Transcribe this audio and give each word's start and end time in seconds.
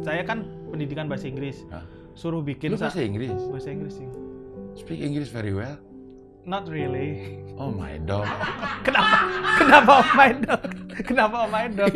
saya 0.00 0.22
kan 0.22 0.42
pendidikan 0.68 1.06
bahasa 1.06 1.26
Inggris. 1.26 1.64
Hah? 1.68 1.84
Suruh 2.12 2.40
bikin 2.40 2.72
Lu 2.72 2.76
sa- 2.76 2.88
bahasa 2.88 3.00
Inggris? 3.00 3.32
bahasa 3.48 3.68
Inggris 3.68 3.96
sih. 3.96 4.08
Speak 4.74 4.98
English 4.98 5.28
very 5.28 5.50
well? 5.50 5.76
Not 6.40 6.66
really. 6.66 7.36
Oh 7.54 7.68
my 7.68 8.00
dog. 8.00 8.24
Kenapa? 8.86 9.16
Kenapa 9.56 9.90
oh 9.94 10.08
my 10.10 10.30
dog? 10.34 10.62
Kenapa 11.02 11.34
oh 11.38 11.48
my 11.48 11.66
dog? 11.68 11.92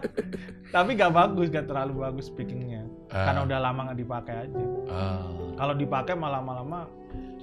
Tapi 0.74 0.90
gak 0.92 1.12
bagus, 1.12 1.48
gak 1.48 1.66
terlalu 1.66 2.02
bagus 2.02 2.26
speakingnya. 2.26 2.84
Ah. 3.08 3.30
Karena 3.30 3.40
udah 3.44 3.58
lama 3.60 3.80
nggak 3.86 3.98
dipakai 3.98 4.34
aja. 4.44 4.60
Ah, 4.88 5.24
Kalau 5.56 5.72
dipakai 5.72 6.12
malah 6.12 6.40
lama-lama 6.40 6.90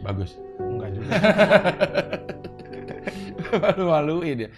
bagus. 0.01 0.37
enggak 0.59 0.89
juga. 0.91 1.09
Malu-maluin 3.53 4.37
ya. 4.37 4.49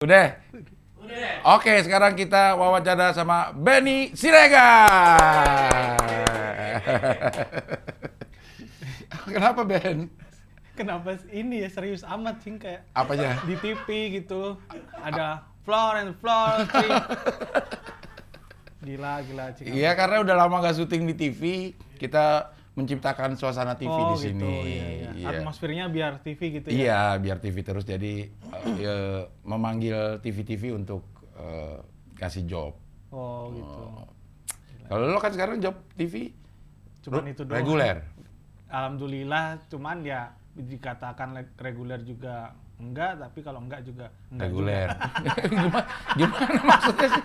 Udah. 0.00 0.32
Oke, 1.44 1.76
sekarang 1.84 2.16
kita 2.16 2.56
wawancara 2.56 3.12
sama 3.12 3.52
Benny 3.52 4.16
Siregar. 4.16 4.88
Kenapa 9.28 9.60
Ben? 9.68 10.08
Kenapa 10.72 11.20
ini 11.28 11.60
ya 11.60 11.68
serius 11.68 12.00
amat 12.08 12.40
sih 12.40 12.56
kayak 12.56 12.88
Apanya? 12.96 13.44
di 13.44 13.60
TV 13.60 14.16
gitu 14.24 14.56
ada 15.04 15.44
floor 15.68 16.00
and 16.00 16.16
floor 16.16 16.64
three. 16.72 16.96
Gila, 18.88 19.20
gila 19.28 19.52
Cing. 19.52 19.76
Iya, 19.76 19.92
karena 19.92 20.24
udah 20.24 20.32
lama 20.32 20.64
gak 20.64 20.80
syuting 20.80 21.12
di 21.12 21.28
TV, 21.28 21.76
kita 22.00 22.56
menciptakan 22.80 23.36
suasana 23.36 23.76
TV 23.76 23.92
oh, 23.92 24.16
di 24.16 24.32
sini. 24.32 24.40
Gitu, 24.40 24.50
iya, 24.64 24.88
iya. 25.12 25.28
Atmosfernya 25.36 25.84
biar 25.92 26.24
TV 26.24 26.40
gitu 26.56 26.66
ya. 26.72 26.72
Iya, 26.72 27.02
biar 27.20 27.36
TV 27.38 27.56
terus 27.60 27.84
jadi 27.84 28.32
ya, 28.80 29.28
memanggil 29.44 30.24
TV-TV 30.24 30.72
untuk 30.72 31.04
eh, 31.36 31.76
kasih 32.16 32.48
job. 32.48 32.72
Oh, 33.12 33.52
gitu. 33.52 33.84
Kalau 34.88 35.04
lo 35.06 35.20
kan 35.20 35.30
sekarang 35.30 35.60
job 35.60 35.76
TV 35.94 36.32
Cuman 37.04 37.28
itu 37.28 37.42
doang. 37.44 37.60
reguler. 37.60 37.96
Alhamdulillah, 38.70 39.58
cuman 39.66 40.04
ya 40.06 40.30
dikatakan 40.54 41.34
le- 41.34 41.54
reguler 41.58 42.00
juga 42.02 42.54
enggak, 42.80 43.20
tapi 43.20 43.38
kalau 43.44 43.60
enggak 43.60 43.82
juga 43.84 44.08
enggak 44.32 44.46
Reguler. 44.48 44.88
juga. 44.88 45.32
gimana, 45.52 45.80
gimana 46.16 46.60
maksudnya 46.64 47.08
sih? 47.12 47.24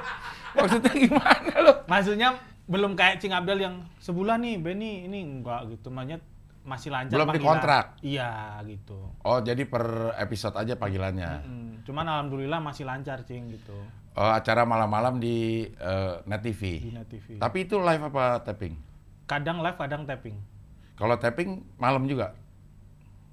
maksudnya 0.58 0.92
gimana 0.92 1.52
lo? 1.62 1.72
Maksudnya 1.86 2.28
belum 2.70 2.94
kayak 2.94 3.18
Cing 3.18 3.34
Abdel 3.34 3.58
yang 3.58 3.74
sebulan 3.98 4.46
nih, 4.46 4.56
Benny 4.62 5.10
ini 5.10 5.26
enggak 5.26 5.66
gitu. 5.74 5.90
Makanya 5.90 6.22
masih 6.62 6.94
lancar 6.94 7.18
Belum 7.18 7.26
panggilan. 7.26 7.42
dikontrak? 7.58 7.84
Iya, 7.98 8.30
gitu. 8.68 8.98
Oh, 9.26 9.42
jadi 9.42 9.66
per 9.66 10.14
episode 10.14 10.54
aja 10.54 10.78
panggilannya. 10.78 11.30
Mm, 11.42 11.70
cuman 11.82 12.06
alhamdulillah 12.06 12.62
masih 12.62 12.86
lancar, 12.86 13.26
Cing 13.26 13.50
gitu. 13.50 13.74
Oh, 14.14 14.30
acara 14.30 14.62
malam-malam 14.62 15.18
di 15.18 15.66
eh, 15.66 16.14
Net 16.30 16.42
TV. 16.42 16.62
Di 16.78 16.90
Net 16.94 17.08
TV. 17.10 17.42
Tapi 17.42 17.58
itu 17.66 17.74
live 17.80 18.06
apa 18.06 18.38
tapping? 18.44 18.74
Kadang 19.26 19.58
live, 19.62 19.78
kadang 19.78 20.06
tapping. 20.06 20.36
Kalau 20.94 21.16
tapping 21.18 21.64
malam 21.74 22.06
juga. 22.06 22.36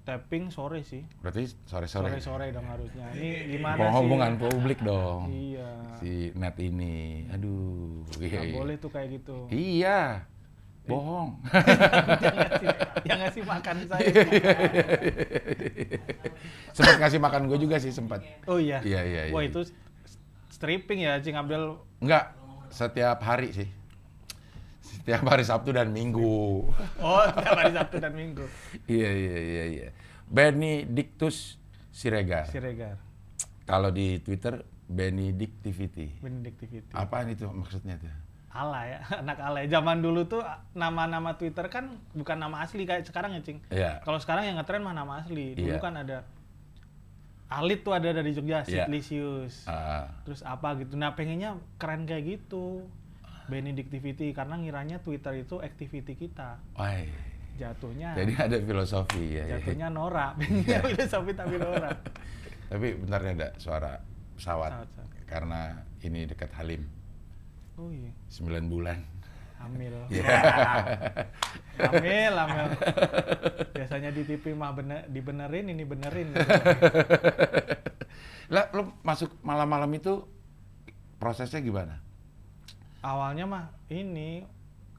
Tapping 0.08 0.47
sore 0.47 0.88
sih. 0.88 1.03
Berarti 1.19 1.52
sore-sore. 1.67 2.08
Sore-sore 2.08 2.55
dong 2.55 2.63
harusnya. 2.63 3.11
Ini 3.11 3.59
gimana 3.59 3.75
Mau 3.75 3.91
sih? 3.91 3.95
hubungan 4.00 4.31
publik 4.39 4.80
dong. 4.80 5.27
Iya. 5.27 5.69
Si 5.99 6.31
net 6.31 6.55
ini. 6.64 7.27
Aduh. 7.36 8.08
Nggak 8.16 8.31
iya, 8.31 8.39
iya. 8.47 8.55
boleh 8.55 8.75
tuh 8.80 8.88
kayak 8.88 9.19
gitu. 9.19 9.52
Iya. 9.52 10.23
Bohong. 10.88 11.36
yang 12.23 12.36
ngasih, 12.39 12.67
yang 13.03 13.19
ngasih 13.19 13.44
makan 13.44 13.75
saya. 13.91 14.08
sempat 16.71 16.95
kasih 17.03 17.19
makan 17.19 17.42
gue 17.52 17.59
juga 17.59 17.75
sih 17.75 17.92
sempat. 17.92 18.23
Oh 18.47 18.55
iya. 18.55 18.80
Iya, 18.88 19.03
iya, 19.03 19.21
iya. 19.27 19.33
Wah 19.36 19.44
itu 19.44 19.67
stripping 20.47 21.03
ya, 21.03 21.19
Cing 21.19 21.36
Abdel. 21.36 21.83
Enggak, 21.99 22.31
setiap 22.71 23.19
hari 23.19 23.52
sih. 23.52 23.67
Setiap 25.08 25.23
hari 25.23 25.47
Sabtu 25.47 25.72
dan 25.72 25.95
Minggu. 25.95 26.67
Oh, 27.00 27.23
tiap 27.32 27.55
hari 27.55 27.71
Sabtu 27.71 27.95
dan 27.95 28.11
Minggu. 28.11 28.43
iya, 28.92 29.08
iya, 29.08 29.37
iya, 29.39 29.64
iya. 29.64 29.87
Benedictus 30.27 31.55
Siregar. 31.95 32.43
Siregar, 32.43 32.99
Kalau 33.64 33.87
di 33.87 34.20
Twitter 34.20 34.67
Benedictivity. 34.83 36.11
Benedictivity. 36.20 36.92
Apaan 36.92 37.32
itu 37.32 37.48
maksudnya 37.48 37.95
tuh? 37.95 38.11
Ala 38.52 38.83
ya, 38.83 38.99
anak 39.23 39.39
ala 39.39 39.64
ya. 39.64 39.80
Zaman 39.80 40.04
dulu 40.04 40.27
tuh 40.27 40.43
nama-nama 40.76 41.39
Twitter 41.39 41.71
kan 41.71 41.87
bukan 42.11 42.36
nama 42.36 42.67
asli 42.67 42.83
kayak 42.83 43.08
sekarang 43.08 43.32
ya, 43.32 43.39
Cing. 43.39 43.64
Iya. 43.71 44.03
Kalau 44.03 44.20
sekarang 44.20 44.43
yang 44.43 44.59
ngetren 44.59 44.83
mah 44.83 44.92
nama 44.92 45.23
asli. 45.23 45.55
Dulu 45.55 45.71
Iya. 45.71 45.80
kan 45.80 45.95
ada 45.95 46.27
Alit 47.48 47.80
tuh 47.80 47.95
ada 47.95 48.11
dari 48.11 48.36
Jogja, 48.36 48.67
Iya. 48.67 48.83
Sitlisius. 48.83 49.64
Ah, 49.64 50.11
Terus 50.27 50.43
apa 50.43 50.76
gitu. 50.76 50.99
Nah, 50.99 51.15
pengennya 51.15 51.55
keren 51.80 52.03
kayak 52.03 52.43
gitu. 52.43 52.83
Benedictivity 53.47 54.31
karena 54.31 54.55
ngiranya 54.59 54.99
Twitter 54.99 55.33
itu 55.39 55.59
activity 55.59 56.13
kita. 56.13 56.59
wai. 56.75 57.08
Jatuhnya 57.58 58.13
Jadi 58.13 58.37
ada 58.37 58.58
filosofi 58.61 59.33
ya. 59.33 59.43
ya. 59.49 59.58
jatuhnya 59.58 59.89
norak. 59.89 60.35
Pengennya 60.37 60.77
filosofi 60.93 61.31
tapi 61.33 61.58
norak. 61.58 61.97
Tapi 62.69 62.87
bentar 63.02 63.19
ada 63.25 63.49
suara 63.58 63.97
pesawat. 64.37 64.85
Karena 65.25 65.73
ini 66.05 66.30
dekat 66.30 66.53
Halim. 66.53 66.85
Oh 67.75 67.89
iya, 67.89 68.13
9 68.30 68.69
bulan. 68.69 69.02
hamil. 69.58 69.89
Iya. 70.14 70.21
hamil, 71.81 72.33
hamil. 72.37 72.65
Biasanya 73.73 74.14
di 74.14 74.21
TV 74.21 74.53
mah 74.53 74.77
bener, 74.77 75.09
dibenerin, 75.09 75.73
ini 75.73 75.81
benerin. 75.81 76.29
gitu. 76.29 76.45
Lah, 78.47 78.69
lo 78.71 78.93
masuk 79.02 79.33
malam-malam 79.41 79.89
itu 79.91 80.29
prosesnya 81.17 81.58
gimana? 81.59 82.05
Awalnya 83.02 83.45
mah 83.45 83.65
ini 83.87 84.43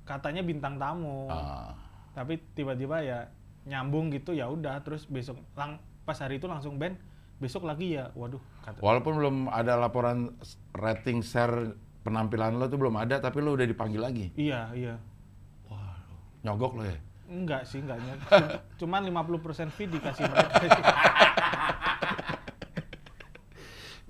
katanya 0.03 0.41
bintang 0.41 0.78
tamu. 0.78 1.28
Ah, 1.28 1.75
Tapi 2.14 2.41
tiba-tiba 2.54 3.03
ya 3.03 3.28
nyambung 3.69 4.09
gitu 4.09 4.32
ya 4.32 4.48
udah 4.48 4.81
terus 4.81 5.04
besok 5.04 5.36
lang 5.53 5.76
pas 6.09 6.16
hari 6.16 6.41
itu 6.41 6.48
langsung 6.48 6.81
band 6.81 6.97
besok 7.36 7.69
lagi 7.69 8.00
ya 8.00 8.09
waduh 8.16 8.41
kata 8.64 8.81
walaupun 8.81 9.20
belum 9.20 9.36
ada 9.53 9.76
laporan 9.76 10.32
rating 10.72 11.20
share 11.20 11.76
penampilan 12.00 12.56
lo 12.56 12.64
tuh 12.66 12.81
belum 12.81 12.97
ada, 12.97 13.20
tapi 13.20 13.44
lo 13.44 13.53
udah 13.53 13.69
dipanggil 13.69 14.00
lagi. 14.00 14.26
iya 14.34 14.72
iya 14.72 14.97
Nyogok 16.41 16.80
lo 16.80 16.84
ya? 16.88 16.97
enggak 17.28 17.69
sih 17.69 17.84
enggaknya 17.84 18.16
cuman 18.80 19.04
50% 19.04 19.69
fee 19.69 19.84
dikasih 19.84 20.25
mereka 20.32 20.48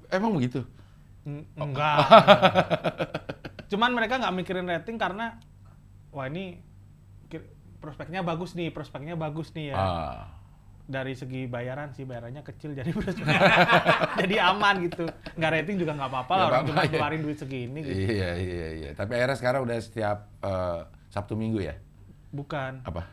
Emang 0.08 0.32
begitu? 0.38 0.62
Eng- 1.26 1.44
enggak 1.58 1.98
cuman 3.68 3.90
mereka 3.92 4.16
nggak 4.16 4.34
mikirin 4.34 4.66
rating 4.66 4.96
karena 4.96 5.36
wah 6.08 6.24
ini 6.24 6.60
prospeknya 7.78 8.20
bagus 8.20 8.52
nih 8.52 8.72
prospeknya 8.72 9.14
bagus 9.14 9.54
nih 9.54 9.70
ya 9.70 9.76
Ah, 9.76 10.18
dari 10.82 11.12
segi 11.12 11.46
bayaran 11.46 11.92
sih 11.92 12.02
bayarannya 12.02 12.42
kecil 12.42 12.72
jadi 12.72 12.90
jadi 14.20 14.36
aman 14.50 14.82
gitu 14.82 15.04
nggak 15.36 15.50
rating 15.52 15.76
juga 15.78 15.94
nggak 15.94 16.10
apa-apa 16.10 16.32
lah 16.34 16.44
orang 16.48 16.62
cuma 16.66 16.82
keluarin 16.84 17.20
duit 17.22 17.36
segini 17.36 17.84
gitu 17.84 17.92
iya, 18.08 18.34
iya, 18.34 18.68
iya. 18.74 18.90
Tapi 18.96 19.14
akhirnya 19.14 19.36
sekarang 19.36 19.60
udah 19.62 19.76
setiap 19.78 20.18
eh, 20.40 20.80
Sabtu 21.08 21.36
Minggu 21.36 21.60
ya? 21.62 21.76
bukan 22.28 22.84
Apa? 22.84 23.04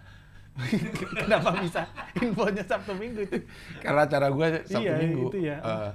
kenapa 1.19 1.51
bisa 1.59 1.83
infonya 2.15 2.63
sabtu 2.63 2.95
minggu 2.95 3.27
itu 3.27 3.43
Karena 3.79 4.07
acara 4.07 4.31
gue 4.31 4.63
Sabtu 4.63 4.87
Iya, 4.87 4.93
Minggu. 4.97 5.27
itu 5.27 5.39
ya. 5.43 5.57
Eh, 5.59 5.91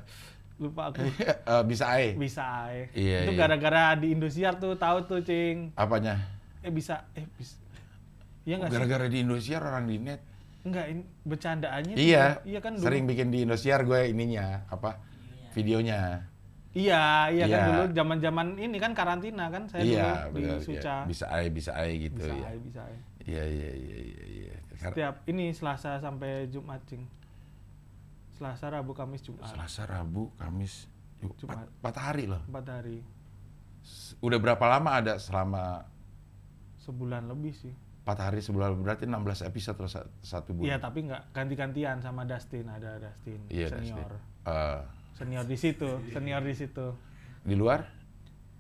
lupa 0.60 0.93
aku 0.93 1.00
eh, 1.50 1.62
bisa 1.65 1.84
ae. 1.91 2.12
bisa 2.15 2.44
eh. 2.69 2.87
Iya, 2.93 3.19
itu 3.25 3.32
iya. 3.32 3.41
gara-gara 3.41 3.97
di 3.97 4.12
Indosiar 4.12 4.54
tuh 4.54 4.76
tahu 4.76 5.03
tuh 5.03 5.21
cing 5.21 5.72
Apanya? 5.75 6.21
eh 6.60 6.69
bisa 6.69 7.09
eh 7.12 7.25
bisa 7.32 7.56
iya 8.44 8.60
nggak 8.60 8.69
sih 8.69 8.76
Gara-gara 8.76 9.06
di 9.09 9.19
Indosiar 9.19 9.60
orang 9.62 9.84
di 9.84 9.97
net. 9.97 10.21
enggak 10.60 10.87
ini 10.87 11.03
bercandaannya 11.25 11.94
tuh 11.97 12.04
Iya. 12.04 12.21
ya. 12.21 12.28
iya 12.44 12.59
kan 12.60 12.72
dulu 12.76 12.84
Sering 12.84 13.04
bikin 13.04 13.28
di 13.28 13.38
Indosiar 13.43 13.81
gue 13.82 14.00
ininya 14.06 14.69
apa? 14.69 15.00
Videonya. 15.50 16.28
iya 16.71 17.27
iya 17.27 17.45
kan 17.45 17.59
Iya. 17.59 17.66
dulu 17.66 17.83
zaman-zaman 17.91 18.47
ini 18.57 18.77
kan 18.77 18.92
karantina 18.92 19.48
kan 19.48 19.65
saya 19.66 19.83
iya, 19.83 20.09
dulu 20.28 20.36
di 20.36 20.42
benar. 20.45 20.59
Suca 20.60 20.77
iya. 20.78 21.09
Bisa 21.09 21.24
ae, 21.27 21.47
bisa 21.48 21.71
ae 21.74 21.92
gitu 21.98 22.21
bisa 22.21 22.36
ya. 22.36 22.47
eh, 22.47 22.60
bisa 22.60 22.80
eh. 22.84 23.01
Iya, 23.21 23.45
iya, 23.47 23.71
iya, 23.74 23.98
iya, 23.98 24.24
iya. 24.28 24.54
Setiap 24.77 25.15
ini 25.27 25.51
Selasa 25.51 25.97
sampai 25.97 26.47
Jumat 26.47 26.78
cing 26.84 27.03
Selasa 28.41 28.72
Rabu 28.72 28.97
Kamis 28.97 29.21
Jumat. 29.21 29.53
Selasa, 29.53 29.84
Rabu, 29.84 30.33
Kamis, 30.41 30.89
Jumat. 31.37 31.69
Empat, 31.69 31.97
hari 32.01 32.25
loh. 32.25 32.41
empat 32.48 32.72
hari. 32.72 33.04
Udah 34.25 34.41
berapa 34.41 34.65
lama 34.65 34.97
ada 34.97 35.21
selama? 35.21 35.84
Sebulan 36.81 37.28
lebih 37.28 37.53
sih. 37.53 37.77
Empat 38.01 38.33
hari 38.33 38.41
sebulan 38.41 38.81
berarti 38.81 39.04
16 39.04 39.45
episode 39.45 39.77
satu 40.25 40.57
Iya 40.57 40.81
bulan. 40.81 40.81
tapi 40.81 40.98
nggak 41.04 41.22
ganti-gantian 41.37 42.01
sama 42.01 42.25
Dustin. 42.25 42.65
Ada 42.65 42.97
Dustin 42.97 43.45
Iya, 43.53 43.77
senior. 43.77 44.09
Dustin. 44.09 44.48
Eh, 44.48 44.81
senior 45.21 45.45
di 45.45 45.57
situ 45.60 45.91
senior 46.09 46.41
di 46.41 46.54
situ. 46.57 46.86
Di 47.45 47.53
luar? 47.53 48.01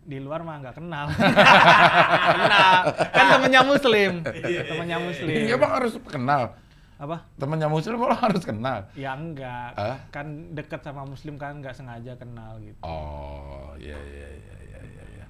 di 0.00 0.16
luar 0.20 0.44
mah 0.44 0.60
nggak 0.60 0.76
kenal. 0.80 1.06
Kenal. 2.36 2.82
Kan 3.14 3.24
temennya 3.36 3.62
muslim. 3.62 4.12
Temennya 4.24 4.98
muslim. 4.98 5.28
Iya 5.28 5.56
bang 5.56 5.72
harus 5.72 5.92
kenal. 6.04 6.56
Apa? 7.00 7.16
Temennya 7.34 7.64
muslim 7.66 7.96
lo 7.96 8.12
harus 8.12 8.44
kenal. 8.44 8.84
Ya 8.92 9.16
enggak. 9.16 9.72
Hah? 9.72 9.96
Kan 10.12 10.52
deket 10.52 10.84
sama 10.84 11.08
muslim 11.08 11.34
kan 11.34 11.56
nggak 11.56 11.72
sengaja 11.72 12.12
kenal 12.14 12.60
gitu. 12.60 12.76
Oh, 12.84 13.72
iya 13.80 13.96
iya 13.96 14.28
iya 14.36 14.58
iya 14.60 14.80
iya. 14.84 15.04
iya. 15.16 15.26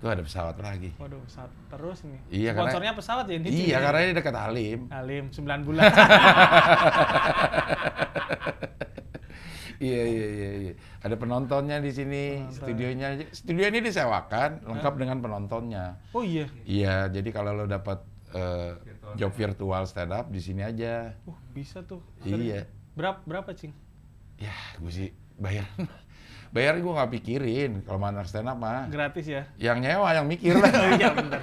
Tuh 0.00 0.08
ada 0.08 0.24
pesawat 0.24 0.56
lagi. 0.56 0.96
Waduh, 0.96 1.20
pesawat 1.20 1.52
terus 1.68 2.08
nih. 2.08 2.20
Iya, 2.30 2.50
karena- 2.50 2.72
Sponsornya 2.72 2.92
pesawat 2.96 3.24
ya 3.28 3.36
ini. 3.36 3.48
Iya, 3.52 3.76
karena 3.78 4.00
ini 4.00 4.12
dekat 4.16 4.32
Halim. 4.34 4.80
Alim 4.88 5.24
9 5.28 5.60
bulan. 5.60 5.84
Iya 9.80 10.02
iya 10.04 10.26
iya 10.28 10.50
iya. 10.60 10.72
Ada 11.00 11.16
penontonnya 11.16 11.80
di 11.80 11.88
sini, 11.88 12.36
Penonton. 12.36 12.52
studionya. 12.52 13.08
Studio 13.32 13.64
ini 13.64 13.80
disewakan 13.80 14.60
lengkap 14.60 14.94
dengan 15.00 15.24
penontonnya. 15.24 15.96
oh 16.12 16.20
iya. 16.20 16.44
Iya, 16.68 17.08
jadi 17.08 17.24
kalau 17.32 17.56
lo 17.56 17.64
dapat 17.64 18.04
eh, 18.30 18.76
job 19.14 19.32
virtual 19.32 19.82
stand 19.86 20.12
up 20.12 20.28
di 20.28 20.38
sini 20.38 20.62
aja. 20.62 21.14
Uh, 21.24 21.38
bisa 21.50 21.82
tuh. 21.82 22.02
Iya. 22.22 22.66
Berapa 22.94 23.22
berapa, 23.24 23.50
Cing? 23.54 23.72
Ya, 24.36 24.54
gue 24.76 24.92
sih 24.92 25.08
bayar. 25.36 25.66
bayar 26.50 26.74
gue 26.76 26.90
nggak 26.90 27.10
pikirin 27.14 27.72
kalau 27.86 28.02
mana 28.02 28.26
stand 28.26 28.50
up 28.50 28.58
mah. 28.58 28.90
Gratis 28.90 29.26
ya. 29.26 29.42
Yang 29.56 29.78
nyewa 29.86 30.08
yang 30.12 30.26
mikir 30.26 30.54
lah. 30.56 30.70
Oh 30.80 30.90
iya 30.94 31.08
benar. 31.14 31.42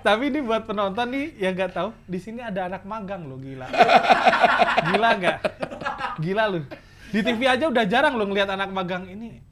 Tapi 0.00 0.32
ini 0.32 0.40
buat 0.40 0.64
penonton 0.64 1.12
nih 1.12 1.36
yang 1.36 1.52
nggak 1.52 1.76
tahu, 1.76 1.92
di 2.08 2.16
sini 2.16 2.40
ada 2.40 2.72
anak 2.72 2.88
magang 2.88 3.28
loh, 3.28 3.36
gila. 3.36 3.68
Gila 4.88 5.08
nggak? 5.20 5.36
Gila 6.24 6.44
lu. 6.48 6.64
Di 7.10 7.20
TV 7.20 7.40
aja 7.44 7.68
udah 7.68 7.84
jarang 7.84 8.16
lo 8.16 8.24
ngeliat 8.24 8.48
anak 8.48 8.72
magang 8.72 9.04
ini. 9.04 9.44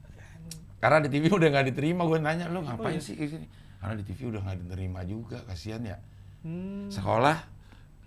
Karena 0.81 1.05
di 1.05 1.09
TV 1.11 1.29
udah 1.29 1.53
nggak 1.53 1.65
diterima, 1.69 2.01
gue 2.07 2.17
nanya 2.17 2.49
lo 2.49 2.65
ngapain 2.65 2.97
Oh, 2.97 2.97
iya. 2.97 3.03
sih 3.03 3.13
ke 3.13 3.29
sini? 3.29 3.45
Karena 3.77 3.93
di 3.99 4.03
TV 4.07 4.19
udah 4.31 4.41
nggak 4.41 4.57
diterima 4.65 4.99
juga, 5.05 5.37
kasihan 5.45 5.85
ya. 5.85 6.01
Hmm. 6.41 6.87
Sekolah 6.87 7.37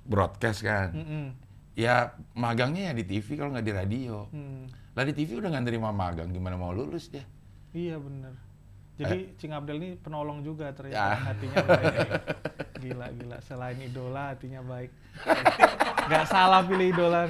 broadcast 0.02 0.61
kan. 0.62 0.90
Mm-mm. 0.93 1.25
Ya 1.73 2.12
magangnya 2.32 2.90
ya 2.90 2.93
di 2.93 3.05
TV 3.05 3.37
kalau 3.37 3.52
nggak 3.52 3.64
di 3.64 3.75
radio. 3.75 4.29
Hmm. 4.29 4.69
Lah 4.93 5.05
di 5.05 5.12
TV 5.12 5.40
udah 5.40 5.49
nggak 5.49 5.64
terima 5.64 5.88
magang, 5.88 6.29
gimana 6.29 6.56
mau 6.56 6.73
lulus 6.73 7.08
dia? 7.08 7.25
Iya 7.73 7.96
bener. 7.96 8.37
Jadi 8.93 9.34
Cing 9.40 9.56
Abdel 9.56 9.81
ini 9.81 9.90
penolong 9.96 10.44
juga 10.44 10.69
ternyata 10.70 11.00
Ya. 11.00 11.17
hatinya 11.32 11.56
baik. 11.64 11.96
Gila 12.84 13.06
gila. 13.17 13.38
Selain 13.40 13.79
idola 13.81 14.37
hatinya 14.37 14.61
baik. 14.61 14.90
Gak 16.12 16.25
salah 16.29 16.61
pilih 16.62 16.93
idola. 16.93 17.25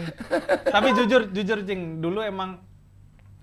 Tapi 0.67 0.89
jujur 0.93 1.31
jujur 1.31 1.63
Cing, 1.63 2.03
dulu 2.03 2.19
emang 2.19 2.59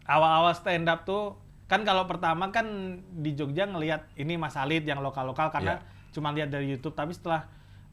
awal-awal 0.04 0.52
stand 0.52 0.90
up 0.92 1.08
tuh 1.08 1.40
kan 1.70 1.86
kalau 1.86 2.10
pertama 2.10 2.50
kan 2.50 2.66
di 3.14 3.38
Jogja 3.38 3.70
ngelihat 3.70 4.10
ini 4.18 4.36
Mas 4.36 4.58
Alit 4.58 4.84
yang 4.84 5.00
lokal-lokal 5.00 5.54
karena 5.54 5.78
Ya. 5.80 5.98
Cuma 6.10 6.34
lihat 6.34 6.50
dari 6.50 6.74
YouTube 6.74 6.94
tapi 6.94 7.14
setelah 7.14 7.46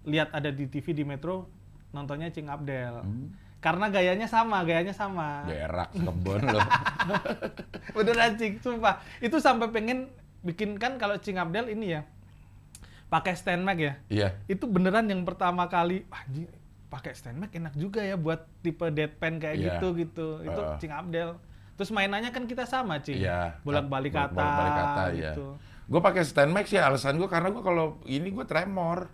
lihat 0.07 0.31
ada 0.33 0.49
di 0.49 0.65
TV 0.67 0.95
di 0.95 1.03
Metro 1.03 1.51
nontonnya 1.91 2.31
Cing 2.31 2.47
Abdel. 2.47 3.03
Hmm. 3.03 3.33
Karena 3.59 3.91
gayanya 3.91 4.29
sama, 4.31 4.63
gayanya 4.63 4.95
sama. 4.95 5.43
Berak 5.49 5.91
kebon 6.07 6.43
lo. 6.45 6.61
Beneran 7.97 8.39
Cing, 8.39 8.61
sumpah. 8.63 9.03
Itu 9.19 9.41
sampai 9.43 9.73
pengen 9.73 10.13
bikin 10.45 10.79
kan 10.79 11.01
kalau 11.01 11.19
Cing 11.19 11.41
Abdel 11.41 11.73
ini 11.73 11.99
ya 11.99 12.03
pakai 13.07 13.35
stand 13.39 13.63
mic 13.63 13.79
ya. 13.79 13.95
Iya. 14.11 14.29
Itu 14.47 14.67
beneran 14.67 15.07
yang 15.07 15.23
pertama 15.23 15.67
kali 15.71 16.03
anjing 16.11 16.47
pakai 16.87 17.15
stand 17.15 17.39
mic 17.39 17.51
enak 17.55 17.75
juga 17.75 18.03
ya 18.03 18.15
buat 18.15 18.47
tipe 18.63 18.87
deadpan 18.91 19.39
kayak 19.39 19.57
Iya. 19.57 19.67
gitu 19.79 19.87
gitu. 19.99 20.29
Itu 20.43 20.61
Heeh. 20.63 20.79
Cing 20.83 20.93
Abdel. 20.95 21.39
Terus 21.77 21.91
mainannya 21.93 22.31
kan 22.33 22.49
kita 22.49 22.65
sama, 22.65 22.99
Cing. 23.03 23.21
Iya. 23.21 23.61
Bolak-balik 23.63 24.15
kata 24.15 24.33
Bolak-balik 24.33 24.73
kata, 24.75 25.03
iya. 25.13 25.33
gitu. 25.35 25.47
Gue 25.87 26.01
pakai 26.01 26.23
stand 26.23 26.51
mic 26.51 26.67
sih 26.67 26.77
alasan 26.77 27.15
gue 27.15 27.27
karena 27.27 27.49
gue 27.49 27.61
kalau 27.61 28.03
ini 28.05 28.29
gue 28.29 28.43
tremor. 28.43 29.07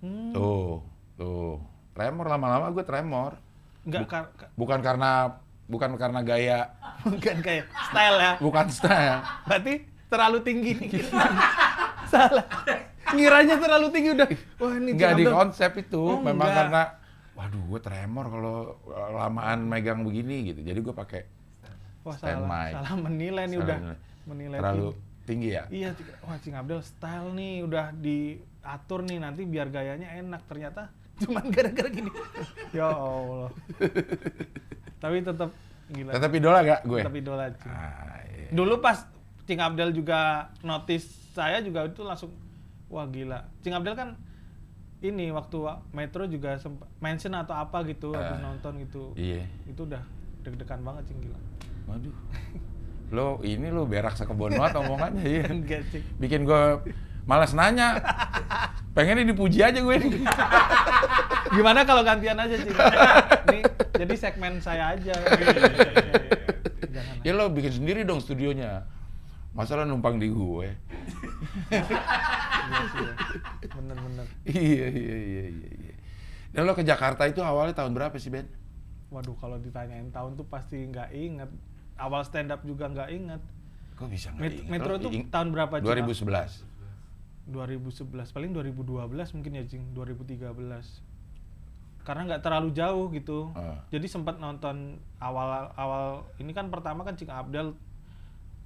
Hmm. 0.00 0.32
Tuh, 0.32 0.82
tuh. 1.14 1.62
Tremor 1.92 2.26
lama-lama 2.26 2.66
gue 2.68 2.82
tremor. 2.82 3.38
Enggak 3.82 4.06
kar- 4.06 4.32
ka- 4.32 4.50
Bukan 4.54 4.80
karena 4.80 5.38
bukan 5.64 5.94
karena 5.94 6.20
gaya, 6.20 6.60
bukan 7.06 7.36
kayak 7.38 7.64
style 7.84 8.18
ya. 8.18 8.32
bukan 8.38 8.66
style. 8.68 9.18
Berarti 9.44 9.74
terlalu 10.06 10.38
tinggi 10.40 10.70
nih. 10.76 10.90
Salah. 12.12 12.42
Ngiranya 13.08 13.56
terlalu 13.56 13.86
tinggi 13.88 14.10
udah. 14.12 14.28
Wah, 14.56 14.72
ini 14.72 14.90
Enggak 14.92 15.14
di 15.14 15.24
konsep 15.24 15.70
itu, 15.78 15.98
Oh, 16.00 16.18
memang 16.18 16.42
enggak. 16.44 16.58
karena 16.60 16.82
waduh 17.32 17.62
gue 17.64 17.80
tremor 17.80 18.26
kalau 18.28 18.54
lamaan 19.12 19.64
megang 19.64 20.02
begini 20.02 20.50
gitu. 20.50 20.60
Jadi 20.60 20.78
gue 20.80 20.92
pakai 20.92 21.22
Wah 22.00 22.16
Stand 22.16 22.42
salah, 22.42 22.50
mic. 22.50 22.72
salah 22.74 22.94
menilai 22.98 23.44
nih 23.44 23.52
Salah 23.52 23.64
udah 23.64 23.76
menilai. 23.78 23.96
menilai 24.26 24.58
terlalu 24.58 24.88
tinggi. 24.90 25.08
Tinggi 25.30 25.50
ya. 25.52 25.64
Iya, 25.66 25.90
wah 26.20 26.34
Cing 26.36 26.52
Abdel 26.52 26.82
style 26.82 27.30
nih 27.32 27.62
udah 27.62 27.94
diatur 27.94 29.00
nih 29.02 29.18
nanti 29.18 29.42
biar 29.44 29.68
gayanya 29.68 30.10
enak. 30.12 30.42
Ternyata 30.44 30.90
cuman 31.16 31.46
gara-gara 31.54 31.86
gini. 31.86 32.10
ya 32.72 32.90
Allah. 32.90 33.50
Tapi 34.98 35.16
tetap 35.22 35.50
gila. 35.88 36.10
Tetap 36.12 36.30
idola 36.32 36.58
gak 36.60 36.80
gue? 36.84 37.00
Tetap 37.00 37.14
idola 37.14 37.44
Cing. 37.52 37.70
Ah, 37.70 38.20
iya. 38.28 38.50
Dulu 38.50 38.74
pas 38.78 39.06
Cing 39.44 39.58
Abdel 39.58 39.90
juga 39.90 40.20
notice 40.60 41.06
saya 41.30 41.58
juga 41.60 41.86
itu 41.86 42.02
langsung 42.02 42.34
wah 42.86 43.06
gila. 43.06 43.46
Cing 43.60 43.72
Abdel 43.72 43.94
kan 43.94 44.18
ini 45.00 45.30
waktu 45.30 45.56
Metro 45.90 46.26
juga 46.26 46.54
sempat 46.56 46.84
mention 46.98 47.32
atau 47.32 47.54
apa 47.54 47.80
gitu 47.84 48.12
habis 48.12 48.36
Ah. 48.36 48.42
nonton 48.42 48.76
gitu. 48.78 49.14
Iya. 49.14 49.48
Itu 49.64 49.86
udah 49.86 50.02
deg-degan 50.42 50.82
banget 50.82 51.06
Cing 51.06 51.20
gila. 51.20 51.38
Waduh. 51.86 52.12
Lo 53.10 53.42
ini 53.42 53.68
lo 53.74 53.86
berak 53.90 54.14
sekebon 54.14 54.54
banget 54.54 54.78
omongannya 54.78 55.26
ya. 55.26 55.50
Cing. 55.90 56.04
Bikin 56.22 56.46
gue 56.46 56.62
malas 57.26 57.52
nanya. 57.52 57.98
Pengennya 58.94 59.26
dipuji 59.26 59.62
aja 59.62 59.78
gue 59.78 59.94
ini. 59.98 60.22
Gimana 61.54 61.86
kalau 61.86 62.02
gantian 62.02 62.38
aja 62.38 62.54
sih? 62.58 62.70
Jadi 63.98 64.14
segmen 64.18 64.62
saya 64.62 64.94
aja. 64.94 65.14
Jangan. 66.90 67.14
Ya 67.22 67.32
lo 67.34 67.50
bikin 67.50 67.82
sendiri 67.82 68.02
dong 68.06 68.22
studionya. 68.22 68.86
Masa 69.50 69.74
lo 69.78 69.86
numpang 69.86 70.22
di 70.22 70.30
gue? 70.30 70.70
Iya 72.70 72.82
sih 72.94 73.02
ya. 73.02 73.14
Bener-bener. 73.74 74.26
iya, 74.46 74.86
iya, 74.90 75.16
iya, 75.18 75.44
iya. 75.50 75.70
iya. 75.74 75.94
Dan 76.50 76.66
lo 76.66 76.74
ke 76.74 76.82
Jakarta 76.82 77.26
itu 77.30 77.42
awalnya 77.42 77.74
tahun 77.78 77.94
berapa 77.94 78.14
sih, 78.18 78.30
Ben? 78.30 78.46
Waduh, 79.10 79.34
kalau 79.38 79.58
ditanyain 79.58 80.10
tahun 80.14 80.38
tuh 80.38 80.46
pasti 80.46 80.78
nggak 80.86 81.10
inget. 81.14 81.50
Awal 82.00 82.24
stand 82.24 82.48
up 82.48 82.64
juga 82.64 82.88
nggak 82.88 83.08
inget. 83.12 83.42
Kok 83.94 84.08
bisa 84.08 84.32
nggak 84.32 84.40
Met- 84.40 84.56
ingat? 84.56 84.70
Metro 84.72 84.92
tuh 84.96 85.10
ing- 85.12 85.28
tahun 85.28 85.48
berapa? 85.52 85.74
Cing? 85.78 85.86
2011. 85.86 86.64
2011, 87.44 88.30
paling 88.30 88.50
2012 88.50 89.34
mungkin 89.34 89.52
ya, 89.52 89.64
Cing. 89.66 89.92
2013. 89.92 91.02
Karena 92.00 92.22
nggak 92.26 92.42
terlalu 92.42 92.72
jauh 92.72 93.12
gitu. 93.12 93.52
Ah. 93.52 93.84
Jadi 93.92 94.06
sempat 94.08 94.40
nonton 94.40 94.96
awal-awal 95.20 96.24
ini 96.40 96.50
kan 96.50 96.72
pertama 96.72 97.04
kan 97.04 97.12
Cing 97.14 97.28
Abdel, 97.28 97.76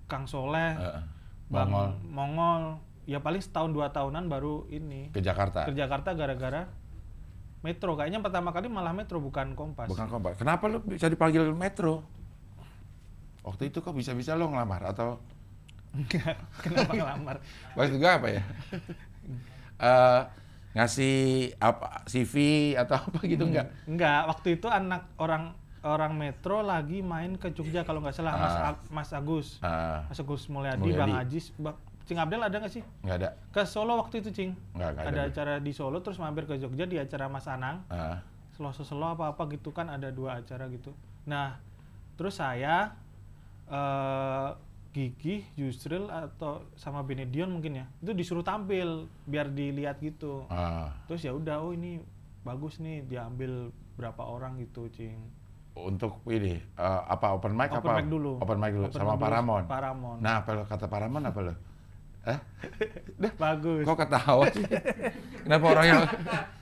Kang 0.06 0.30
Soleh, 0.30 0.78
Heeh. 0.78 1.02
Bang 1.50 1.68
Mongol 1.68 1.90
Mongol. 2.06 2.62
Ya 3.04 3.20
paling 3.20 3.36
setahun 3.36 3.68
dua 3.68 3.92
tahunan 3.92 4.32
baru 4.32 4.64
ini 4.72 5.12
ke 5.12 5.20
Jakarta. 5.20 5.68
ke 5.68 5.76
Jakarta 5.76 6.16
gara-gara 6.16 6.64
Metro. 7.60 7.96
Kayaknya 7.96 8.20
pertama 8.20 8.48
kali 8.48 8.68
malah 8.68 8.96
Metro 8.96 9.20
bukan 9.20 9.52
Kompas. 9.52 9.88
Bukan 9.88 10.08
kompak. 10.08 10.40
Kenapa 10.40 10.68
lo 10.68 10.80
bisa 10.80 11.08
dipanggil 11.08 11.52
Metro? 11.52 12.00
Waktu 13.44 13.68
itu 13.68 13.78
kok 13.78 13.92
bisa-bisa 13.92 14.32
lo 14.32 14.48
ngelamar 14.48 14.82
atau 14.86 15.20
Enggak, 15.92 16.34
kenapa 16.64 16.90
ngelamar? 16.90 17.36
Maksud 17.72 17.96
gue 17.96 18.10
apa 18.10 18.28
ya? 18.28 18.42
Eh, 19.76 20.20
ngasih 20.74 21.16
apa 21.56 22.02
CV 22.04 22.34
atau 22.74 22.98
apa 22.98 23.18
gitu 23.22 23.44
enggak? 23.44 23.70
Enggak, 23.84 24.26
waktu 24.26 24.48
itu 24.52 24.66
anak 24.66 25.06
orang 25.16 25.54
orang 25.84 26.12
Metro 26.12 26.60
lagi 26.60 26.98
main 26.98 27.36
ke 27.36 27.52
Jogja 27.52 27.84
kalau 27.84 28.00
nggak 28.00 28.10
salah 28.12 28.34
Mas 28.34 28.50
Ah. 28.52 28.68
Ag- 28.72 28.86
Mas 28.88 29.10
Agus. 29.12 29.48
Ah, 29.60 30.02
Mas 30.08 30.16
Agus 30.16 30.48
Mulyadi, 30.48 30.80
Mulyadi. 30.80 30.98
Bang 31.04 31.20
Ajis, 31.20 31.46
Bang 31.54 31.76
Cing 32.02 32.18
Abdel 32.18 32.42
ada 32.42 32.56
nggak 32.56 32.72
sih? 32.72 32.82
nggak 33.00 33.16
ada. 33.16 33.30
Ke 33.48 33.62
Solo 33.62 33.94
waktu 33.94 34.18
itu, 34.18 34.30
Cing. 34.30 34.50
Nggak, 34.72 34.88
nggak 34.90 35.04
ada 35.06 35.20
ada. 35.20 35.30
acara 35.30 35.54
di 35.58 35.70
Solo 35.70 36.00
terus 36.00 36.16
mampir 36.16 36.44
ke 36.44 36.56
Jogja 36.56 36.84
di 36.84 36.96
acara 36.96 37.28
Mas 37.28 37.46
Anang. 37.46 37.84
Ah, 37.86 38.18
Selo-selo 38.50 39.10
apa-apa 39.10 39.46
gitu 39.48 39.70
kan 39.70 39.86
ada 39.86 40.08
dua 40.08 40.38
acara 40.38 40.66
gitu. 40.68 40.90
Nah, 41.24 41.58
terus 42.14 42.34
saya 42.34 42.94
eh 43.70 44.50
Gigi, 44.94 45.42
Yusril 45.58 46.06
atau 46.06 46.70
sama 46.78 47.02
Benedion 47.02 47.50
mungkin 47.50 47.82
ya. 47.82 47.86
Itu 47.98 48.14
disuruh 48.14 48.46
tampil 48.46 49.10
biar 49.26 49.50
dilihat 49.50 49.98
gitu. 49.98 50.46
ah. 50.46 50.94
Terus 51.10 51.26
ya 51.26 51.34
udah 51.34 51.66
oh 51.66 51.74
ini 51.74 51.98
bagus 52.46 52.78
nih 52.78 53.02
diambil 53.02 53.74
berapa 53.98 54.22
orang 54.22 54.62
gitu, 54.62 54.86
Cing. 54.94 55.18
Untuk 55.74 56.22
ini 56.30 56.54
eh, 56.62 57.00
apa 57.10 57.34
open 57.34 57.58
mic 57.58 57.74
Open 57.74 57.90
apa? 57.90 57.98
mic 57.98 58.06
dulu. 58.06 58.38
Open 58.38 58.58
mic 58.62 58.70
dulu 58.70 58.86
Open 58.86 58.94
sama 58.94 59.18
Paramon. 59.18 59.62
Paramon. 59.66 60.16
Nah, 60.22 60.46
apa 60.46 60.50
lo 60.54 60.62
kata 60.62 60.86
Paramon 60.86 61.22
apa 61.26 61.40
lo? 61.42 61.54
Hah? 62.24 62.38
bagus. 63.34 63.82
Kok 63.82 63.98
ketawa 63.98 64.44
sih? 64.54 64.64
Kenapa 65.42 65.64
orang 65.74 65.86
yang 65.90 66.02
Eh, 66.06 66.53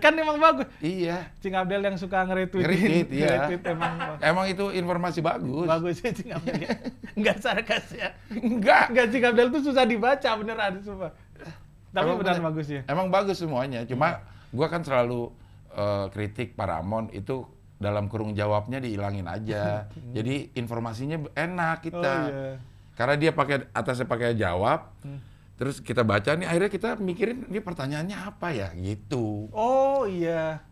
kan 0.00 0.12
emang 0.12 0.36
bagus. 0.36 0.66
Iya. 0.80 1.28
Cing 1.38 1.52
Abdel 1.52 1.82
yang 1.82 1.96
suka 1.96 2.24
nge-retweet. 2.24 2.64
Nge-retweet, 2.64 3.08
iya. 3.10 3.26
Nge-retweet 3.28 3.62
emang. 3.68 3.92
Emang 4.18 4.46
itu 4.46 4.64
informasi 4.70 5.20
bagus. 5.20 5.66
Bagus 5.66 6.00
ya 6.00 6.10
Cing 6.10 6.30
Abdel 6.32 6.56
ya. 6.60 6.72
Enggak 7.12 7.36
sarkas 7.38 7.86
ya. 7.92 8.08
Enggak. 8.30 8.90
Enggak 8.90 9.06
Cing 9.12 9.24
Abdel 9.24 9.48
tuh 9.50 9.62
susah 9.62 9.84
dibaca 9.84 10.30
beneran 10.36 10.80
sumpah. 10.80 11.12
Tapi 11.90 12.06
Emang 12.06 12.16
beneran 12.18 12.38
bener- 12.38 12.48
bagus 12.54 12.66
ya. 12.66 12.80
Emang 12.86 13.06
bagus 13.08 13.36
semuanya. 13.36 13.84
Cuma 13.84 14.22
gua 14.48 14.66
kan 14.66 14.80
selalu 14.80 15.28
eh, 15.70 16.06
kritik 16.10 16.54
Paramount 16.54 17.12
itu 17.12 17.44
dalam 17.76 18.08
kurung 18.08 18.32
jawabnya 18.32 18.78
dihilangin 18.78 19.24
aja. 19.24 19.88
Jadi 20.16 20.54
informasinya 20.54 21.20
enak 21.32 21.84
kita. 21.84 22.00
Oh 22.00 22.24
iya. 22.28 22.56
Karena 22.96 23.16
dia 23.16 23.32
pakai 23.32 23.68
atasnya 23.72 24.04
pakai 24.04 24.36
jawab. 24.36 24.92
Hmm. 25.00 25.20
Terus 25.60 25.84
kita 25.84 26.00
baca 26.00 26.32
nih 26.32 26.48
akhirnya 26.48 26.70
kita 26.72 26.96
mikirin 26.96 27.44
ini 27.52 27.60
pertanyaannya 27.60 28.16
apa 28.16 28.48
ya 28.48 28.72
gitu. 28.72 29.52
Oh 29.52 30.08
iya. 30.08 30.64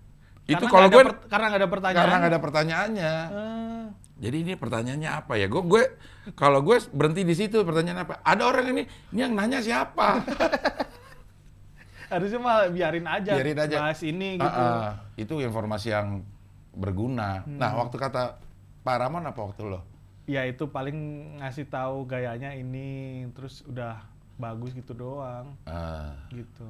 Itu 0.49 0.65
Karena 0.65 0.73
kalau 0.73 0.89
gue- 0.89 1.05
per- 1.05 1.29
karena 1.29 1.45
nggak 1.53 1.61
ada 1.61 1.69
pertanyaan. 1.69 2.01
Karena 2.01 2.15
nggak 2.17 2.33
ada 2.33 2.41
pertanyaannya. 2.41 3.15
Eh, 3.29 3.85
Jadi 4.19 4.37
ini 4.49 4.53
pertanyaannya 4.57 5.11
apa 5.13 5.37
ya? 5.37 5.47
Gue 5.47 5.61
gue 5.63 5.85
kalau 6.33 6.65
gue 6.65 6.81
berhenti 6.89 7.21
di 7.21 7.37
situ 7.37 7.61
pertanyaan 7.69 8.09
apa? 8.09 8.25
Ada 8.25 8.49
orang 8.49 8.65
ini 8.73 8.83
ini 9.13 9.21
yang 9.21 9.37
nanya 9.37 9.61
siapa? 9.61 10.25
harusnya 12.13 12.41
malah 12.41 12.73
biarin 12.73 13.05
aja. 13.05 13.37
Biarin 13.37 13.61
aja. 13.61 13.77
Bahas 13.85 14.01
ini 14.01 14.41
gitu. 14.41 14.49
Ah, 14.49 14.89
ah. 14.89 14.93
itu 15.21 15.35
informasi 15.45 15.93
yang 15.93 16.25
berguna. 16.73 17.45
Hmm. 17.45 17.61
Nah, 17.61 17.77
waktu 17.77 18.01
kata 18.01 18.41
Pak 18.81 18.97
Ramon 18.97 19.29
apa 19.29 19.41
waktu 19.45 19.69
lo? 19.69 19.85
Ya 20.25 20.49
itu 20.49 20.69
paling 20.69 20.97
ngasih 21.45 21.69
tahu 21.69 22.09
gayanya 22.09 22.53
ini 22.53 23.25
terus 23.37 23.65
udah 23.65 24.01
bagus 24.39 24.71
gitu 24.73 24.95
doang 24.95 25.51
Ah, 25.65 26.15
gitu. 26.31 26.63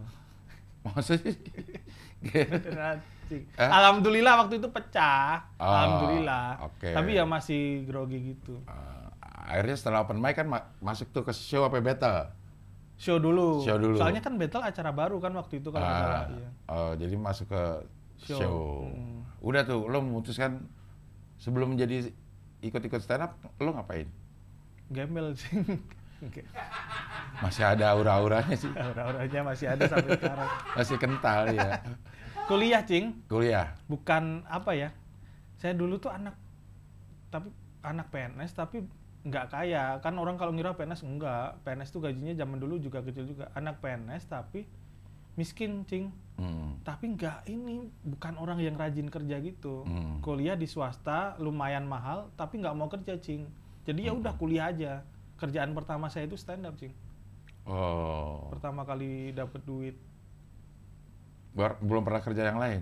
maksudnya. 0.84 1.36
Eh? 2.24 2.48
Alhamdulillah 3.60 4.40
waktu 4.40 4.56
itu 4.56 4.68
pecah. 4.68 5.44
Oh, 5.54 5.64
Alhamdulillah. 5.64 6.64
oke. 6.64 6.88
Tapi 6.88 7.10
ya 7.12 7.24
masih 7.24 7.84
grogi 7.84 8.32
gitu. 8.32 8.56
Ah, 8.64 9.12
akhirnya 9.20 9.76
setelah 9.76 10.00
open 10.00 10.16
mic 10.16 10.32
kan 10.32 10.48
ma- 10.48 10.72
masuk 10.80 11.08
tuh 11.10 11.22
ke 11.22 11.30
show 11.30 11.60
apa 11.62 11.76
battle? 11.78 12.32
Show 12.96 13.20
dulu. 13.20 13.60
Show 13.60 13.76
dulu. 13.76 13.94
Soalnya 13.94 14.18
kan 14.18 14.34
battle 14.34 14.64
acara 14.64 14.90
baru 14.90 15.20
kan 15.20 15.30
waktu 15.30 15.60
itu 15.60 15.68
kalau 15.68 15.84
nggak 15.84 16.00
salah. 16.00 16.16
Ah, 16.16 16.26
Iya. 16.26 16.48
oh, 16.66 16.92
jadi 16.96 17.14
masuk 17.14 17.46
ke 17.46 17.62
Show. 18.24 18.38
show. 18.38 18.58
Mm. 18.88 19.18
Udah 19.38 19.62
tuh, 19.62 19.86
lo 19.86 20.00
memutuskan 20.00 20.64
sebelum 21.36 21.70
menjadi 21.70 22.10
ikut-ikut 22.58 22.98
stand 22.98 23.22
up, 23.22 23.32
lo 23.56 23.70
ngapain? 23.70 24.08
Gembel 24.88 25.36
sih. 25.36 25.52
Oke. 26.18 26.42
Masih 27.38 27.62
ada 27.62 27.94
aura-auranya 27.94 28.56
sih, 28.58 28.70
Aura-auranya 28.74 29.40
masih 29.46 29.66
ada 29.70 29.86
sampai 29.86 30.18
sekarang. 30.18 30.50
masih 30.78 30.96
kental 30.98 31.40
ya. 31.54 31.78
Kuliah, 32.50 32.82
Cing. 32.82 33.22
Kuliah. 33.30 33.78
Bukan 33.86 34.42
apa 34.50 34.74
ya? 34.74 34.90
Saya 35.58 35.74
dulu 35.78 35.98
tuh 35.98 36.10
anak 36.10 36.34
tapi 37.28 37.52
anak 37.84 38.08
PNS 38.10 38.56
tapi 38.56 38.82
nggak 39.22 39.46
kaya. 39.52 40.00
Kan 40.02 40.18
orang 40.18 40.34
kalau 40.34 40.50
ngira 40.50 40.74
PNS 40.74 41.06
enggak. 41.06 41.62
PNS 41.62 41.94
tuh 41.94 42.02
gajinya 42.02 42.34
zaman 42.34 42.58
dulu 42.58 42.82
juga 42.82 42.98
kecil 43.04 43.28
juga. 43.28 43.52
Anak 43.54 43.78
PNS 43.78 44.26
tapi 44.26 44.66
miskin, 45.38 45.86
Cing. 45.86 46.10
Hmm. 46.34 46.82
Tapi 46.82 47.14
nggak 47.14 47.46
ini 47.46 47.86
bukan 48.02 48.34
orang 48.38 48.58
yang 48.58 48.74
rajin 48.74 49.06
kerja 49.06 49.38
gitu. 49.38 49.86
Hmm. 49.86 50.18
Kuliah 50.18 50.58
di 50.58 50.66
swasta 50.66 51.38
lumayan 51.38 51.86
mahal 51.86 52.34
tapi 52.34 52.58
nggak 52.58 52.74
mau 52.74 52.90
kerja, 52.90 53.14
Cing. 53.22 53.46
Jadi 53.86 54.08
ya 54.08 54.10
Hmm. 54.10 54.24
udah 54.24 54.34
kuliah 54.34 54.74
aja. 54.74 55.06
Kerjaan 55.38 55.70
pertama 55.70 56.06
saya 56.06 56.26
itu 56.26 56.34
stand 56.34 56.66
up, 56.66 56.74
Cing. 56.74 56.90
Oh, 57.62 58.48
Pertama 58.48 58.82
kali 58.82 59.30
dapet 59.30 59.60
duit. 59.62 59.96
Bar- 61.52 61.78
belum 61.78 62.02
pernah 62.02 62.18
kerja 62.18 62.42
yang 62.44 62.56
lain? 62.56 62.80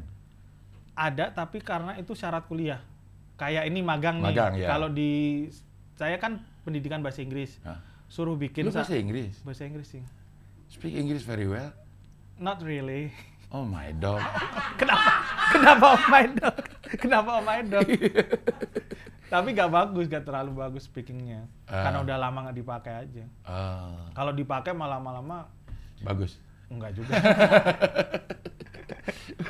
Ada 0.92 1.28
tapi 1.28 1.60
karena 1.60 1.96
itu 1.96 2.12
syarat 2.12 2.46
kuliah. 2.46 2.80
Kayak 3.36 3.68
ini 3.68 3.80
magang, 3.80 4.16
Magang, 4.16 4.56
nih. 4.56 4.64
ya. 4.64 4.68
Kalau 4.70 4.88
di 4.88 5.44
saya 5.92 6.16
kan 6.16 6.40
pendidikan 6.62 7.04
bahasa 7.04 7.20
Inggris. 7.20 7.60
Hah? 7.60 7.76
Suruh 8.06 8.32
bikin 8.34 8.64
Lu 8.64 8.70
sa- 8.70 8.80
bahasa 8.80 8.96
Inggris? 8.96 9.36
bahasa 9.42 9.62
Inggris, 9.62 9.90
Cing. 9.90 10.06
Speak 10.66 10.94
English 10.94 11.22
very 11.22 11.44
well? 11.44 11.68
Not 12.36 12.60
really. 12.60 13.12
Oh 13.48 13.62
my 13.62 13.92
dog. 13.92 14.22
Kenapa? 14.80 15.10
Kenapa 15.52 15.84
oh 15.92 16.02
my 16.06 16.24
dog? 16.32 16.56
Kenapa 17.02 17.36
oh 17.36 17.42
my 17.42 17.60
dog? 17.62 17.88
Tapi 19.26 19.48
gak 19.52 19.68
bagus, 19.68 20.06
gak 20.06 20.22
terlalu 20.22 20.54
bagus 20.56 20.86
speakingnya. 20.86 21.50
Ah. 21.64 21.82
Karena 21.84 21.98
udah 22.00 22.16
lama 22.16 22.38
nggak 22.44 22.56
dipakai 22.56 22.92
aja. 22.96 23.24
Ah, 23.42 24.06
Kalau 24.12 24.30
dipakai 24.30 24.70
malah 24.70 24.96
lama-lama 24.96 25.50
bagus. 26.00 26.38
enggak 26.66 26.94
juga. 26.94 27.14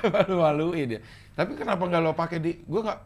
Malu-maluin 0.07 0.97
ya. 0.97 1.00
Tapi 1.33 1.52
kenapa 1.55 1.83
nggak 1.83 2.02
lo 2.02 2.12
pakai 2.12 2.38
di? 2.38 2.52
Gue 2.62 2.81
nggak, 2.81 3.00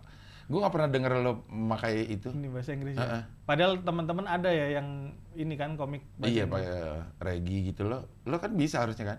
gue 0.47 0.59
nggak 0.59 0.75
pernah 0.75 0.89
denger 0.89 1.13
lo 1.19 1.33
memakai 1.47 2.07
itu. 2.09 2.29
ini 2.31 2.49
bahasa 2.49 2.71
Inggris 2.71 2.95
Ah, 2.95 3.03
ah. 3.03 3.09
ya. 3.09 3.21
Padahal 3.45 3.73
teman-teman 3.81 4.27
ada 4.27 4.51
ya 4.51 4.79
yang 4.79 5.11
ini 5.33 5.55
kan 5.55 5.75
komik 5.75 6.03
Iya, 6.21 6.47
pakai 6.47 6.71
regi 7.19 7.71
gitu 7.73 7.87
lo. 7.87 8.07
Lo 8.25 8.39
kan 8.39 8.55
bisa 8.55 8.83
harusnya 8.83 9.07
kan? 9.07 9.19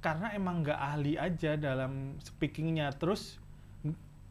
Karena 0.00 0.30
emang 0.32 0.60
nggak 0.62 0.76
ahli 0.78 1.16
aja 1.16 1.54
dalam 1.54 2.18
speakingnya. 2.20 2.92
Terus 2.92 3.38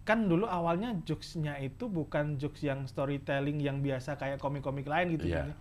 kan 0.03 0.27
dulu 0.27 0.43
awalnya 0.43 1.00
jokesnya 1.03 1.55
itu 1.57 1.88
bukan 1.88 2.36
jokes 2.36 2.60
yang 2.62 2.83
storytelling 2.86 3.57
yang 3.57 3.79
biasa 3.79 4.15
kayak 4.15 4.38
komik-komik 4.38 4.83
lain 4.83 5.15
gitu. 5.15 5.31
Iya. 5.31 5.48
Jadi, 5.48 5.51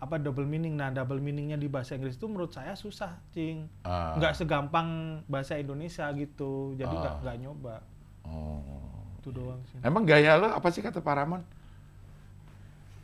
apa 0.00 0.16
double 0.16 0.48
meaning? 0.48 0.72
Nah 0.72 0.88
double 0.88 1.20
meaningnya 1.20 1.54
di 1.54 1.68
bahasa 1.68 1.92
Inggris 1.92 2.16
itu 2.16 2.24
menurut 2.24 2.48
saya 2.50 2.72
susah, 2.72 3.20
cing. 3.30 3.68
Ah. 3.84 4.16
nggak 4.16 4.32
segampang 4.34 4.88
bahasa 5.28 5.54
Indonesia 5.54 6.08
gitu 6.16 6.72
jadi 6.74 6.88
nggak 6.90 7.14
Ah. 7.14 7.20
nggak 7.20 7.36
nyoba 7.38 7.76
Oh. 8.24 8.64
itu 9.20 9.28
doang 9.28 9.60
sih 9.68 9.76
Emang 9.80 10.04
gaya 10.04 10.36
lo 10.36 10.48
apa 10.48 10.68
sih 10.70 10.80
kata 10.80 11.00
Pak 11.00 11.14
Ramon? 11.14 11.44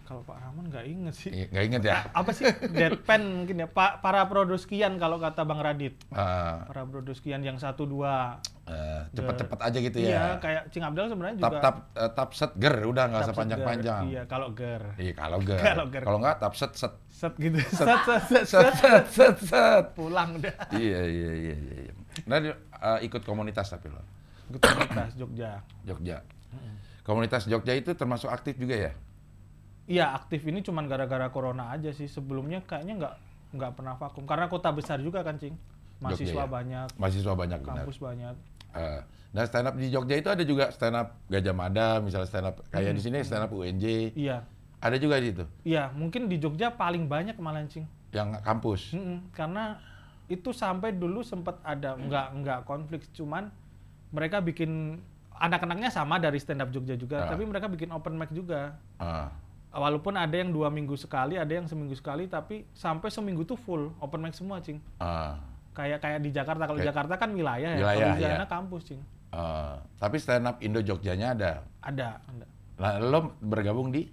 Kalau 0.06 0.22
Pak 0.22 0.38
Rahman 0.38 0.64
nggak 0.66 0.86
inget 0.86 1.12
sih 1.12 1.28
Iya, 1.28 1.46
Nggak 1.50 1.64
inget 1.66 1.82
ya? 1.84 1.94
apa 2.10 2.30
sih 2.30 2.46
deadpan 2.70 3.20
mungkin 3.36 3.56
ya 3.58 3.68
pak 3.68 3.98
para 3.98 4.22
produskian 4.24 4.96
kalau 4.96 5.18
kata 5.18 5.42
Bang 5.42 5.58
Radit 5.58 5.98
Ah, 6.08 6.62
para 6.64 6.82
produskian 6.82 7.42
yang 7.42 7.58
satu 7.58 7.84
dua 7.84 8.38
eh, 8.64 9.02
cepet-cepet 9.12 9.58
aja 9.60 9.78
gitu 9.80 9.96
iya 9.98 10.08
ya. 10.08 10.24
kayak 10.38 10.62
Cing 10.70 10.80
Abdal 10.80 11.10
sebenarnya 11.10 11.36
Tap 11.36 11.50
juga 11.50 11.58
tap 11.60 11.76
eh, 11.92 12.10
tap 12.12 12.30
set 12.30 12.52
ger 12.54 12.74
udah 12.80 13.04
nggak 13.06 13.20
usah 13.20 13.28
tap 13.28 13.38
panjang-panjang. 13.38 14.02
iya 14.06 14.22
kalau 14.24 14.48
ger 14.50 14.82
Iya 14.94 15.12
kalau 15.12 15.38
ger. 15.40 15.58
Kalau 15.60 15.86
ger. 15.86 16.02
Kalau 16.02 16.18
nggak 16.18 16.36
tap 16.38 16.54
set 16.54 16.72
set 16.72 16.94
set 17.06 17.34
gitu 17.36 17.58
set 17.66 17.86
set 18.00 18.22
set, 18.22 18.44
set 18.46 18.46
set. 18.46 18.72
set 18.78 19.04
set 19.08 19.36
set. 19.42 19.84
pulang 19.92 20.38
udah 20.38 20.54
iya 20.72 21.02
iya 21.02 21.30
iya 21.34 21.54
iya. 21.58 21.76
iya. 21.82 21.92
Nah 22.24 22.38
eh, 22.38 22.98
ikut 23.02 23.20
komunitas 23.20 23.66
tapi 23.68 23.90
lo 23.90 24.00
ikut 24.46 24.62
komunitas 24.62 25.10
Jogja 25.14 25.50
Jogja. 25.82 26.18
Komunitas 27.02 27.46
Jogja 27.46 27.70
itu 27.70 27.90
termasuk 27.92 28.26
aktif 28.26 28.54
juga 28.54 28.74
ya? 28.76 28.92
Iya 29.86 30.12
aktif 30.12 30.42
ini 30.42 30.60
cuman 30.60 30.84
gara-gara 30.84 31.26
corona 31.28 31.70
aja 31.70 31.90
sih 31.90 32.06
sebelumnya 32.06 32.60
kayaknya 32.60 32.94
nggak 32.96 33.14
nggak 33.52 33.70
pernah 33.72 33.94
vakum 33.94 34.22
karena 34.22 34.46
kota 34.46 34.70
besar 34.70 34.98
juga 34.98 35.22
kan 35.22 35.36
cing 35.36 35.54
mahasiswa 35.96 36.34
ya? 36.36 36.46
banyak 36.46 36.86
Mahasiswa 36.94 37.32
banyak 37.32 37.58
benar. 37.58 37.76
kampus 37.80 37.98
banyak 37.98 38.34
Eh, 38.76 39.00
nah 39.32 39.40
stand 39.42 39.64
up 39.64 39.74
di 39.74 39.88
Jogja 39.88 40.14
itu 40.14 40.28
ada 40.28 40.44
juga 40.44 40.68
stand 40.68 40.92
up 40.92 41.16
Gajah 41.26 41.50
Mada, 41.50 41.96
misalnya 41.98 42.28
stand 42.28 42.44
up 42.46 42.60
kayak 42.68 42.92
di 42.92 43.00
sini 43.00 43.22
stand 43.22 43.40
up 43.42 43.50
UNJ. 43.50 44.12
iya 44.12 44.44
Ada 44.76 45.00
juga 45.00 45.16
di 45.16 45.32
situ 45.32 45.48
Iya, 45.64 45.88
mungkin 45.90 46.28
di 46.28 46.36
Jogja 46.36 46.68
paling 46.70 47.06
banyak 47.06 47.38
malah 47.38 47.64
cing. 47.64 47.88
yang 48.10 48.36
kampus. 48.38 48.92
Mm-mm, 48.92 49.28
karena 49.30 49.80
itu 50.26 50.50
sampai 50.50 50.92
dulu 50.92 51.22
sempat 51.22 51.56
ada 51.62 51.96
nggak 51.96 52.26
nggak 52.36 52.58
konflik, 52.62 53.08
cuman 53.10 53.48
mereka 54.10 54.38
bikin 54.38 55.00
anak-anaknya 55.32 55.88
sama 55.88 56.16
dari 56.16 56.36
stand 56.36 56.60
up 56.60 56.68
Jogja 56.68 56.94
juga, 56.94 57.24
Ah. 57.24 57.28
tapi 57.28 57.44
mereka 57.44 57.66
bikin 57.66 57.88
open 57.88 58.12
mic 58.14 58.28
juga. 58.30 58.76
Ah, 58.96 59.32
Walaupun 59.76 60.16
ada 60.16 60.32
yang 60.32 60.48
dua 60.48 60.66
minggu 60.66 60.96
sekali, 60.96 61.36
ada 61.36 61.52
yang 61.52 61.64
seminggu 61.64 61.92
sekali, 61.92 62.24
tapi 62.24 62.64
sampai 62.72 63.06
seminggu 63.06 63.44
tuh 63.44 63.54
full 63.54 63.92
open 63.98 64.18
mic 64.18 64.32
semua, 64.32 64.56
cing. 64.58 64.80
ah, 64.96 65.36
Kayak 65.70 66.00
kayak 66.00 66.20
di 66.20 66.30
Jakarta, 66.30 66.64
kalau 66.64 66.80
Kayak- 66.80 66.88
Jakarta 66.90 67.14
kan 67.16 67.30
wilayah 67.30 67.70
ya, 67.70 67.78
Wilayah, 67.78 67.92
kalau 68.00 68.08
di 68.10 68.18
iya. 68.18 68.30
sana 68.32 68.46
kampus, 68.46 68.82
cing. 68.86 69.00
ah. 69.28 69.76
tapi 69.94 70.16
stand 70.16 70.44
up 70.44 70.56
Indo 70.58 70.80
Jogjanya 70.80 71.28
ada. 71.30 71.52
Ada, 71.80 72.08
ada. 72.24 72.46
Nah, 72.76 72.92
lo 72.98 73.18
bergabung 73.38 73.88
di? 73.90 74.08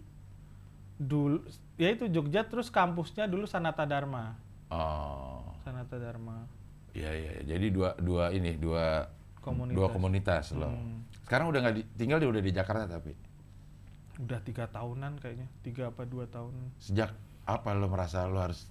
Dulu, 0.94 1.44
ya 1.76 1.90
itu 1.90 2.06
Jogja 2.08 2.44
terus 2.44 2.68
kampusnya 2.68 3.26
dulu 3.26 3.44
Sanata 3.44 3.84
Dharma, 3.84 4.36
Oh, 4.68 5.48
Sanata 5.60 5.96
Dharma. 5.96 6.44
iya 6.92 7.12
iya. 7.12 7.34
Jadi 7.46 7.70
dua 7.70 7.96
dua 7.96 8.30
ini 8.30 8.56
dua 8.56 9.08
Komunitas. 9.40 9.76
dua 9.76 9.88
komunitas 9.88 10.46
lo. 10.52 10.68
Hmm. 10.68 11.04
Sekarang 11.22 11.48
udah 11.48 11.60
nggak 11.62 11.76
di- 11.76 11.88
tinggal 11.96 12.18
di 12.18 12.28
udah 12.28 12.40
di 12.40 12.52
Jakarta 12.52 12.86
tapi 12.90 13.12
Udah 14.16 14.40
tiga 14.40 14.66
tahunan 14.68 15.18
kayaknya, 15.18 15.50
tiga 15.62 15.90
apa 15.90 16.04
dua 16.04 16.26
tahun. 16.26 16.54
sejak 16.78 17.10
apa 17.44 17.70
lo 17.72 17.88
merasa 17.88 18.24
lo 18.24 18.38
harus 18.38 18.70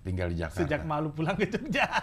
tinggal 0.00 0.28
di 0.28 0.36
Jakarta? 0.36 0.60
Sejak 0.60 0.84
malu 0.84 1.08
pulang 1.10 1.34
ke 1.34 1.46
Jogja. 1.46 1.88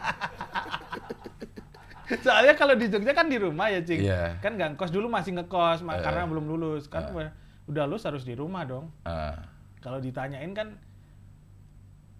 Soalnya 2.23 2.55
kalau 2.55 2.73
di 2.73 2.87
Jogja 2.87 3.11
kan 3.11 3.27
di 3.27 3.35
rumah 3.35 3.67
ya, 3.67 3.79
Cing. 3.81 3.99
Iya. 4.01 4.39
Kan 4.39 4.55
nggak 4.55 4.73
ngekos 4.73 4.89
dulu 4.89 5.07
masih 5.07 5.35
ngekos 5.35 5.83
Eh. 5.83 5.99
karena 5.99 6.23
belum 6.25 6.45
lulus. 6.47 6.87
Kan 6.87 7.11
Eh. 7.11 7.29
udah- 7.67 7.85
lulus 7.85 8.03
harus 8.03 8.23
di 8.23 8.33
rumah 8.33 8.63
dong. 8.63 8.87
Ah, 9.03 9.35
Kalau 9.77 9.99
ditanyain 9.99 10.51
kan 10.51 10.73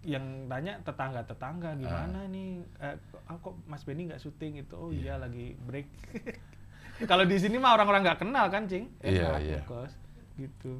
yang 0.00 0.22
tanya 0.46 0.78
tetangga-tetangga 0.80 1.74
gimana 1.74 2.24
nih 2.26 2.62
eh, 2.78 2.96
kok- 3.10 3.24
ah, 3.26 3.36
Mas 3.66 3.82
Benny 3.82 4.06
nggak 4.06 4.16
syuting 4.18 4.56
itu 4.56 4.72
oh 4.72 4.88
iya 4.88 5.18
lagi 5.18 5.58
break 5.60 5.84
kalau 7.04 7.22
di 7.22 7.36
sini 7.36 7.56
mah 7.56 7.74
orang-orang 7.74 8.02
nggak 8.02 8.18
kenal 8.18 8.46
kan 8.48 8.64
cing 8.64 8.88
Iya, 9.00 9.28
Enak, 9.28 9.40
iya. 9.40 9.60
ngekos 9.60 9.92
gitu 10.36 10.72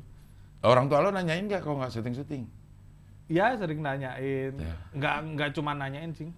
orang 0.60 0.86
tua 0.86 0.98
lo 1.00 1.10
nanyain 1.10 1.44
nggak 1.44 1.60
kalau 1.60 1.78
nggak 1.78 1.92
syuting 1.92 2.14
syuting? 2.14 2.42
Ya 3.28 3.52
sering 3.54 3.78
nanyain, 3.78 4.56
Ya. 4.56 4.74
nggak 4.90 5.16
nggak 5.30 5.50
cuma 5.52 5.70
nanyain 5.72 6.10
sih, 6.10 6.32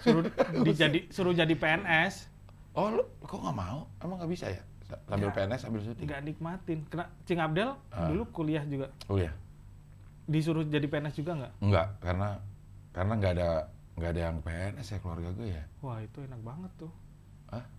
suruh 0.00 0.24
dijadi 0.64 1.10
suruh 1.10 1.34
jadi 1.34 1.52
PNS, 1.52 2.30
Oh, 2.70 2.86
lu 2.88 3.02
kok 3.20 3.36
nggak 3.36 3.52
mau? 3.52 3.90
Emang 3.98 4.16
nggak 4.16 4.30
bisa 4.30 4.46
ya? 4.46 4.62
Sa- 4.80 4.96
Sambil 5.04 5.28
Nggak. 5.28 5.50
PNS, 5.50 5.60
sambil 5.60 5.80
syuting? 5.82 6.06
nggak 6.06 6.20
nikmatin. 6.22 6.78
Kena 6.86 7.04
Cing 7.24 7.36
Abdel 7.36 7.74
Ah. 7.90 8.06
dulu 8.06 8.22
kuliah 8.30 8.62
juga 8.64 8.88
Oh 9.06 9.18
ya? 9.18 9.34
disuruh 10.24 10.62
jadi 10.62 10.86
PNS 10.86 11.14
juga 11.14 11.34
nggak? 11.34 11.52
Enggak, 11.60 11.86
karena 11.98 12.28
karena 12.90 13.12
nggak 13.12 13.32
ada 13.34 13.48
nggak 13.92 14.10
ada 14.10 14.20
yang 14.22 14.36
PNS 14.38 14.86
ya 14.88 14.98
keluarga 14.98 15.28
gue 15.32 15.48
ya. 15.50 15.62
Wah 15.80 15.98
itu 15.98 16.18
enak 16.22 16.40
banget 16.40 16.72
tuh. 16.78 16.92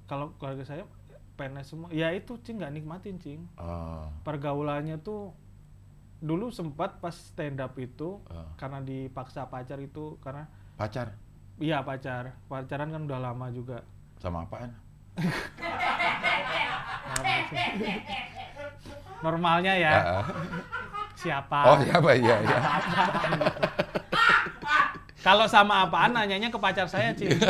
Kalau 0.05 0.36
keluarga 0.36 0.62
saya 0.62 0.83
PNS 1.41 1.65
semua, 1.74 1.89
ya 1.89 2.13
itu 2.13 2.38
Cing 2.45 2.62
nggak 2.62 2.74
nikmatin 2.77 3.17
Cing. 3.17 3.41
Oh, 3.57 4.05
Pergaulannya 4.21 5.01
tuh 5.01 5.33
dulu 6.21 6.53
sempat 6.53 7.01
pas 7.01 7.17
stand 7.17 7.57
up 7.57 7.74
itu 7.81 8.21
oh. 8.21 8.50
karena 8.53 8.77
dipaksa 8.86 9.50
pacar 9.50 9.81
itu 9.81 10.21
karena 10.21 10.45
pacar 10.77 11.17
iya 11.57 11.81
pacar 11.81 12.38
pacaran 12.45 12.93
kan 12.93 13.10
udah 13.10 13.17
lama 13.17 13.50
juga 13.50 13.81
sama 14.21 14.45
apaan? 14.45 14.69
normalnya 19.25 19.74
ya 19.77 19.91
ah. 19.98 20.25
siapa 21.17 21.60
Oh 21.74 21.77
siapa? 21.81 22.10
Iya, 22.17 22.38
iya. 22.45 22.57
kalau 25.25 25.50
sama 25.50 25.89
apaan 25.89 26.13
nanyanya 26.13 26.53
ke 26.53 26.57
pacar 26.62 26.86
saya 26.86 27.17
Cing 27.17 27.33
gitu. 27.33 27.50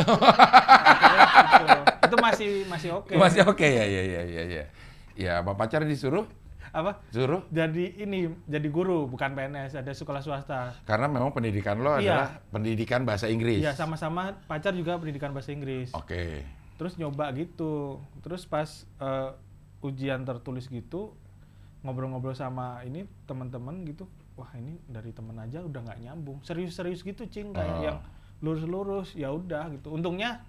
masih 2.22 2.50
masih 2.64 2.90
oke 2.94 3.12
Masih 3.12 3.42
oke 3.42 3.62
ya, 3.64 3.84
ya, 3.84 4.02
ya, 4.04 4.22
ya, 4.24 4.42
ya. 4.46 4.64
Ya, 5.12 5.32
apa 5.38 5.52
pacar 5.52 5.82
disuruh? 5.82 6.24
apa 6.72 7.04
Suruh? 7.08 7.44
jadi 7.52 8.00
ini 8.00 8.32
jadi 8.46 8.64
guru 8.66 9.04
bukan 9.04 9.36
PNS 9.36 9.76
ada 9.76 9.92
sekolah 9.92 10.24
swasta 10.24 10.72
Karena 10.82 11.04
memang 11.04 11.28
pendidikan 11.30 11.76
lo 11.76 11.92
Iya. 11.92 12.16
adalah 12.16 12.28
pendidikan 12.48 13.04
bahasa 13.04 13.28
Inggris. 13.28 13.60
Iya 13.60 13.74
sama-sama 13.74 14.32
pacar 14.42 14.72
juga 14.72 14.96
pendidikan 14.96 15.30
bahasa 15.30 15.52
Inggris 15.52 15.92
Oke. 15.92 16.40
terus 16.74 16.96
nyoba 16.96 17.28
gitu 17.32 18.00
terus 18.20 18.42
pas 18.42 18.64
eh, 18.96 19.30
ujian 19.82 20.24
tertulis 20.24 20.64
gitu 20.66 21.12
ngobrol-ngobrol 21.80 22.32
sama 22.32 22.80
ini 22.82 23.04
teman-teman 23.22 23.84
gitu 23.84 24.08
wah 24.32 24.48
ini 24.54 24.80
dari 24.86 25.10
temen 25.10 25.36
aja 25.36 25.60
udah 25.60 25.80
nggak 25.82 26.00
nyambung 26.00 26.40
serius-serius 26.40 27.02
gitu 27.02 27.26
cing 27.26 27.52
kayak 27.52 27.68
Oh. 27.70 27.84
yang 27.84 27.98
lurus-lurus 28.40 29.12
ya 29.12 29.28
udah 29.28 29.68
gitu 29.70 29.92
untungnya 29.92 30.40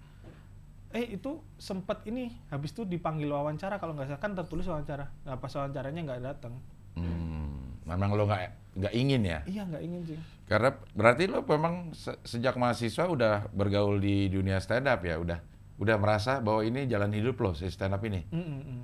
eh 0.93 1.05
itu 1.17 1.31
sempet 1.57 2.05
ini 2.05 2.29
habis 2.53 2.69
itu 2.73 2.85
dipanggil 2.85 3.29
wawancara 3.33 3.81
kalau 3.81 3.97
nggak 3.97 4.13
salah 4.13 4.21
kan 4.21 4.31
tertulis 4.38 4.65
wawancara 4.69 5.05
nah 5.25 5.35
pas 5.41 5.50
wawancaranya 5.50 6.01
nggak 6.05 6.21
datang 6.23 6.53
Hmm, 6.93 7.81
memang 7.89 8.13
lo 8.13 8.29
nggak 8.29 8.77
nggak 8.77 8.93
ingin 8.93 9.21
ya? 9.25 9.39
iya 9.50 9.65
nggak 9.65 9.81
ingin 9.81 10.01
cing 10.05 10.21
Karena 10.45 10.69
berarti 10.93 11.23
lo 11.25 11.41
memang 11.41 11.89
se- 11.97 12.19
sejak 12.21 12.53
mahasiswa 12.62 13.09
udah 13.09 13.50
bergaul 13.50 13.97
di 13.97 14.29
dunia 14.29 14.62
stand 14.62 14.85
up 14.85 15.01
ya, 15.01 15.17
udah 15.17 15.39
udah 15.81 15.95
merasa 15.97 16.38
bahwa 16.45 16.62
ini 16.62 16.85
jalan 16.85 17.09
hidup 17.17 17.41
lo 17.41 17.57
si 17.57 17.65
stand 17.73 17.97
up 17.97 18.03
ini. 18.05 18.21
Mm, 18.29 18.38
mm, 18.45 18.62
mm. 18.69 18.83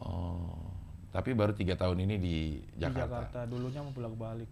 Oh, 0.00 0.72
tapi 1.12 1.36
baru 1.36 1.52
tiga 1.52 1.76
tahun 1.76 2.08
ini 2.08 2.16
di 2.16 2.36
di 2.64 2.80
Jakarta. 2.80 3.28
Jakarta 3.28 3.38
dulunya 3.46 3.80
mau 3.84 3.92
bolak 3.92 4.14
balik 4.16 4.50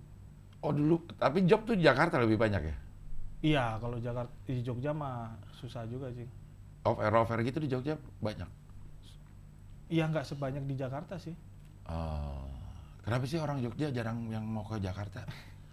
Oh 0.60 0.76
dulu, 0.76 1.08
tapi 1.16 1.48
job 1.48 1.64
tuh 1.64 1.72
di 1.72 1.82
Jakarta 1.88 2.20
lebih 2.20 2.36
banyak 2.36 2.62
ya? 2.68 2.76
iya 3.40 3.80
kalau 3.80 3.96
Jakarta 3.96 4.32
di 4.44 4.60
Jogja 4.60 4.92
mah 4.92 5.32
susah 5.56 5.88
juga 5.88 6.12
cing 6.12 6.28
Off 6.80 6.96
air 6.98 7.12
off 7.12 7.28
air 7.28 7.44
gitu 7.44 7.60
di 7.60 7.68
Jogja 7.68 7.94
banyak. 8.18 8.48
iya 9.90 10.06
nggak 10.06 10.22
sebanyak 10.24 10.64
di 10.64 10.74
Jakarta 10.74 11.18
sih 11.18 11.34
Oh, 11.90 12.46
kenapa 13.02 13.26
sih 13.26 13.34
orang 13.36 13.58
Jogja 13.58 13.90
jarang 13.90 14.30
yang 14.30 14.46
mau 14.46 14.62
ke 14.62 14.78
Jakarta? 14.78 15.26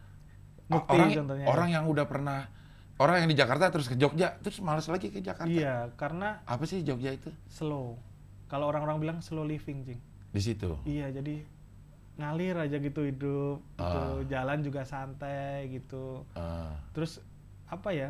Mukti 0.74 0.98
orang, 0.98 1.10
contohnya. 1.14 1.46
orang 1.46 1.70
yang 1.70 1.86
udah 1.86 2.06
pernah, 2.10 2.50
orang 2.98 3.22
yang 3.22 3.30
di 3.30 3.38
Jakarta 3.38 3.70
terus 3.70 3.86
ke 3.86 3.94
Jogja, 3.94 4.34
terus 4.42 4.58
males 4.60 4.90
lagi 4.90 5.14
ke 5.14 5.22
Jakarta. 5.22 5.46
Iya, 5.46 5.94
karena 5.94 6.42
Apa 6.44 6.66
sih 6.66 6.82
Jogja 6.82 7.14
itu? 7.14 7.30
slow. 7.48 8.02
Kalau 8.50 8.66
orang-orang 8.66 8.98
bilang 8.98 9.18
slow 9.22 9.46
living, 9.46 9.86
Cing. 9.86 10.02
Di 10.34 10.42
situ. 10.42 10.74
Iya, 10.90 11.14
jadi 11.14 11.46
ngalir 12.18 12.58
aja 12.58 12.82
gitu 12.82 13.06
hidup, 13.06 13.62
gitu. 13.78 14.02
Ah. 14.02 14.18
jalan 14.26 14.66
juga 14.66 14.82
santai 14.82 15.70
gitu. 15.70 16.26
Eh, 16.34 16.74
Terus 16.98 17.22
apa 17.70 17.94
ya? 17.94 18.10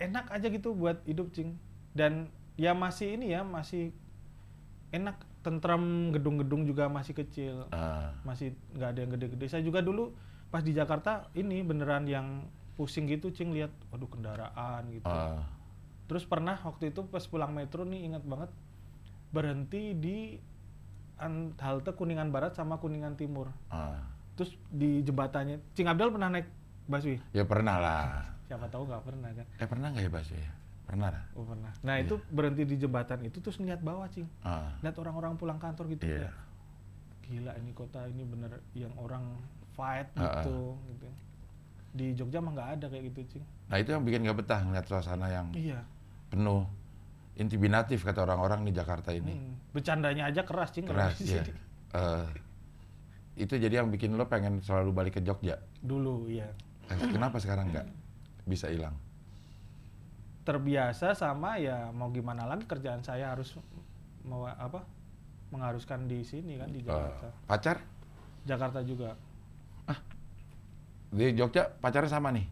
Enak 0.00 0.32
aja 0.32 0.48
gitu 0.48 0.72
buat 0.72 1.04
hidup, 1.04 1.28
Cing. 1.36 1.52
Dan 1.92 2.28
ya 2.54 2.72
masih 2.72 3.16
ini 3.16 3.32
ya, 3.32 3.42
masih 3.42 3.90
enak 4.90 5.16
tentram 5.40 6.10
gedung-gedung 6.10 6.64
juga 6.64 6.88
masih 6.88 7.14
kecil. 7.14 7.68
eh, 7.70 8.08
Masih 8.24 8.52
nggak 8.74 8.88
ada 8.88 9.00
yang 9.00 9.12
gede-gede. 9.14 9.46
Saya 9.48 9.62
juga 9.62 9.80
dulu 9.80 10.12
pas 10.48 10.64
di 10.64 10.72
Jakarta 10.72 11.28
ini 11.32 11.60
beneran 11.60 12.08
yang 12.08 12.48
pusing 12.74 13.04
gitu, 13.06 13.28
Cing, 13.28 13.52
lihat 13.52 13.70
waduh 13.90 14.08
kendaraan 14.08 14.88
gitu. 14.90 15.06
eh. 15.06 15.40
Terus 16.08 16.24
pernah 16.24 16.56
waktu 16.56 16.88
itu 16.88 17.04
pas 17.04 17.20
pulang 17.22 17.52
metro 17.52 17.84
nih 17.84 18.08
ingat 18.08 18.24
banget 18.24 18.50
berhenti 19.28 19.92
di 19.92 20.40
halte 21.58 21.90
Kuningan 21.92 22.30
Barat 22.30 22.54
sama 22.54 22.78
Kuningan 22.78 23.18
Timur. 23.18 23.50
eh. 23.68 24.00
Terus 24.38 24.54
di 24.70 25.02
jembatannya, 25.02 25.58
Cing 25.74 25.90
Abdul 25.90 26.14
pernah 26.14 26.30
naik 26.30 26.46
busway? 26.86 27.18
Ya 27.34 27.42
pernah 27.42 27.76
lah. 27.76 28.06
Siapa 28.46 28.70
tahu 28.70 28.86
nggak 28.86 29.02
pernah 29.04 29.30
kan? 29.34 29.46
Eh 29.58 29.66
pernah 29.68 29.86
nggak 29.92 30.04
ya 30.06 30.10
Bas 30.10 30.28
ya? 30.30 30.48
Pernah. 30.88 31.12
Oh 31.36 31.44
pernah. 31.44 31.68
Nah 31.84 32.00
Iya. 32.00 32.08
itu 32.08 32.14
berhenti 32.32 32.64
di 32.64 32.76
jembatan 32.80 33.20
itu 33.20 33.38
terus 33.38 33.60
ngeliat 33.60 33.84
bawah 33.84 34.08
Cing. 34.08 34.24
Ah, 34.40 34.72
Lihat 34.80 34.96
orang-orang 34.96 35.36
pulang 35.36 35.60
kantor 35.60 35.92
gitu. 35.92 36.08
Iya. 36.08 36.26
ya. 36.26 36.32
Gila 37.28 37.52
ini 37.60 37.70
kota 37.76 38.08
ini 38.08 38.24
bener 38.24 38.56
yang 38.72 38.96
orang 38.96 39.36
fight 39.76 40.08
Ah, 40.16 40.24
ah. 40.24 40.28
gitu. 40.40 40.80
gitu. 40.88 41.08
Di 41.92 42.06
Jogja 42.16 42.40
mah 42.40 42.56
nggak 42.56 42.68
ada 42.80 42.86
kayak 42.88 43.04
gitu 43.12 43.36
Cing. 43.36 43.44
Nah 43.68 43.76
itu 43.76 43.92
yang 43.92 44.00
bikin 44.00 44.24
nggak 44.24 44.38
betah 44.40 44.64
ngeliat 44.64 44.86
suasana 44.88 45.28
yang 45.28 45.52
Iya. 45.52 45.84
penuh 46.32 46.64
intimidatif 47.36 48.00
kata 48.02 48.24
orang-orang 48.24 48.64
di 48.64 48.72
Jakarta 48.72 49.12
ini. 49.12 49.36
Hmm. 49.36 49.54
Bercandanya 49.70 50.24
aja 50.26 50.40
keras 50.42 50.72
Cing. 50.72 50.88
Keras 50.88 51.20
ya. 51.20 51.44
sini. 51.44 51.52
Eh, 51.92 52.26
itu 53.38 53.54
jadi 53.54 53.78
yang 53.78 53.92
bikin 53.92 54.16
lo 54.16 54.24
pengen 54.24 54.58
selalu 54.58 54.90
balik 54.90 55.12
ke 55.14 55.22
Jogja. 55.22 55.60
Dulu 55.78 56.26
iya. 56.26 56.48
Eh, 56.88 56.96
kenapa 57.12 57.36
sekarang 57.36 57.68
nggak 57.68 57.86
bisa 58.44 58.72
hilang? 58.72 58.96
Terbiasa 60.48 61.12
sama 61.12 61.60
ya 61.60 61.92
mau 61.92 62.08
gimana 62.08 62.48
lagi 62.48 62.64
kerjaan 62.64 63.04
saya 63.04 63.36
harus 63.36 63.52
mau 64.24 64.48
apa 64.48 64.80
mengharuskan 65.52 66.08
di 66.08 66.24
sini 66.24 66.56
kan 66.56 66.72
di 66.72 66.80
Eh, 66.80 66.88
Jakarta. 66.88 67.28
pacar 67.44 67.76
Jakarta 68.44 68.80
juga. 68.80 69.12
di 71.08 71.32
Jogja 71.32 71.64
pacarnya 71.72 72.12
sama 72.12 72.28
nih? 72.28 72.44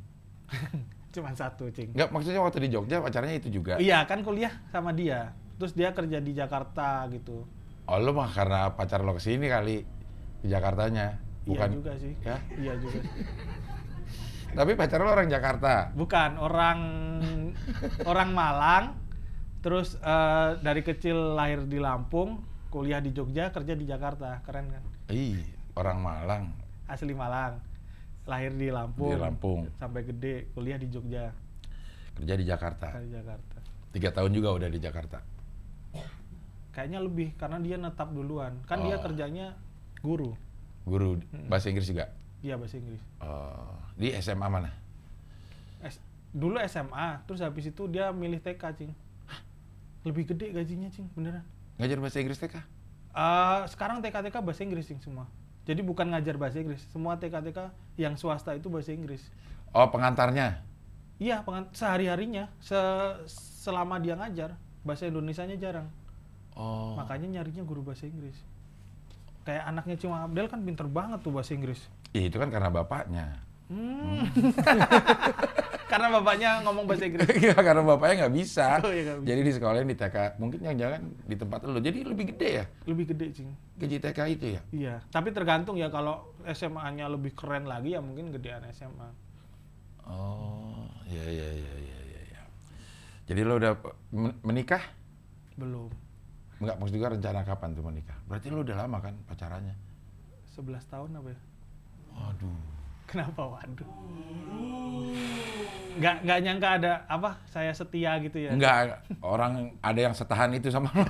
Cuman 1.12 1.36
satu, 1.36 1.68
Cing. 1.68 1.92
Nggak 1.92 2.08
maksudnya 2.08 2.40
waktu 2.40 2.64
di 2.64 2.72
Jogja 2.72 3.04
pacarnya 3.04 3.36
itu 3.36 3.52
juga? 3.52 3.76
Iya, 3.76 4.08
kan 4.08 4.24
kuliah 4.24 4.48
sama 4.72 4.96
dia. 4.96 5.36
Terus 5.60 5.76
dia 5.76 5.92
kerja 5.92 6.24
di 6.24 6.32
Jakarta 6.32 7.04
gitu. 7.12 7.44
Oh 7.84 8.00
lo 8.00 8.16
mah 8.16 8.32
karena 8.32 8.72
pacar 8.72 9.04
lo 9.04 9.12
ke 9.12 9.20
sini 9.20 9.44
kali 9.48 9.84
di 10.40 10.48
Jakartanya, 10.48 11.20
bukan? 11.44 11.68
Iya 11.68 11.76
juga 11.76 11.92
sih. 12.00 12.12
Ya? 12.24 12.36
Iya 12.56 12.74
juga. 12.80 13.00
sih. 13.04 13.12
Tapi 14.56 14.72
pacar 14.72 15.04
lo 15.04 15.12
orang 15.12 15.28
Jakarta. 15.28 15.92
Bukan 15.92 16.30
orang 16.40 16.78
orang 18.10 18.30
Malang. 18.30 18.84
Terus 19.60 19.98
eh, 19.98 20.50
dari 20.60 20.80
kecil 20.80 21.34
lahir 21.34 21.64
di 21.64 21.76
Lampung, 21.76 22.40
kuliah 22.68 22.98
di 22.98 23.10
Jogja, 23.10 23.50
kerja 23.50 23.72
di 23.72 23.82
Jakarta. 23.82 24.38
Keren 24.42 24.70
kan? 24.70 24.82
Ih, 25.10 25.42
orang 25.74 25.98
Malang. 25.98 26.44
Asli 26.86 27.12
Malang. 27.12 27.58
Lahir 28.26 28.52
di 28.52 28.70
Lampung. 28.70 29.10
Di 29.10 29.18
Lampung. 29.18 29.60
Sampai 29.76 30.02
gede 30.02 30.50
kuliah 30.50 30.76
di 30.76 30.86
Jogja, 30.86 31.30
Kerja 32.14 32.34
di 32.34 32.44
Jakarta. 32.44 32.90
di 32.96 33.10
Jakarta. 33.10 33.56
Tiga 33.90 34.10
tahun 34.10 34.30
juga 34.32 34.50
udah 34.52 34.68
di 34.68 34.78
Jakarta. 34.78 35.18
Kayaknya 36.70 37.00
lebih 37.00 37.32
karena 37.34 37.56
dia 37.58 37.76
netap 37.76 38.12
duluan. 38.12 38.60
Kan 38.64 38.84
dia 38.84 38.96
Oh. 38.96 39.02
kerjanya 39.02 39.56
guru. 39.98 40.36
Guru 40.84 41.16
bahasa 41.48 41.72
Inggris 41.72 41.88
juga. 41.88 42.12
Iya 42.44 42.60
bahasa 42.60 42.76
Inggris. 42.76 43.00
Oh, 43.18 43.72
di 43.96 44.12
SMA 44.14 44.44
mana? 44.46 44.68
Dulu 46.30 46.56
SMA, 46.62 47.22
terus 47.24 47.40
habis 47.40 47.66
itu 47.66 47.82
dia 47.86 48.10
milih 48.10 48.38
TK, 48.38 48.62
Cing. 48.74 48.92
Lebih 50.02 50.30
gede 50.30 50.52
gajinya, 50.52 50.88
Cing, 50.88 51.06
beneran. 51.12 51.42
Ngajar 51.76 51.98
bahasa 51.98 52.18
Inggris 52.18 52.38
TK? 52.38 52.56
Eh, 53.16 53.60
sekarang 53.68 54.00
TK-TK 54.00 54.36
bahasa 54.38 54.62
Inggris, 54.62 54.86
Cing, 54.86 55.00
semua. 55.00 55.24
Jadi 55.66 55.80
bukan 55.80 56.06
ngajar 56.08 56.36
bahasa 56.36 56.60
Inggris, 56.60 56.84
semua 56.92 57.16
TK-TK 57.16 57.72
yang 57.96 58.14
swasta 58.14 58.54
itu 58.54 58.68
bahasa 58.68 58.92
Inggris. 58.92 59.24
Oh, 59.72 59.88
pengantarnya. 59.88 60.62
Iya, 61.16 61.40
pengan- 61.42 61.72
sehari-harinya, 61.72 62.52
se- 62.60 63.24
selama 63.60 63.96
dia 63.98 64.14
ngajar, 64.14 64.54
bahasa 64.84 65.08
Indonesianya 65.08 65.56
jarang. 65.56 65.88
Oh. 66.54 66.94
Makanya 66.94 67.40
nyarinya 67.40 67.64
guru 67.64 67.82
bahasa 67.82 68.06
Inggris. 68.06 68.36
Kayak 69.42 69.64
anaknya 69.66 69.96
Cuma 69.96 70.22
Abdel 70.22 70.46
kan 70.46 70.60
pinter 70.60 70.86
banget 70.86 71.18
tuh 71.24 71.32
bahasa 71.32 71.52
Inggris. 71.52 71.80
Ih, 72.12 72.28
itu 72.28 72.36
kan 72.36 72.48
karena 72.48 72.68
bapaknya. 72.68 73.40
Hmm. 73.66 74.22
Karena 75.86 76.10
bapaknya 76.10 76.50
ngomong 76.66 76.84
bahasa 76.90 77.06
Inggris. 77.06 77.30
Iya, 77.46 77.54
karena 77.54 77.82
bapaknya 77.86 78.26
nggak 78.26 78.34
bisa. 78.34 78.82
Oh, 78.82 78.90
iya, 78.90 79.14
bisa. 79.22 79.26
Jadi 79.30 79.40
di 79.46 79.52
sekolahnya 79.54 79.86
di 79.86 79.96
TK, 79.96 80.16
mungkin 80.42 80.58
yang 80.66 80.76
jangan 80.76 81.00
di 81.22 81.36
tempat 81.38 81.58
lo. 81.62 81.78
Jadi 81.78 81.98
lebih 82.02 82.24
gede 82.34 82.48
ya 82.58 82.64
Lebih 82.90 83.04
gede, 83.14 83.26
Cing. 83.30 83.50
gaji 83.78 83.96
TK 84.02 84.18
itu 84.34 84.46
ya? 84.58 84.60
Iya, 84.74 84.94
tapi 85.14 85.30
tergantung 85.30 85.78
ya 85.78 85.86
kalau 85.86 86.34
SMA-nya 86.42 87.06
lebih 87.06 87.38
keren 87.38 87.70
lagi 87.70 87.94
ya 87.94 88.02
mungkin 88.02 88.34
gedean 88.34 88.66
SMA. 88.74 89.08
Oh, 90.06 90.86
iya 91.06 91.22
iya 91.22 91.48
iya 91.50 91.74
iya 91.76 91.98
iya. 92.02 92.20
iya. 92.30 92.42
Jadi 93.26 93.40
lo 93.42 93.58
udah 93.58 93.72
men- 94.10 94.38
menikah? 94.42 94.82
Belum. 95.54 95.90
Enggak, 96.58 96.76
maksud 96.78 96.94
juga 96.94 97.08
rencana 97.14 97.40
kapan 97.42 97.70
tuh 97.74 97.84
menikah? 97.84 98.16
Berarti 98.26 98.46
lu 98.50 98.62
udah 98.62 98.76
lama 98.80 98.98
kan 98.98 99.14
pacarannya? 99.26 99.74
11 100.50 100.82
tahun 100.88 101.10
apa 101.14 101.28
ya? 101.30 101.38
Waduh. 102.16 102.58
Kenapa 103.06 103.42
waduh? 103.46 103.88
Nggak, 105.96 106.16
nggak 106.22 106.38
nyangka 106.42 106.68
ada 106.76 106.92
apa 107.06 107.40
saya 107.46 107.72
setia 107.72 108.20
gitu 108.20 108.36
ya? 108.36 108.52
Enggak, 108.52 109.00
orang 109.18 109.72
ada 109.80 109.96
yang 109.98 110.12
setahan 110.12 110.52
itu 110.52 110.68
sama 110.68 110.92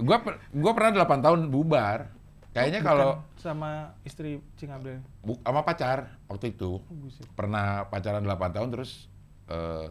gua 0.00 0.18
per- 0.18 0.40
gua 0.50 0.72
pernah 0.72 0.90
8 0.96 1.20
tahun 1.20 1.40
bubar. 1.48 2.08
Kayaknya 2.50 2.80
Oh, 2.80 2.84
kalau 2.84 3.10
sama 3.36 3.70
istri 4.02 4.42
Cing 4.56 4.72
Abdel. 4.72 4.98
bu- 5.20 5.38
sama 5.38 5.62
pacar 5.62 6.18
waktu 6.26 6.50
itu 6.50 6.80
Oh, 6.80 6.96
buset. 6.98 7.22
pernah 7.32 7.86
pacaran 7.86 8.24
8 8.24 8.26
tahun 8.50 8.68
terus 8.70 9.06
eh, 9.46 9.86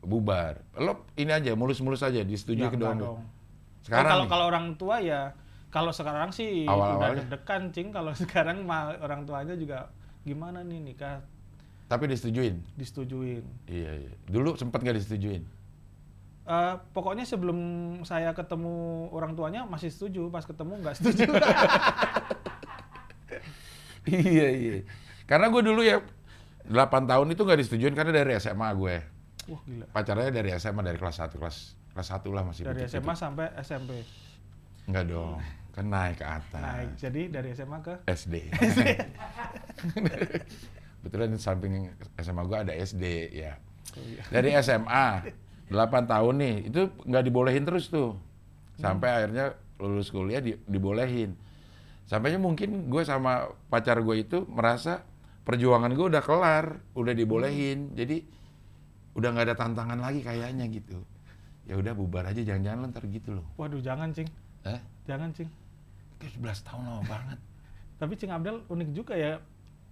bubar. 0.00 0.62
Lo 0.76 1.08
ini 1.14 1.32
aja 1.32 1.54
mulus-mulus 1.54 2.02
aja 2.02 2.20
disetujui 2.20 2.60
Ya, 2.60 2.70
kedua. 2.70 2.94
Sekarang 3.80 4.04
Oh, 4.04 4.12
kalau 4.12 4.24
kalau 4.28 4.44
orang 4.46 4.66
tua 4.74 5.00
ya 5.00 5.32
kalau 5.68 5.92
sekarang 5.92 6.32
sih 6.32 6.64
udah 6.64 6.72
Awal-awalnya. 6.74 7.16
deg-degan 7.24 7.62
cing 7.72 7.88
kalau 7.92 8.12
sekarang 8.22 8.64
mah 8.64 8.96
orang 9.00 9.28
tuanya 9.28 9.54
juga 9.56 9.92
gimana 10.24 10.64
nih 10.64 10.80
nikah 10.80 11.20
tapi 11.88 12.04
disetujuin. 12.04 12.76
disetujuin. 12.76 13.44
Iya, 13.64 13.90
iya. 13.96 14.12
Dulu 14.28 14.60
sempat 14.60 14.84
nggak 14.84 15.00
disetujuin. 15.00 15.40
Eh, 16.48 16.74
pokoknya 16.92 17.24
sebelum 17.24 17.56
saya 18.04 18.36
ketemu 18.36 19.08
orang 19.08 19.32
tuanya 19.32 19.64
masih 19.64 19.88
setuju, 19.88 20.28
pas 20.28 20.44
ketemu 20.44 20.84
nggak 20.84 20.96
setuju. 21.00 21.24
iya, 24.08 24.48
iya. 24.52 24.76
Karena 25.24 25.48
gue 25.48 25.64
dulu 25.64 25.80
ya 25.80 26.04
8 26.68 27.08
tahun 27.08 27.32
itu 27.32 27.40
nggak 27.44 27.60
disetujuin 27.64 27.96
karena 27.96 28.12
dari 28.20 28.36
SMA 28.36 28.68
gue. 28.76 28.96
Wah 29.48 29.60
gila. 29.64 29.84
Pacarnya 29.88 30.28
dari 30.28 30.52
SMA 30.60 30.84
dari 30.84 31.00
kelas 31.00 31.24
1 31.24 31.40
kelas 31.40 31.56
kelas 31.96 32.08
1 32.20 32.36
lah 32.36 32.44
masih 32.44 32.68
Dari. 32.68 32.84
SMA 32.84 33.16
sampai 33.16 33.48
SMP. 33.64 34.04
Enggak 34.84 35.08
dong. 35.08 35.40
Kan 35.78 35.86
naik 35.86 36.18
ke 36.18 36.26
atas. 36.26 36.58
Naik. 36.58 36.90
Jadi 36.98 37.22
dari 37.30 37.48
SMA 37.54 37.78
ke 37.78 37.94
SD. 38.04 38.34
Betulan 41.02 41.30
di 41.30 41.38
samping 41.38 41.86
SMA 42.18 42.42
gua 42.42 42.66
ada 42.66 42.74
SD 42.74 43.04
ya. 43.32 43.54
Oh, 43.94 44.02
iya. 44.02 44.22
Dari 44.28 44.50
SMA 44.58 45.06
8 45.70 45.70
tahun 46.12 46.34
nih, 46.36 46.56
itu 46.66 46.80
nggak 47.00 47.22
dibolehin 47.22 47.62
terus 47.62 47.86
tuh. 47.86 48.18
Sampai 48.74 49.10
akhirnya 49.12 49.54
lulus 49.78 50.10
kuliah 50.10 50.42
di- 50.42 50.58
dibolehin. 50.60 51.38
Sampainya 52.04 52.40
mungkin 52.40 52.88
gue 52.88 53.02
sama 53.04 53.46
pacar 53.68 54.00
gue 54.00 54.16
itu 54.18 54.42
merasa 54.48 55.04
perjuangan 55.44 55.92
gue 55.92 56.06
udah 56.08 56.22
kelar, 56.24 56.66
udah 56.92 57.14
dibolehin. 57.14 57.94
Jadi 57.94 58.22
udah 59.14 59.28
nggak 59.28 59.46
ada 59.46 59.56
tantangan 59.56 59.98
lagi 59.98 60.22
kayaknya 60.22 60.66
gitu. 60.66 60.98
Ya 61.68 61.76
udah 61.76 61.92
bubar 61.92 62.24
aja 62.24 62.40
jangan-jangan 62.40 62.90
ntar 62.90 63.04
gitu 63.06 63.36
loh. 63.36 63.46
Waduh 63.54 63.78
jangan 63.78 64.08
cing, 64.10 64.26
Eh? 64.64 64.80
jangan 65.04 65.30
cing. 65.30 65.46
Kayak 66.18 66.32
11 66.54 66.66
tahun 66.66 66.82
lama 66.84 67.02
banget. 67.04 67.38
Tapi 67.96 68.12
Cing 68.14 68.30
Abdel 68.30 68.62
unik 68.64 68.90
juga 68.92 69.14
ya. 69.14 69.38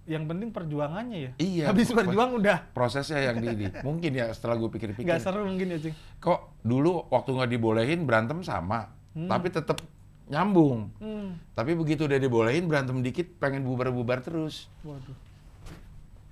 Yang 0.03 0.23
penting 0.25 0.49
perjuangannya 0.49 1.17
ya. 1.19 1.31
Iya, 1.37 1.63
Habis 1.67 1.91
berjuang 1.91 2.31
udah 2.37 2.71
prosesnya 2.71 3.19
yang 3.21 3.37
di, 3.37 3.49
di- 3.57 3.73
mungkin 3.87 4.11
ya 4.13 4.31
setelah 4.31 4.55
gue 4.55 4.69
pikir-pikir 4.69 5.03
nggak 5.03 5.19
seru 5.19 5.43
mungkin 5.43 5.67
ya 5.67 5.79
Cing. 5.81 5.95
kok 6.17 6.39
dulu 6.61 7.03
waktu 7.09 7.29
nggak 7.33 7.49
dibolehin 7.49 8.03
berantem 8.03 8.39
sama 8.39 8.87
Hmm. 9.11 9.25
tapi 9.25 9.49
tetap 9.49 9.81
nyambung 10.27 10.93
Hmm. 10.95 11.35
tapi 11.51 11.73
begitu 11.73 12.05
udah 12.05 12.15
dibolehin 12.15 12.63
berantem 12.65 13.01
dikit 13.01 13.35
pengen 13.35 13.63
bubar-bubar 13.63 14.21
terus 14.21 14.69
Waduh. 14.79 15.17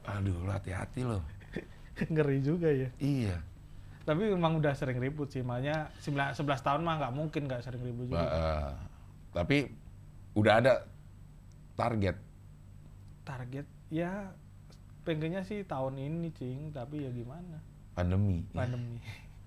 aduh 0.08 0.38
lo 0.38 0.52
hati-hati 0.52 1.02
lo 1.02 1.20
Ngeri 2.06 2.40
juga 2.40 2.70
ya. 2.70 2.88
iya 2.98 3.42
Tapi 4.04 4.30
memang 4.30 4.56
udah 4.56 4.72
sering 4.72 5.02
ribut 5.02 5.28
sih. 5.28 5.42
Makanya 5.42 5.90
9 5.98 6.38
11 6.38 6.46
tahun 6.62 6.80
mah 6.80 6.96
nggak 6.96 7.14
mungkin 7.14 7.42
nggak 7.44 7.60
sering 7.60 7.82
ribut 7.82 8.06
Ba- 8.06 8.22
juga. 8.22 8.28
eh, 8.30 8.72
tapi 9.34 9.58
udah 10.36 10.54
ada 10.60 10.74
target 11.74 12.16
Target 13.24 13.66
ya 13.90 14.30
pengennya 15.02 15.42
sih 15.42 15.62
tahun 15.62 15.98
ini 15.98 16.30
cing, 16.32 16.70
tapi 16.70 17.02
ya 17.02 17.10
gimana? 17.10 17.58
pandemi 17.92 18.44
Pandemi. 18.52 19.00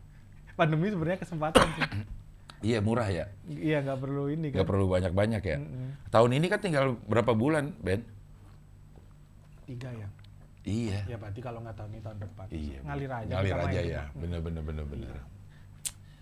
Pandemi 0.59 0.87
sebenarnya 0.88 1.20
kesempatan 1.20 1.66
sih. 1.70 1.83
iya 2.68 2.79
murah 2.81 3.07
ya 3.07 3.31
Iya 3.44 3.83
nggak 3.83 4.01
perlu 4.01 4.27
ini 4.29 4.51
kan. 4.51 4.57
nggak 4.59 4.68
perlu 4.68 4.87
banyak-banyak 4.88 5.42
ya 5.44 5.59
Mm-mm. 5.59 5.88
tahun 6.11 6.31
ini 6.35 6.46
kan 6.48 6.59
tinggal 6.59 6.87
berapa 7.07 7.31
bulan 7.31 7.70
Ben 7.79 8.03
Tiga 9.62 9.92
ya. 9.92 10.09
iya 10.64 10.98
Ya 11.07 11.16
berarti 11.16 11.38
kalau 11.38 11.61
nggak 11.61 11.77
tahun 11.77 11.90
ini 11.92 12.01
tahun 12.01 12.18
depan. 12.18 12.46
Iya. 12.48 12.79
Ngalir 12.83 13.11
aja. 13.12 13.31
Ngalir 13.31 13.55
aja 13.55 13.68
main. 13.79 13.85
ya. 13.87 14.03
Bener 14.16 14.40
bener 14.40 14.62
bener 14.62 14.85
bener. 14.85 15.12
Iya. 15.12 15.22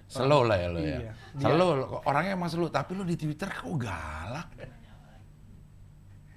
Slow 0.07 0.43
lah 0.43 0.57
ya 0.57 0.69
lo 0.69 0.79
ya. 0.79 0.99
Iya. 1.01 1.13
Slow. 1.37 1.71
lo- 1.75 2.03
Orangnya 2.03 2.33
emang 2.33 2.47
slow. 2.47 2.69
Tapi 2.69 2.95
lo 2.95 3.03
di 3.03 3.15
Twitter 3.15 3.47
kok 3.47 3.67
galak? 3.77 4.49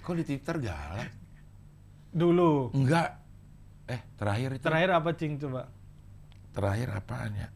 Kok 0.00 0.14
di 0.14 0.24
Twitter 0.24 0.56
galak? 0.60 1.10
Dulu. 2.10 2.74
Enggak. 2.74 3.14
Eh 3.86 4.00
terakhir 4.14 4.58
itu. 4.58 4.64
Terakhir 4.64 4.90
apa 4.92 5.10
cing 5.14 5.38
coba? 5.38 5.70
Terakhir 6.50 6.88
apaan 6.92 7.30
ya? 7.32 7.48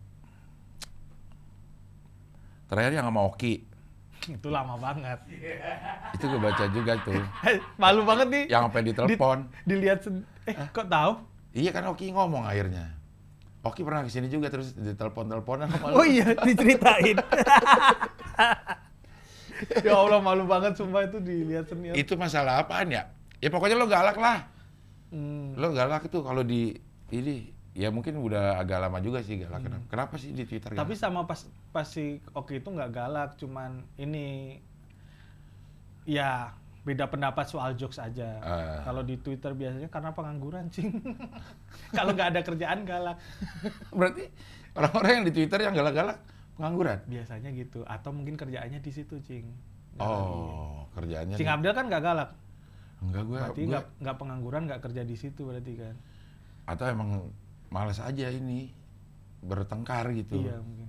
Terakhir 2.67 2.93
yang 2.95 3.07
sama 3.07 3.21
Oki. 3.25 3.55
Itu 4.25 4.49
lama 4.49 4.79
banget. 4.79 5.19
Itu 6.17 6.25
gue 6.27 6.41
baca 6.41 6.65
juga 6.71 6.97
tuh. 7.03 7.21
Malu 7.77 8.03
banget 8.03 8.27
nih. 8.31 8.45
Yang 8.49 8.63
sampai 8.65 8.83
ditelepon. 8.83 9.39
Dilihat 9.63 9.99
sen- 10.01 10.25
eh 10.45 10.57
kok 10.71 10.89
tahu? 10.89 11.13
Iya 11.53 11.71
kan 11.71 11.85
Oki 11.87 12.09
ngomong 12.09 12.43
akhirnya. 12.43 12.95
Oki 13.65 13.81
pernah 13.81 14.05
ke 14.05 14.13
sini 14.13 14.29
juga 14.29 14.53
terus 14.53 14.77
ditelepon-teleponan 14.77 15.73
sama 15.73 15.97
Oh 15.97 16.05
lu. 16.05 16.13
iya, 16.13 16.37
diceritain. 16.37 17.17
ya 19.87 19.93
Allah 19.95 20.21
malu 20.21 20.45
banget 20.45 20.77
sumpah 20.77 21.09
itu 21.09 21.17
dilihat 21.19 21.65
senior. 21.67 21.97
Itu 21.97 22.15
masalah 22.15 22.61
apaan 22.61 22.93
ya? 22.93 23.09
Ya 23.41 23.49
pokoknya 23.49 23.77
lo 23.81 23.89
galak 23.89 24.21
lah. 24.21 24.45
Hmm. 25.09 25.57
Lo 25.57 25.73
galak 25.73 26.05
itu 26.05 26.21
kalau 26.21 26.45
di 26.45 26.77
ini 27.09 27.49
ya 27.73 27.89
mungkin 27.89 28.21
udah 28.21 28.61
agak 28.61 28.85
lama 28.85 29.01
juga 29.01 29.25
sih 29.25 29.41
galak. 29.41 29.65
Kenapa? 29.65 29.85
Kenapa 29.89 30.15
sih 30.21 30.31
di 30.31 30.45
Twitter 30.45 30.71
Tapi 30.71 30.93
galak? 30.95 31.01
sama 31.01 31.25
pas 31.25 31.41
pas 31.73 31.89
si 31.89 32.21
Oki 32.37 32.61
itu 32.61 32.69
nggak 32.69 32.91
galak, 32.93 33.31
cuman 33.41 33.81
ini 33.97 34.59
ya 36.05 36.53
beda 36.85 37.09
pendapat 37.09 37.49
soal 37.49 37.73
jokes 37.75 37.97
aja. 37.97 38.39
Ah. 38.45 38.85
Kalau 38.85 39.01
di 39.01 39.17
Twitter 39.17 39.57
biasanya 39.57 39.89
karena 39.89 40.13
pengangguran, 40.13 40.69
cing. 40.69 40.93
Kalau 41.97 42.13
nggak 42.13 42.29
ada 42.37 42.41
kerjaan 42.45 42.85
galak. 42.85 43.17
Berarti 43.89 44.29
orang-orang 44.77 45.11
yang 45.17 45.25
di 45.25 45.33
Twitter 45.33 45.59
yang 45.65 45.73
galak-galak 45.73 46.21
pengangguran. 46.61 47.01
Biasanya 47.09 47.51
gitu. 47.57 47.89
Atau 47.89 48.13
mungkin 48.13 48.37
kerjaannya 48.37 48.85
di 48.85 48.93
situ, 48.93 49.17
cing. 49.25 49.49
Oh, 49.97 50.85
kerjaannya. 50.93 51.41
Cing 51.41 51.49
di- 51.49 51.55
Abdel 51.57 51.73
kan 51.73 51.89
nggak 51.89 52.03
galak. 52.05 52.31
Enggak 53.01 53.23
gue. 53.25 53.39
Berarti 53.41 53.63
nggak 53.65 53.85
nggak 54.05 54.17
pengangguran, 54.21 54.63
nggak 54.69 54.81
kerja 54.85 55.03
di 55.03 55.17
situ 55.17 55.41
berarti 55.49 55.75
kan. 55.81 55.97
atau 56.65 56.89
emang 56.89 57.29
malas 57.69 58.01
aja 58.01 58.33
ini 58.33 58.73
bertengkar 59.45 60.09
gitu. 60.17 60.41
Iya 60.41 60.57
mungkin. 60.65 60.89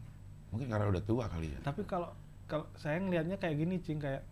Mungkin 0.51 0.67
karena 0.71 0.86
udah 0.88 1.03
tua 1.03 1.27
kali 1.27 1.51
ya. 1.51 1.60
Tapi 1.63 1.84
kalau 1.84 2.15
kalau 2.47 2.63
saya 2.79 2.95
ngelihatnya 3.03 3.36
kayak 3.36 3.60
gini, 3.60 3.75
Cing, 3.84 3.99
kayak 3.99 4.23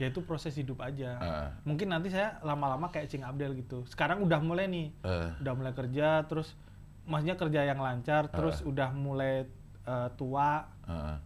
ya 0.00 0.08
itu 0.08 0.24
proses 0.24 0.56
hidup 0.56 0.80
aja. 0.80 1.10
Ah, 1.14 1.48
Mungkin 1.62 1.86
nanti 1.86 2.08
saya 2.08 2.40
lama-lama 2.40 2.88
kayak 2.88 3.06
Cing 3.06 3.20
Abdel 3.20 3.52
gitu. 3.54 3.84
Sekarang 3.84 4.24
udah 4.24 4.40
mulai 4.40 4.64
nih, 4.64 4.88
eh, 4.98 5.28
udah 5.38 5.52
mulai 5.52 5.70
kerja, 5.70 6.24
terus 6.24 6.56
maksudnya 7.04 7.36
kerja 7.36 7.60
yang 7.62 7.78
lancar, 7.78 8.26
terus 8.26 8.64
Ah. 8.64 8.68
udah 8.68 8.88
mulai 8.90 9.44
eh, 9.80 10.08
tua, 10.14 10.64
eh, 10.84 11.16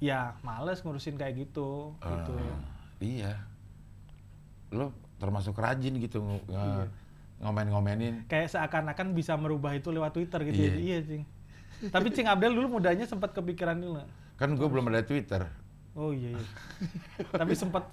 ya 0.00 0.36
males 0.40 0.80
ngurusin 0.80 1.14
kayak 1.14 1.34
gitu, 1.42 1.92
eh, 1.98 2.08
gitu. 2.08 2.32
Iya. 3.02 3.32
Lo 4.70 4.90
termasuk 5.16 5.52
rajin 5.54 5.96
gitu 5.96 6.20
nge- 6.20 6.44
Iya. 6.46 6.86
ngomen-ngomenin. 7.38 8.24
Kayak 8.26 8.48
seakan-akan 8.50 9.12
bisa 9.12 9.34
merubah 9.34 9.72
itu 9.72 9.90
lewat 9.90 10.12
Twitter 10.12 10.40
gitu. 10.46 10.56
Iya. 10.58 10.70
ya. 10.70 10.78
Iya, 10.78 10.98
Cing. 11.02 11.24
Tapi 11.88 12.08
Cing 12.10 12.26
Abdel 12.26 12.54
dulu 12.54 12.78
mudanya 12.78 13.02
sempat 13.02 13.32
kepikiran 13.32 13.74
dulu. 13.74 13.98
Kan 14.36 14.54
gue 14.54 14.64
belum 14.64 14.86
ada 14.86 15.02
Twitter. 15.02 15.42
Oh 15.92 16.08
iya, 16.10 16.32
iya. 16.32 16.46
Tapi 17.28 17.52
sempat 17.52 17.84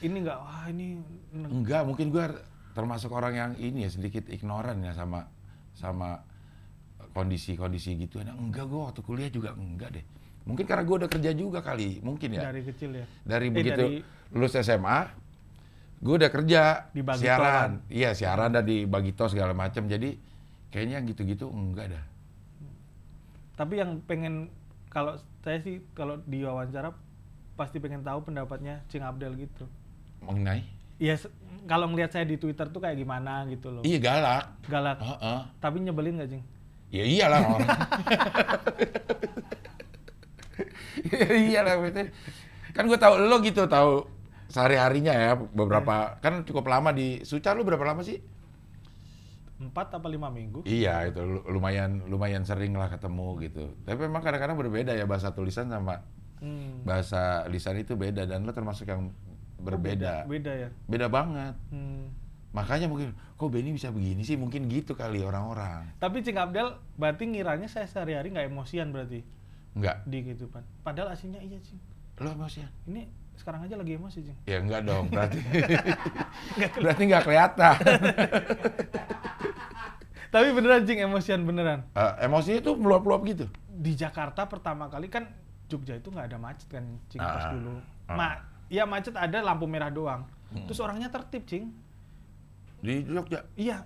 ini 0.00 0.16
nggak, 0.22 0.38
wah 0.38 0.64
ini 0.70 0.86
Enggak, 1.34 1.82
mungkin 1.84 2.10
gue 2.10 2.24
termasuk 2.72 3.10
orang 3.10 3.34
yang 3.34 3.52
ini 3.58 3.86
ya 3.86 3.90
sedikit 3.90 4.30
ignoran 4.30 4.78
ya 4.82 4.94
sama 4.94 5.26
sama 5.74 6.22
kondisi-kondisi 7.12 7.98
gitu. 7.98 8.22
Nah, 8.22 8.34
enggak, 8.34 8.66
gue 8.70 8.80
waktu 8.80 9.00
kuliah 9.02 9.30
juga 9.30 9.54
enggak 9.54 9.98
deh. 9.98 10.04
Mungkin 10.46 10.64
karena 10.64 10.82
gue 10.86 10.96
udah 11.04 11.10
kerja 11.10 11.30
juga 11.34 11.60
kali, 11.60 12.00
mungkin 12.00 12.38
ya. 12.38 12.48
dari 12.48 12.62
kecil 12.64 12.90
ya. 12.94 13.06
Dari 13.26 13.46
Eh, 13.48 13.52
begitu 13.52 13.82
dari- 13.84 14.00
lulus 14.32 14.54
SMA, 14.56 14.98
gue 15.98 16.14
udah 16.14 16.30
kerja 16.30 16.60
Di 16.94 17.02
Bagito 17.02 17.24
siaran, 17.26 17.70
iya 17.90 18.10
siaran 18.14 18.54
dan 18.54 18.64
di 18.64 18.86
Bagito 18.86 19.26
segala 19.28 19.52
macam. 19.52 19.84
Jadi 19.90 20.14
kayaknya 20.70 21.02
gitu-gitu 21.04 21.50
enggak 21.50 21.92
dah. 21.92 22.04
Tapi 23.58 23.74
yang 23.82 23.98
pengen 24.06 24.48
kalau 24.88 25.18
saya 25.42 25.58
sih 25.60 25.82
kalau 25.92 26.22
diwawancara 26.22 26.94
pasti 27.58 27.82
pengen 27.82 28.06
tahu 28.06 28.22
pendapatnya 28.22 28.86
Cing 28.86 29.02
Abdel 29.02 29.34
gitu. 29.34 29.66
Mengenai? 30.22 30.62
Iya, 30.98 31.14
kalau 31.64 31.86
ngelihat 31.88 32.10
saya 32.10 32.24
di 32.24 32.36
Twitter 32.36 32.66
tuh 32.68 32.80
kayak 32.80 32.96
gimana 32.96 33.46
gitu 33.46 33.70
loh. 33.70 33.82
Iya 33.82 33.98
galak. 33.98 34.44
Galak. 34.66 34.98
Heeh. 34.98 35.40
Tapi 35.58 35.76
nyebelin 35.80 36.18
nggak, 36.18 36.30
Cing? 36.30 36.44
Ya 36.88 37.04
iyalah 37.04 37.40
orang. 37.44 37.68
ya 41.12 41.28
iyalah 41.36 41.72
maksudnya. 41.78 42.06
Kan 42.72 42.84
gue 42.86 42.98
tahu 42.98 43.14
lo 43.20 43.36
gitu 43.40 43.68
tahu 43.68 44.06
sehari-harinya 44.48 45.12
ya 45.12 45.30
beberapa 45.36 46.16
kan 46.24 46.40
cukup 46.48 46.64
lama 46.72 46.88
di 46.90 47.20
Suca 47.20 47.52
lu 47.52 47.62
berapa 47.62 47.84
lama 47.84 48.00
sih? 48.00 48.16
Empat 49.58 49.90
apa 49.92 50.06
lima 50.06 50.30
minggu? 50.30 50.62
Iya 50.64 51.10
itu 51.10 51.18
lu- 51.20 51.44
lumayan 51.50 52.06
lumayan 52.06 52.46
sering 52.46 52.72
lah 52.72 52.88
ketemu 52.88 53.36
gitu. 53.44 53.64
Tapi 53.82 53.98
memang 54.06 54.22
kadang-kadang 54.22 54.56
berbeda 54.56 54.94
ya 54.94 55.04
bahasa 55.04 55.34
tulisan 55.34 55.68
sama 55.68 56.00
Hmm. 56.38 56.86
bahasa 56.86 57.42
lisan 57.50 57.82
itu 57.82 57.98
beda 57.98 58.22
dan 58.22 58.46
lo 58.46 58.54
termasuk 58.54 58.86
yang 58.86 59.10
berbeda. 59.58 60.24
Beda 60.24 60.52
ya. 60.54 60.68
Beda 60.86 61.06
banget. 61.06 61.54
Hmm. 61.68 62.08
Makanya 62.48 62.86
mungkin 62.86 63.12
kok 63.12 63.48
Benny 63.48 63.70
bisa 63.70 63.90
begini 63.90 64.22
sih? 64.22 64.34
Mungkin 64.34 64.66
gitu 64.66 64.94
kali 64.94 65.20
orang-orang. 65.20 65.92
Tapi 65.98 66.22
Cing 66.22 66.38
Abdel 66.38 66.78
berarti 66.94 67.28
ngiranya 67.28 67.68
saya 67.68 67.84
sehari-hari 67.84 68.30
nggak 68.30 68.48
emosian 68.48 68.88
berarti 68.88 69.20
Enggak. 69.76 70.00
di 70.04 70.18
kehidupan. 70.24 70.62
Padahal 70.80 71.12
aslinya 71.12 71.38
iya 71.38 71.60
Cing. 71.60 71.76
Lo 72.18 72.32
emosi 72.32 72.58
ya? 72.58 72.68
Ini 72.86 73.02
sekarang 73.36 73.62
aja 73.62 73.76
lagi 73.76 73.94
emosi 73.94 74.18
Cing. 74.24 74.38
Ya 74.44 74.58
enggak 74.58 74.82
dong, 74.82 75.06
berarti 75.08 75.38
berarti 76.82 77.02
enggak 77.04 77.22
kelihatan. 77.22 77.76
Tapi 80.28 80.48
beneran 80.52 80.84
Cing 80.84 81.00
emosian 81.00 81.40
beneran. 81.42 81.88
Eh, 81.92 82.12
emosinya 82.24 82.60
tuh 82.60 82.74
meluap-luap 82.76 83.24
gitu. 83.24 83.46
Di 83.68 83.94
Jakarta 83.94 84.44
pertama 84.44 84.88
kali 84.88 85.08
kan 85.08 85.24
Jogja 85.68 85.96
itu 85.96 86.08
nggak 86.08 86.32
ada 86.32 86.38
macet 86.40 86.68
kan 86.68 86.84
Cing 87.08 87.20
pas 87.20 87.44
Ah, 87.44 87.52
dulu. 87.52 87.76
ah. 88.08 88.16
Ma, 88.16 88.28
ya 88.68 88.84
macet 88.84 89.16
ada 89.16 89.40
lampu 89.40 89.64
merah 89.64 89.88
doang. 89.92 90.28
Terus 90.48 90.80
orangnya 90.80 91.12
tertib 91.12 91.44
Cing. 91.44 91.68
Di 92.80 93.04
Jogja. 93.04 93.44
Iya. 93.58 93.84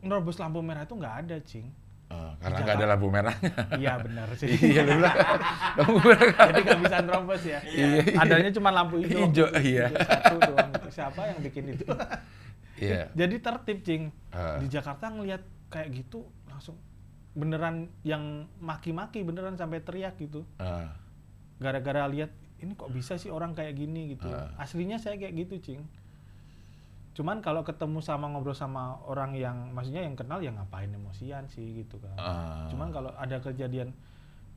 Nerobos 0.00 0.38
lampu 0.38 0.62
merah 0.64 0.86
itu 0.86 0.94
nggak 0.96 1.14
ada 1.26 1.36
Cing. 1.44 1.68
Eh, 2.08 2.32
karena 2.40 2.58
nggak 2.64 2.76
ada 2.80 2.86
lampu 2.88 3.06
merahnya. 3.12 3.52
Iya 3.76 3.92
benar 4.00 4.28
sih. 4.32 4.48
iya, 4.72 4.80
bilang 4.80 5.16
lampu 5.76 5.98
merah. 6.00 6.28
Jadi 6.48 6.60
nggak 6.64 6.80
bisa 6.80 6.96
nerobos 7.04 7.42
ya. 7.44 7.60
Iya, 7.68 7.86
iya. 8.00 8.16
Adanya 8.16 8.50
cuma 8.56 8.70
lampu 8.72 8.94
hijau. 9.04 9.28
Hijau, 9.28 9.48
iya. 9.60 9.86
Hijau 9.92 10.08
Satu 10.08 10.36
doang. 10.40 10.70
Siapa 10.88 11.20
yang 11.28 11.38
bikin 11.44 11.64
itu? 11.76 11.84
Iya. 12.78 13.10
Jadi 13.10 13.42
tertib, 13.42 13.82
Cing. 13.82 14.14
Ah. 14.30 14.62
Di 14.62 14.70
Jakarta 14.70 15.10
ngelihat 15.10 15.42
kayak 15.66 15.98
gitu 15.98 16.30
langsung 16.46 16.78
beneran 17.34 17.90
yang 18.06 18.46
maki-maki 18.62 19.26
beneran 19.26 19.58
sampai 19.58 19.82
teriak 19.82 20.14
gitu. 20.14 20.46
Eh, 20.62 20.86
Gara-gara 21.58 22.06
lihat 22.06 22.30
ini 22.58 22.72
kok 22.72 22.88
bisa 22.88 23.14
sih 23.14 23.28
orang 23.28 23.52
kayak 23.52 23.74
gini 23.74 24.12
gitu. 24.12 24.26
Ah. 24.26 24.50
Aslinya 24.56 24.96
saya 24.96 25.14
kayak 25.14 25.34
gitu, 25.38 25.54
Cing. 25.60 25.82
Cuman 27.12 27.38
kalau 27.38 27.62
ketemu 27.62 27.98
sama 27.98 28.26
ngobrol 28.26 28.54
sama 28.54 29.02
orang 29.02 29.34
yang 29.34 29.70
maksudnya 29.72 30.00
yang 30.00 30.14
kenal 30.14 30.38
ya 30.38 30.50
ngapain 30.50 30.86
emosian 30.88 31.46
sih 31.46 31.82
gitu 31.82 31.98
kan. 31.98 32.14
Ah. 32.14 32.66
Cuman 32.68 32.90
kalau 32.90 33.10
ada 33.12 33.38
kejadian 33.38 33.90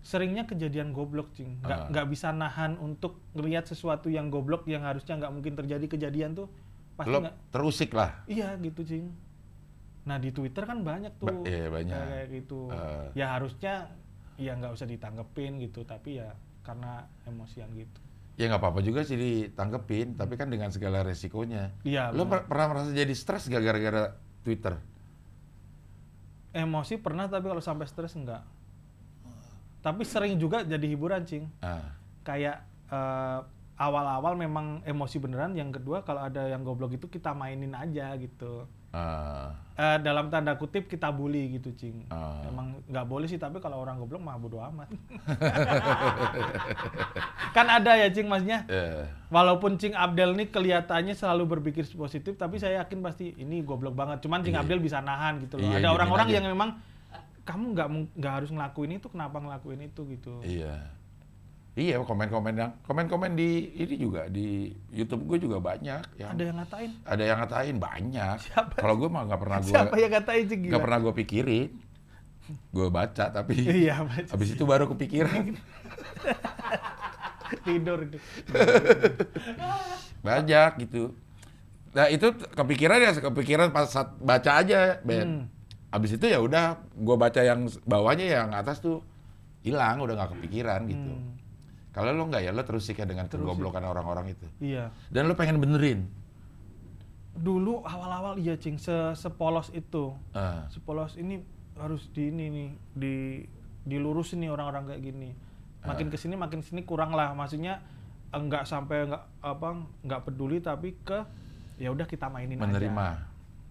seringnya 0.01 0.45
kejadian 0.45 0.89
goblok 0.91 1.29
cing 1.31 1.61
nggak 1.61 1.77
Ah. 1.77 1.85
nggak 1.87 2.07
bisa 2.09 2.29
nahan 2.31 2.73
untuk 2.75 3.21
ngelihat 3.33 3.69
sesuatu 3.69 4.09
yang 4.09 4.29
goblok 4.29 4.65
yang 4.65 4.81
harusnya 4.81 5.13
nggak 5.15 5.29
mungkin 5.29 5.53
terjadi 5.53 5.85
kejadian 5.87 6.33
tuh 6.33 6.49
pasti 6.91 7.13
lo 7.13 7.21
nggak 7.21 7.37
terusik 7.53 7.93
lah. 7.93 8.25
iya 8.25 8.57
gitu 8.57 8.81
cing 8.81 9.13
nah 10.01 10.17
di 10.17 10.33
twitter 10.33 10.65
kan 10.65 10.81
banyak 10.81 11.13
tuh 11.15 11.29
Ba- 11.29 11.45
iya, 11.45 11.69
banyak. 11.69 11.93
kayak 11.93 12.27
gitu 12.33 12.73
Ah. 12.73 13.13
ya 13.13 13.37
harusnya 13.37 13.93
ya 14.37 14.57
nggak 14.57 14.73
usah 14.73 14.89
ditanggepin 14.89 15.61
gitu 15.61 15.85
tapi 15.85 16.17
ya 16.17 16.33
karena 16.61 16.91
emosian 17.23 17.69
gitu 17.73 17.99
Ya 18.35 18.47
nggak 18.47 18.57
apa-apa 18.59 18.79
juga 18.79 19.03
sih 19.03 19.15
ditangkepin, 19.15 20.15
tapi 20.15 20.33
kan 20.33 20.47
dengan 20.47 20.71
segala 20.71 21.03
resikonya. 21.03 21.75
iya 21.81 22.09
Lo 22.09 22.25
per- 22.25 22.47
pernah 22.47 22.71
merasa 22.71 22.89
jadi 22.89 23.11
stres 23.11 23.45
gak 23.45 23.59
gara-gara 23.59 24.15
Twitter? 24.41 24.79
emosi 26.51 26.97
pernah 26.97 27.27
tapi 27.27 27.47
kalau 27.47 27.61
sampai 27.61 27.85
stres 27.85 28.11
enggak 28.13 28.43
tapi 29.79 30.03
sering 30.03 30.35
juga 30.35 30.61
jadi 30.61 30.83
hiburan 30.85 31.23
cing 31.23 31.47
Ah. 31.57 31.95
kayak 32.21 32.59
eh, 32.87 33.39
awal-awal 33.77 34.35
memang 34.35 34.83
emosi 34.83 35.17
beneran 35.17 35.53
yang 35.53 35.71
kedua 35.71 36.01
kalau 36.01 36.21
ada 36.21 36.45
yang 36.45 36.61
goblok 36.61 36.91
itu 36.91 37.07
kita 37.07 37.31
mainin 37.31 37.71
aja 37.71 38.13
gitu 38.15 38.67
Eh, 39.73 39.97
dalam 39.99 40.27
tanda 40.27 40.53
kutip 40.53 40.85
kita 40.85 41.09
bully 41.09 41.55
gitu 41.55 41.71
cing 41.71 42.05
Ah. 42.07 42.43
emang 42.43 42.83
nggak 42.85 43.01
boleh 43.03 43.25
sih 43.25 43.35
tapi 43.35 43.57
kalau 43.57 43.79
orang 43.79 43.97
goblok 43.97 44.19
mah 44.19 44.35
bodo 44.35 44.59
amat 44.61 44.91
kan 47.55 47.67
ada 47.67 47.95
ya 47.95 48.07
cing 48.07 48.27
maksudnya 48.27 48.67
Eh, 48.67 49.03
walaupun 49.27 49.75
cing 49.75 49.93
Abdel 49.93 50.33
nih 50.33 50.47
kelihatannya 50.49 51.13
selalu 51.13 51.57
berpikir 51.57 51.87
positif 51.89 52.35
tapi 52.35 52.57
saya 52.57 52.83
yakin 52.83 52.99
pasti 52.99 53.33
ini 53.35 53.61
goblok 53.61 53.93
banget 53.93 54.21
cuman 54.21 54.41
cing 54.41 54.53
Iya. 54.53 54.61
Abdel 54.61 54.79
bisa 54.79 54.99
nahan 54.99 55.39
gitu 55.39 55.55
loh 55.55 55.65
Iya, 55.65 55.71
ada 55.73 55.81
diemin 55.81 55.95
orang-orang 55.95 56.27
aja. 56.27 56.35
yang 56.35 56.45
memang 56.47 56.69
kamu 57.41 57.65
nggak 57.73 57.87
nggak 58.15 58.33
harus 58.33 58.49
ngelakuin 58.49 58.91
itu 58.93 59.07
kenapa 59.07 59.37
ngelakuin 59.39 59.81
itu 59.83 60.01
gitu 60.05 60.33
Iya. 60.41 60.77
Iya, 61.81 61.97
komen-komen 62.05 62.53
yang 62.53 62.71
komen-komen 62.85 63.33
di 63.33 63.73
ini 63.73 63.95
juga 63.97 64.29
di 64.29 64.69
YouTube 64.93 65.25
gue 65.25 65.49
juga 65.49 65.57
banyak 65.57 66.21
yang 66.21 66.37
ada 66.37 66.43
yang 66.45 66.57
ngatain 66.61 66.91
ada 67.09 67.23
yang 67.25 67.37
ngatain 67.41 67.77
banyak. 67.81 68.35
Siapa? 68.45 68.77
Kalau 68.77 68.95
gue 69.01 69.09
mah 69.09 69.25
nggak 69.25 69.41
pernah 69.41 69.57
gue 69.65 69.73
siapa 69.73 69.95
yang 69.97 70.13
ngatain 70.13 70.45
cing 70.45 70.61
nggak 70.69 70.83
pernah 70.85 70.99
gue 71.01 71.13
pikirin. 71.25 71.69
Gue 72.69 72.87
baca 72.93 73.25
tapi 73.33 73.65
iya 73.65 74.05
baca. 74.05 74.29
habis 74.29 74.53
itu 74.53 74.61
baru 74.61 74.85
kepikiran. 74.93 75.41
tidur 77.65 78.07
banyak 80.21 80.71
gitu. 80.85 81.17
Nah 81.97 82.07
itu 82.07 82.29
kepikiran 82.53 82.97
ya 83.01 83.11
kepikiran 83.17 83.73
pas 83.73 83.89
saat 83.89 84.13
baca 84.21 84.61
aja, 84.61 85.01
Ben. 85.01 85.25
Hmm. 85.25 85.43
Habis 85.91 86.15
itu 86.15 86.29
ya 86.29 86.39
udah 86.39 86.77
gue 86.93 87.15
baca 87.17 87.41
yang 87.41 87.67
bawahnya 87.83 88.25
yang 88.29 88.49
atas 88.53 88.79
tuh 88.79 89.01
hilang 89.65 89.99
udah 89.99 90.13
nggak 90.13 90.31
kepikiran 90.37 90.85
gitu. 90.87 91.09
Hmm. 91.09 91.40
Kalau 91.91 92.09
lo 92.09 92.23
nggak 92.25 92.41
ya 92.41 92.51
lo 92.51 92.61
terus 92.61 92.87
ya 92.87 93.03
dengan 93.03 93.25
Terus 93.25 93.41
kegoblokan 93.41 93.83
orang-orang 93.83 94.31
itu. 94.31 94.47
iya 94.59 94.89
Dan 95.07 95.27
lo 95.27 95.35
pengen 95.35 95.57
benerin. 95.57 96.07
dulu 97.33 97.79
awal-awal 97.81 98.35
iya 98.35 98.53
cing 98.53 98.75
se 98.75 98.91
sepolos 99.13 99.71
itu 99.71 100.11
Ah. 100.31 100.67
sepolos 100.67 101.15
ini 101.15 101.39
harus 101.73 102.11
di 102.11 102.27
ini 102.27 102.45
nih 102.45 102.69
di 102.93 103.13
dilurusin 103.83 104.39
nih 104.39 104.51
orang-orang 104.51 104.83
kayak 104.85 105.01
gini 105.01 105.29
makin 105.81 106.05
Ah. 106.05 106.11
ke 106.11 106.17
sini 106.17 106.35
makin 106.35 106.59
sini 106.59 106.83
kurang 106.83 107.11
lah 107.11 107.31
maksudnya 107.31 107.79
enggak 108.29 108.63
sampai 108.63 109.07
enggak 109.07 109.23
apa 109.39 109.67
nggak 110.01 110.21
peduli 110.23 110.59
tapi 110.59 110.91
ke 110.97 111.23
ya 111.77 111.89
udah 111.89 112.03
kita 112.03 112.27
mainin 112.27 112.59
menerima. 112.59 113.07
aja 113.15 113.25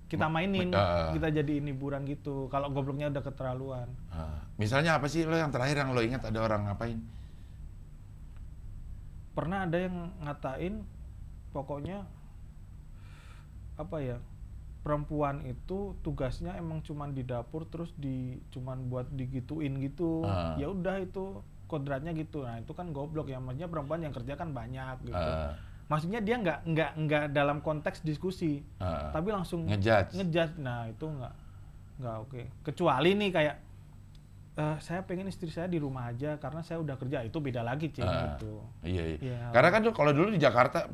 kita 0.09 0.27
mainin 0.27 0.73
ah. 0.73 1.13
kita 1.13 1.29
jadiin 1.31 1.69
hiburan 1.69 2.03
gitu 2.05 2.49
kalau 2.49 2.67
gobloknya 2.67 3.07
udah 3.09 3.23
keterlaluan 3.23 3.87
Ah. 4.09 4.41
Misalnya 4.57 4.97
apa 4.97 5.05
sih 5.05 5.23
lo 5.23 5.37
yang 5.37 5.49
terakhir 5.49 5.77
yang 5.79 5.93
lo 5.93 6.01
ingat 6.01 6.21
ada 6.23 6.41
orang 6.41 6.65
ngapain? 6.65 6.97
Pernah 9.41 9.65
ada 9.65 9.79
yang 9.81 9.97
ngatain 10.21 10.85
pokoknya 11.51 12.05
apa 13.77 13.97
ya 13.99 14.17
perempuan 14.81 15.41
itu 15.45 15.97
tugasnya 16.01 16.53
emang 16.55 16.81
cuman 16.81 17.11
di 17.11 17.23
dapur 17.23 17.65
terus 17.65 17.93
di 17.95 18.17
cuman 18.51 18.85
buat 18.87 19.09
digituin 19.11 19.77
gitu 19.79 20.21
Ah. 20.23 20.57
ya 20.57 20.69
udah 20.69 21.01
itu 21.01 21.41
kodratnya 21.65 22.13
gitu 22.13 22.43
nah 22.43 22.57
itu 22.57 22.73
kan 22.73 22.89
goblok 22.91 23.29
ya 23.29 23.39
maksudnya 23.39 23.67
perempuan 23.67 24.01
yang 24.01 24.13
kerja 24.13 24.37
kan 24.37 24.53
banyak 24.53 25.01
gitu 25.03 25.17
Ah. 25.17 25.57
maksudnya 25.87 26.21
dia 26.21 26.37
nggak 26.37 26.59
nggak 26.67 26.91
nggak 26.99 27.25
dalam 27.31 27.61
konteks 27.61 28.01
diskusi 28.03 28.61
Ah. 28.77 29.09
tapi 29.11 29.33
langsung 29.33 29.65
Ngejudge. 29.65 30.17
ngejudge 30.17 30.55
nah 30.59 30.85
itu 30.85 31.05
nggak 31.05 31.35
nggak 31.99 32.17
oke 32.19 32.43
kecuali 32.63 33.11
nih 33.15 33.31
kayak 33.31 33.57
eh, 34.57 34.77
saya 34.79 35.03
pengen 35.03 35.27
istri 35.27 35.49
saya 35.49 35.67
di 35.67 35.79
rumah 35.79 36.11
aja 36.11 36.37
karena 36.37 36.61
saya 36.61 36.79
udah 36.79 36.97
kerja 36.97 37.23
itu 37.23 37.39
beda 37.39 37.63
lagi 37.63 37.91
cing 37.91 38.03
Ah. 38.03 38.35
gitu 38.35 38.61
Iya, 38.83 39.03
iya. 39.07 39.19
Iya. 39.21 39.39
Karena 39.53 39.69
kan 39.71 39.83
kalau 39.91 40.11
dulu 40.11 40.35
di 40.35 40.41
Jakarta 40.41 40.91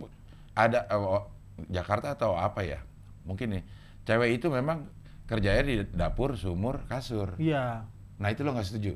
ada 0.53 0.85
oh, 0.93 1.25
Jakarta 1.69 2.13
atau 2.13 2.37
apa 2.37 2.61
ya? 2.61 2.81
Mungkin 3.25 3.59
nih 3.59 3.63
cewek 4.05 4.39
itu 4.39 4.47
memang 4.49 4.87
kerjanya 5.27 5.63
di 5.67 5.75
dapur, 5.91 6.39
sumur, 6.39 6.87
kasur. 6.87 7.35
iya 7.37 7.83
Nah 8.17 8.29
itu 8.31 8.41
lo 8.41 8.53
nggak 8.53 8.67
setuju? 8.67 8.95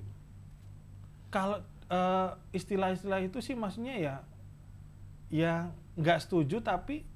kalau 1.30 1.58
eh, 1.86 2.30
istilah-istilah 2.50 3.22
itu 3.22 3.38
sih 3.38 3.54
maksudnya 3.54 3.94
ya 3.94 4.16
ya 5.30 5.70
nggak 5.94 6.26
setuju 6.26 6.58
tapi 6.58 7.06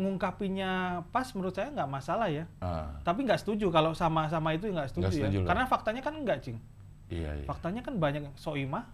ngungkapinya 0.00 0.70
pas 1.06 1.28
menurut 1.30 1.52
saya 1.52 1.68
nggak 1.68 1.86
masalah 1.86 2.26
ya 2.26 2.48
Ah, 2.58 2.96
tapi 3.00 3.22
nggak 3.22 3.36
setuju 3.38 3.68
kalau 3.68 3.92
sama-sama 3.92 4.50
itu 4.50 4.66
nggak 4.66 4.88
setuju, 4.88 5.02
Nggak 5.02 5.14
setuju 5.14 5.38
ya 5.38 5.46
karena 5.46 5.64
faktanya 5.66 6.00
kan 6.00 6.14
nggak 6.16 6.38
cing 6.40 6.56
iya, 7.06 7.30
iya. 7.34 7.44
faktanya 7.44 7.80
kan 7.80 7.94
banyak 7.94 8.24
yang 8.24 8.34
soimah 8.34 8.84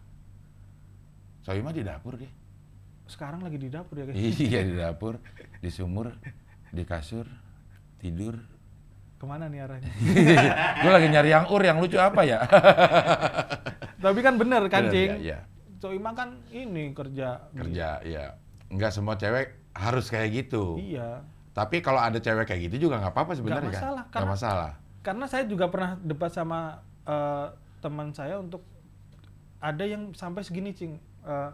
Soimah 1.40 1.70
di 1.70 1.80
dapur 1.80 2.16
dia. 2.16 2.26
sekarang 3.06 3.38
lagi 3.38 3.54
di 3.54 3.68
dapur 3.68 3.94
ya 3.94 4.04
guys 4.04 4.18
iya 4.18 4.60
di 4.60 4.74
dapur, 4.82 5.22
di 5.56 5.70
sumur, 5.70 6.10
di 6.68 6.82
kasur, 6.82 7.22
tidur. 7.96 8.34
ke 9.16 9.24
mana 9.24 9.46
nih 9.46 9.62
arahnya 9.62 9.88
Gue 10.82 10.90
lagi 10.90 11.06
nyari 11.06 11.30
yang 11.30 11.46
ur 11.46 11.62
yang 11.62 11.78
lucu 11.78 11.96
apa 11.96 12.20
ya? 12.20 12.42
tapi 14.02 14.20
kan 14.20 14.34
bener 14.34 14.66
kan 14.66 14.84
Bener, 14.84 14.92
cing 14.92 15.10
Iya, 15.16 15.22
iya. 15.22 15.38
soimah 15.76 16.12
kan 16.12 16.28
ini 16.50 16.90
kerja 16.92 17.46
di- 17.48 17.62
kerja, 17.62 17.88
iya. 18.02 18.24
Nggak 18.68 18.90
semua 18.90 19.14
cewek 19.14 19.46
harus 19.72 20.06
kayak 20.06 20.28
gitu. 20.36 20.76
iya 20.76 21.22
Tapi 21.52 21.80
kalau 21.80 21.98
ada 21.98 22.16
cewek 22.16 22.44
kayak 22.44 22.68
gitu 22.68 22.86
juga 22.86 22.98
nggak 22.98 23.12
apa-apa 23.12 23.32
sebenarnya 23.32 23.64
Nggak 23.64 23.72
kan? 23.72 23.82
masalah, 23.82 24.04
karena- 24.10 24.30
masalah. 24.30 24.72
karena 25.00 25.24
saya 25.24 25.44
juga 25.44 25.66
pernah 25.66 25.92
debat 25.96 26.28
sama 26.28 26.82
eh, 27.02 27.46
teman 27.78 28.10
saya 28.10 28.36
untuk 28.36 28.66
ada 29.58 29.82
yang 29.82 30.10
sampai 30.12 30.42
segini 30.42 30.70
cing 30.70 30.98
Eh, 31.22 31.50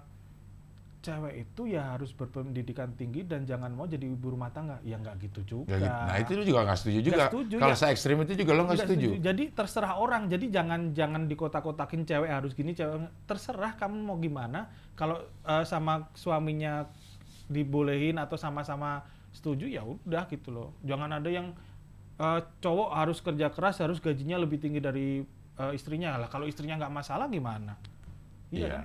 cewek 1.02 1.34
itu 1.42 1.66
ya 1.66 1.92
harus 1.92 2.12
berpendidikan 2.12 2.94
tinggi 2.94 3.24
dan 3.24 3.42
jangan 3.42 3.68
mau 3.68 3.84
jadi 3.84 4.06
ibu 4.06 4.30
rumah 4.30 4.48
tangga 4.48 4.78
ya 4.80 4.94
nggak 4.94 5.18
gitu 5.20 5.40
juga 5.42 5.74
Ya 5.74 5.78
gitu. 5.80 6.00
Nah 6.04 6.16
itu 6.16 6.30
lu 6.32 6.44
juga 6.44 6.60
nggak 6.62 6.78
setuju 6.78 6.98
juga. 7.02 7.24
setuju, 7.26 7.54
Kalau 7.56 7.74
ya. 7.74 7.78
saya 7.78 7.90
ekstrim 7.90 8.18
itu 8.20 8.32
juga 8.36 8.52
lo 8.52 8.62
nggak 8.62 8.76
Nggak 8.76 8.86
setuju. 8.86 9.08
Jadi 9.18 9.44
terserah 9.50 9.92
orang. 9.94 10.22
Jadi 10.28 10.46
jangan 10.48 10.80
jangan 10.92 11.26
dikotak-kotakin 11.26 12.04
cewek 12.04 12.30
harus 12.30 12.52
gini, 12.52 12.70
cewek 12.70 12.96
terserah 13.24 13.74
kamu 13.74 13.96
mau 13.98 14.14
gimana. 14.16 14.70
Kalau 14.94 15.18
eh, 15.42 15.64
sama 15.64 16.06
suaminya 16.14 16.86
dibolehin 17.52 18.16
atau 18.16 18.40
sama-sama 18.40 19.04
setuju 19.32 19.68
ya 19.68 19.84
udah 19.84 20.24
gitu 20.28 20.48
loh. 20.52 20.68
Jangan 20.82 21.20
ada 21.20 21.28
yang 21.28 21.52
eh, 22.16 22.40
cowok 22.60 22.90
harus 22.96 23.20
kerja 23.20 23.52
keras, 23.52 23.80
harus 23.84 24.00
gajinya 24.00 24.40
lebih 24.40 24.56
tinggi 24.58 24.80
dari 24.80 25.20
eh, 25.60 25.72
istrinya 25.76 26.16
lah. 26.16 26.28
Kalau 26.32 26.48
istrinya 26.48 26.80
nggak 26.80 26.92
masalah 26.92 27.28
gimana? 27.28 27.76
Iya. 28.52 28.68
kan? 28.68 28.84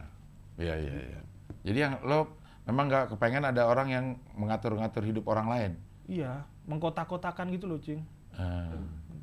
Iya, 0.58 0.76
iya, 0.80 0.94
iya. 1.16 1.22
Jadi 1.64 1.78
yang 1.80 1.94
lo 2.04 2.36
memang 2.68 2.92
nggak 2.92 3.06
kepengen 3.16 3.48
ada 3.48 3.68
orang 3.68 3.88
yang 3.88 4.06
mengatur-ngatur 4.36 5.04
hidup 5.08 5.26
orang 5.32 5.48
lain. 5.48 5.72
Iya, 6.08 6.44
mengkotak-kotakan 6.68 7.52
gitu 7.52 7.68
loh, 7.68 7.80
Cing. 7.80 8.04
Ah, 8.36 8.72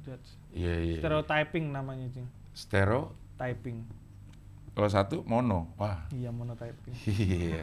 That's 0.05 0.37
Iya, 0.53 0.75
iya. 0.85 0.99
stereotyping 1.01 1.73
namanya, 1.73 2.07
Cing. 2.13 2.29
Stereo. 2.53 3.17
Typing. 3.41 3.83
Kalau 4.75 4.91
satu 4.91 5.17
mono. 5.27 5.71
Wah. 5.81 6.07
Iya, 6.13 6.31
monotyping. 6.31 6.95
Iya. 7.09 7.63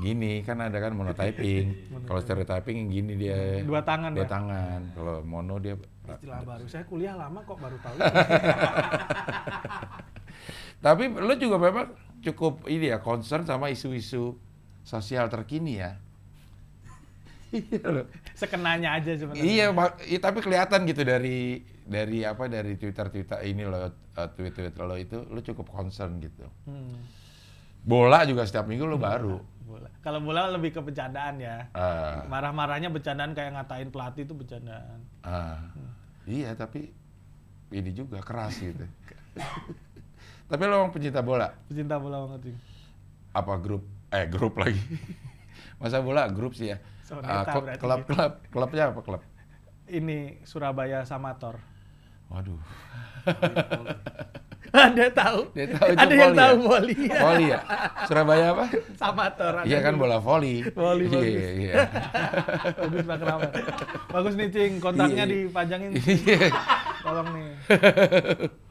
Gini 0.00 0.40
kan 0.46 0.62
ada 0.62 0.78
kan 0.80 0.96
monotyping. 1.00 1.92
Kalau 2.08 2.20
stereotyping 2.22 2.88
gini 2.88 3.12
dia. 3.18 3.60
Dua 3.66 3.84
tangan 3.84 4.16
Dua 4.16 4.24
ya? 4.24 4.30
tangan. 4.30 4.80
Kalau 4.96 5.14
mono 5.26 5.56
dia 5.60 5.76
Istilah 6.02 6.42
baru. 6.42 6.64
Saya 6.66 6.84
kuliah 6.88 7.14
lama 7.14 7.40
kok 7.46 7.58
baru 7.60 7.76
tahu. 7.78 7.96
Tapi 10.84 11.04
lo 11.14 11.34
juga 11.38 11.56
memang 11.62 11.86
cukup 12.22 12.66
ini 12.66 12.90
ya 12.90 12.98
concern 12.98 13.46
sama 13.46 13.70
isu-isu 13.70 14.34
sosial 14.82 15.30
terkini 15.30 15.78
ya. 15.78 15.98
Iya 17.52 17.84
loh. 17.84 18.06
Sekenanya 18.32 18.96
aja 18.96 19.12
sebenarnya. 19.12 19.44
Iya. 19.44 19.66
Iya, 20.08 20.18
tapi 20.24 20.40
kelihatan 20.40 20.88
gitu 20.88 21.04
dari 21.04 21.60
dari 21.84 22.24
apa 22.24 22.48
dari 22.48 22.80
Twitter 22.80 23.12
Twitter 23.12 23.44
ini 23.44 23.68
lo 23.68 23.92
tweet 24.32 24.56
tweet 24.56 24.72
lo 24.80 24.96
itu 24.96 25.20
lo 25.28 25.36
cukup 25.44 25.68
concern 25.68 26.16
gitu. 26.16 26.48
Hmm. 26.64 26.96
Bola 27.84 28.24
juga 28.24 28.48
setiap 28.48 28.64
minggu 28.64 28.88
lo 28.88 28.96
baru. 28.96 29.36
Kalau 30.02 30.18
bola 30.18 30.50
lebih 30.50 30.74
ke 30.74 30.80
bercandaan 30.82 31.38
ya. 31.38 31.70
Ah, 31.72 32.26
Marah-marahnya 32.26 32.90
bercandaan 32.90 33.32
kayak 33.32 33.54
ngatain 33.54 33.88
pelatih 33.88 34.26
itu 34.26 34.34
bercandaan. 34.34 34.98
ah. 35.22 35.62
Iya, 36.22 36.54
tapi 36.54 36.90
ini 37.70 37.90
juga 37.90 38.18
keras 38.18 38.58
gitu. 38.58 38.82
tapi 40.50 40.62
lo 40.66 40.82
emang 40.82 40.94
pencinta 40.94 41.18
bola? 41.18 41.50
Pecinta 41.66 41.98
bola 41.98 42.26
banget 42.26 42.50
sih. 42.50 42.56
Apa 43.32 43.58
grup? 43.58 43.82
Eh 44.10 44.26
grup 44.26 44.54
lagi. 44.54 44.78
Masa 45.82 45.98
bola 45.98 46.26
grup 46.28 46.54
sih 46.54 46.70
ya. 46.70 46.78
Soneta 47.02 47.26
Ah, 47.26 47.42
klub, 47.42 47.62
berarti 47.66 47.80
klub, 47.80 47.98
gitu. 47.98 48.10
klub, 48.14 48.32
klubnya 48.50 48.84
apa 48.90 49.00
klub? 49.02 49.22
Ini 49.86 50.42
Surabaya 50.46 51.02
Samator. 51.02 51.58
Waduh. 52.30 52.58
Ada 54.72 55.04
tahu? 55.12 55.40
Dia 55.52 55.66
tahu 55.68 55.86
itu 55.86 56.00
Ada 56.00 56.14
yang 56.14 56.32
volley 56.32 56.40
tahu 56.40 56.54
ya? 56.54 56.64
volley. 56.64 56.96
Voli 57.12 57.44
ya? 57.46 57.58
Surabaya 58.04 58.44
apa? 58.50 58.64
Samator. 58.94 59.52
Iya 59.62 59.78
kan 59.78 59.94
bola 59.94 60.16
voli. 60.16 60.64
Voli, 60.66 61.04
Iya, 61.04 61.12
bagus. 61.12 61.44
iya. 61.54 61.74
Bagus 62.80 63.02
Pak. 63.04 63.18
Bagus 64.08 64.32
nih 64.34 64.48
Cing, 64.48 64.72
kontaknya 64.78 65.24
Iya. 65.24 65.32
dipajangin. 65.44 65.90
Iya. 65.92 66.48
Tolong 67.00 67.28
nih. 67.30 67.50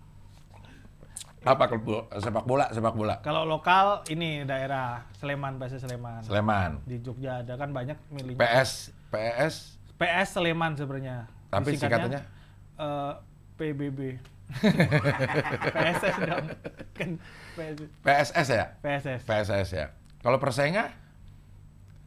Apa 1.42 1.66
klub 1.66 1.86
sepak 2.12 2.46
bola? 2.46 2.70
Sepak 2.70 2.94
bola. 2.94 3.18
Kalau 3.20 3.46
lokal 3.46 4.06
ini 4.08 4.42
daerah 4.42 5.10
Sleman, 5.18 5.58
bahasa 5.58 5.78
Sleman. 5.78 6.22
Sleman. 6.22 6.86
Di 6.86 6.98
Jogja 6.98 7.42
ada 7.42 7.58
kan 7.58 7.74
banyak 7.74 7.98
milihnya. 8.10 8.38
PS, 8.38 8.94
PS, 9.10 9.56
PS 9.98 10.38
Sleman 10.38 10.74
sebenarnya. 10.74 11.26
Tapi 11.50 11.74
Disingkatnya, 11.74 12.22
singkatannya? 12.22 12.22
eh, 12.78 13.14
PBB. 13.58 14.00
PSS 14.52 16.16
dong. 16.22 16.46
Kan 16.94 17.10
PS- 17.56 17.92
PSS 18.04 18.48
ya? 18.52 18.66
PSS. 18.80 19.22
PSS 19.24 19.70
ya. 19.72 19.86
Kalau 20.20 20.38
Persenga? 20.38 20.92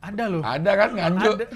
Ada 0.05 0.25
loh. 0.29 0.45
Ada 0.45 0.73
kan 0.77 0.91
Nganjuk? 0.93 1.35
Ada. 1.41 1.47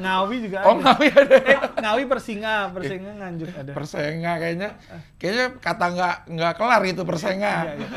Ngawi 0.00 0.36
juga 0.40 0.56
Oh, 0.64 0.74
ada. 0.74 0.96
Ngawi 0.96 1.06
ada. 1.12 1.36
Eh, 1.44 1.58
Ngawi 1.76 2.02
Persinga, 2.08 2.72
Persinga 2.72 3.12
Nganjuk 3.20 3.50
ada. 3.52 3.70
Persenga 3.76 4.32
kayaknya. 4.40 4.68
Kayaknya 5.20 5.46
kata 5.60 5.86
nggak 5.92 6.16
nggak 6.32 6.52
kelar 6.56 6.82
itu 6.88 7.02
Persenga. 7.04 7.52
Iya, 7.68 7.72
iya. 7.76 7.88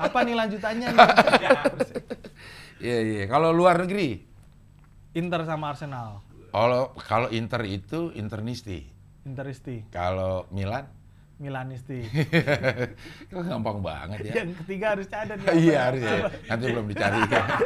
Apa 0.00 0.18
nih 0.24 0.34
lanjutannya 0.34 0.88
nih? 0.88 1.00
Iya, 2.84 2.98
iya. 3.00 3.24
Kalau 3.24 3.48
luar 3.48 3.80
negeri? 3.80 4.20
Inter 5.16 5.40
sama 5.48 5.72
Arsenal. 5.72 6.20
Kalau 6.52 6.92
kalau 7.00 7.28
Inter 7.32 7.64
itu 7.64 8.12
Internisti. 8.12 8.84
Interisti, 9.24 9.88
Kalau 9.88 10.44
Milan? 10.52 10.84
Milanisti. 11.42 12.06
Kok 13.30 13.42
gampang 13.42 13.82
banget 13.82 14.30
ya. 14.30 14.46
Yang 14.46 14.62
ketiga 14.62 14.94
harus 14.94 15.06
cadat 15.10 15.38
ya. 15.42 15.50
Iya 15.66 15.78
harus 15.90 16.02
ya. 16.02 16.30
Nanti 16.46 16.64
belum 16.70 16.86
dicari 16.86 17.20
kan. 17.26 17.46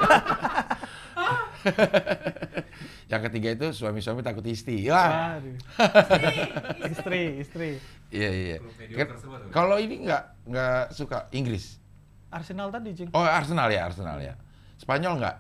Yang 3.13 3.23
ketiga 3.29 3.49
itu 3.57 3.67
suami-suami 3.73 4.21
takut 4.21 4.45
istri. 4.49 4.85
Wah. 4.89 5.41
Istri, 6.89 7.41
istri. 7.41 7.71
Iya 8.13 8.31
iya. 8.33 8.57
Kan-. 8.97 9.17
Kalau 9.53 9.77
ini 9.81 10.05
nggak 10.05 10.23
nggak 10.49 10.83
suka 10.97 11.29
Inggris. 11.33 11.81
Arsenal 12.29 12.69
tadi, 12.69 12.93
Cing. 12.93 13.09
Oh 13.17 13.25
Arsenal 13.25 13.69
ya 13.73 13.89
Arsenal 13.89 14.21
ya. 14.21 14.37
Spanyol 14.77 15.17
nggak. 15.21 15.37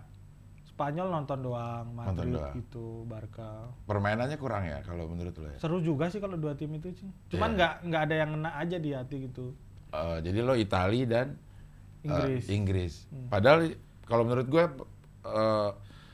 Spanyol 0.79 1.11
nonton 1.11 1.39
doang, 1.43 1.87
Madrid 1.91 2.31
doang. 2.31 2.55
gitu, 2.55 3.03
Barca. 3.05 3.67
Permainannya 3.83 4.39
kurang 4.39 4.63
ya 4.63 4.79
kalau 4.81 5.11
menurut 5.11 5.35
lo 5.35 5.51
ya. 5.51 5.59
Seru 5.59 5.83
juga 5.83 6.07
sih 6.07 6.23
kalau 6.23 6.39
dua 6.39 6.55
tim 6.55 6.71
itu, 6.71 6.95
Cing. 6.95 7.11
Cuman 7.29 7.51
Iya. 7.51 7.57
nggak 7.59 7.73
nggak 7.85 8.03
ada 8.07 8.15
yang 8.15 8.31
kena 8.33 8.51
aja 8.55 8.77
di 8.79 8.91
hati 8.95 9.17
gitu. 9.27 9.47
Eh, 9.91 10.17
jadi 10.23 10.39
lo 10.39 10.55
Itali 10.55 11.03
dan 11.03 11.35
eh, 11.35 12.07
Inggris. 12.07 12.45
Inggris. 12.47 12.95
Hmm. 13.11 13.27
Padahal 13.27 13.75
kalau 14.07 14.23
menurut 14.23 14.47
gue 14.47 14.65
eh, 15.27 15.71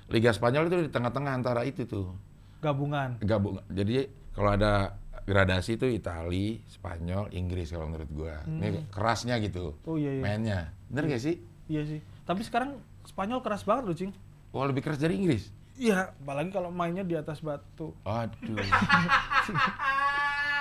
Liga 0.09 0.33
Spanyol 0.33 0.67
itu 0.67 0.77
di 0.81 0.91
tengah-tengah 0.91 1.33
antara 1.35 1.61
itu 1.63 1.85
tuh. 1.85 2.17
Gabungan. 2.59 3.21
gabung. 3.21 3.61
Jadi 3.69 4.09
kalau 4.33 4.57
ada 4.57 4.97
gradasi 5.23 5.77
itu 5.77 5.85
Itali, 5.87 6.65
Spanyol, 6.67 7.29
Inggris 7.33 7.69
kalau 7.69 7.85
menurut 7.87 8.09
gua. 8.09 8.41
Ini 8.45 8.89
kerasnya 8.89 9.37
gitu. 9.39 9.77
Oh 9.85 9.97
iya 9.97 10.17
iya. 10.17 10.23
Mainnya. 10.25 10.61
Bener 10.89 11.09
gak 11.11 11.21
sih? 11.21 11.41
Iya 11.69 11.85
sih. 11.85 12.01
Tapi 12.25 12.41
sekarang 12.41 12.81
Spanyol 13.05 13.41
keras 13.41 13.65
banget 13.65 13.85
loh, 13.85 13.97
Cing. 13.97 14.13
Wah, 14.55 14.71
lebih 14.71 14.87
keras 14.87 15.03
dari 15.03 15.19
Inggris. 15.19 15.51
Iya, 15.75 16.15
apalagi 16.15 16.55
kalau 16.55 16.71
mainnya 16.71 17.03
di 17.03 17.19
atas 17.19 17.43
batu. 17.43 17.91
Aduh. 18.07 18.55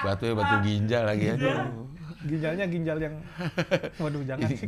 batu 0.03 0.23
ya 0.27 0.33
batu 0.35 0.55
ginjal 0.65 1.05
lagi 1.05 1.37
aduh. 1.37 1.85
Ginjalnya 2.25 2.65
ginjal 2.67 2.97
yang 2.99 3.15
waduh 4.01 4.19
jangan 4.25 4.49
sih. 4.51 4.65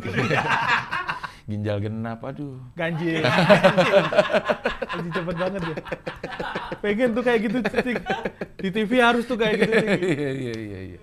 ginjal 1.49 1.77
genap 1.81 2.21
aduh. 2.21 2.61
Ganjil. 2.77 3.25
Ganjil. 3.25 3.95
Cepet 5.09 5.35
banget 5.35 5.61
ya. 5.65 5.75
Pengen 6.85 7.09
tuh 7.17 7.23
kayak 7.25 7.39
gitu. 7.49 7.57
Di 8.61 8.69
TV 8.69 8.91
harus 9.01 9.25
tuh 9.25 9.41
kayak 9.41 9.57
gitu. 9.57 9.73
Iya 10.05 10.29
iya 10.31 10.53
iya 10.53 10.79
iya. 10.93 10.99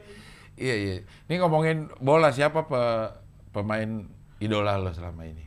Iya 0.55 0.75
iya. 0.79 0.95
Ini 1.27 1.35
ngomongin 1.43 1.91
bola 1.99 2.31
siapa 2.31 2.71
pe- 2.71 3.11
pemain 3.51 4.07
idola 4.39 4.79
lo 4.79 4.95
selama 4.95 5.27
ini? 5.27 5.45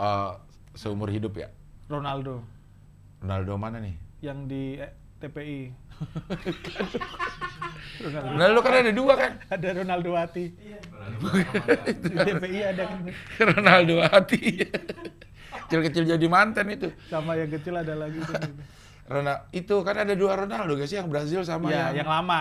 Eh, 0.00 0.32
seumur 0.72 1.12
hidup 1.12 1.36
ya? 1.36 1.52
Ronaldo 1.88 2.44
Ronaldo 3.18 3.52
mana 3.56 3.80
nih? 3.80 3.96
yang 4.20 4.44
di 4.44 4.76
eh, 4.76 4.92
TPI. 5.18 5.72
Ronaldo. 8.02 8.28
Ronaldo 8.30 8.58
kan 8.62 8.72
ada 8.76 8.92
dua 8.94 9.12
kan? 9.14 9.32
Ada 9.46 9.68
Ronaldo 9.74 10.10
Hati. 10.14 10.44
Di 11.98 12.14
TPI 12.14 12.58
ada 12.62 12.82
kan. 12.86 12.98
Ronaldo 13.38 13.94
hati. 14.04 14.42
Kecil-kecil 15.66 16.04
jadi 16.08 16.26
mantan 16.26 16.66
itu. 16.70 16.88
Sama 17.06 17.34
yang 17.34 17.48
kecil 17.48 17.74
ada 17.74 17.94
lagi 17.94 18.18
tuh. 18.22 18.34
Ronaldo 19.06 19.42
itu 19.50 19.74
kan 19.82 19.96
ada 19.98 20.14
dua 20.14 20.32
Ronaldo 20.36 20.72
guys 20.74 20.90
yang 20.90 21.06
Brazil 21.06 21.42
sama 21.42 21.66
Ya, 21.66 21.90
yang, 21.90 22.04
yang 22.04 22.08
lama. 22.08 22.40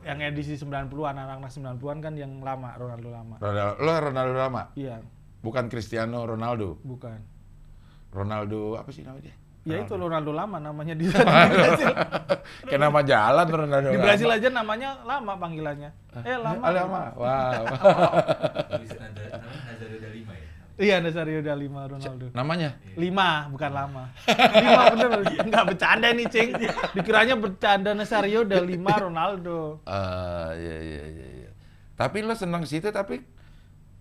Yang 0.00 0.18
edisi 0.32 0.54
90-an, 0.56 1.12
anak-anak 1.12 1.52
90-an 1.52 1.98
kan 2.00 2.12
yang 2.16 2.32
lama, 2.40 2.72
Ronaldo 2.72 3.08
lama. 3.12 3.34
Ronaldo, 3.36 3.74
lo 3.78 3.92
Ronaldo 4.00 4.32
lama, 4.32 4.62
Iya, 4.72 5.04
bukan 5.44 5.68
Cristiano 5.68 6.24
Ronaldo. 6.24 6.80
bukan. 6.80 7.20
Ronaldo 8.10 8.74
apa 8.74 8.90
sih 8.90 9.06
nama 9.06 9.18
dia? 9.22 9.34
Ya 9.60 9.76
itu 9.84 9.92
Ronaldo 9.92 10.32
lama 10.32 10.56
namanya 10.56 10.96
di 10.96 11.04
sana 11.12 11.46
di 11.52 11.56
Brazil. 11.56 11.94
Kayak 12.64 12.80
nama 12.80 13.00
jalan 13.04 13.46
Ronaldo. 13.46 13.88
Di 13.92 13.98
lama. 14.00 14.06
Brazil 14.08 14.28
aja 14.32 14.48
namanya 14.48 14.88
lama 15.04 15.32
panggilannya. 15.36 15.90
Eh 16.24 16.36
lama. 16.40 16.62
Ah, 16.64 16.72
lama. 16.72 17.00
Wow. 17.14 17.62
Nazario 18.80 19.98
da 20.00 20.08
Lima 20.10 20.32
ya. 20.32 20.48
Iya, 20.80 20.96
Nazario 21.04 21.40
da 21.44 21.52
lima 21.52 21.84
Ronaldo. 21.84 22.32
Namanya? 22.32 22.80
Lima, 22.96 23.52
bukan 23.52 23.68
lama. 23.68 24.08
lima 24.32 24.82
bener, 24.96 25.10
nggak 25.44 25.64
bercanda 25.68 26.08
nih, 26.16 26.24
Cing. 26.32 26.56
Dikiranya 26.96 27.36
bercanda 27.36 27.92
Nazario 27.92 28.48
udah 28.48 28.64
lima 28.64 28.96
Ronaldo. 28.96 29.84
Ah, 29.84 30.56
iya, 30.56 30.76
iya, 30.80 31.04
iya, 31.04 31.26
iya. 31.44 31.50
Tapi 32.00 32.24
lo 32.24 32.32
senang 32.32 32.64
situ, 32.64 32.88
tapi 32.88 33.20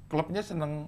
klubnya 0.07 0.39
senang 0.39 0.88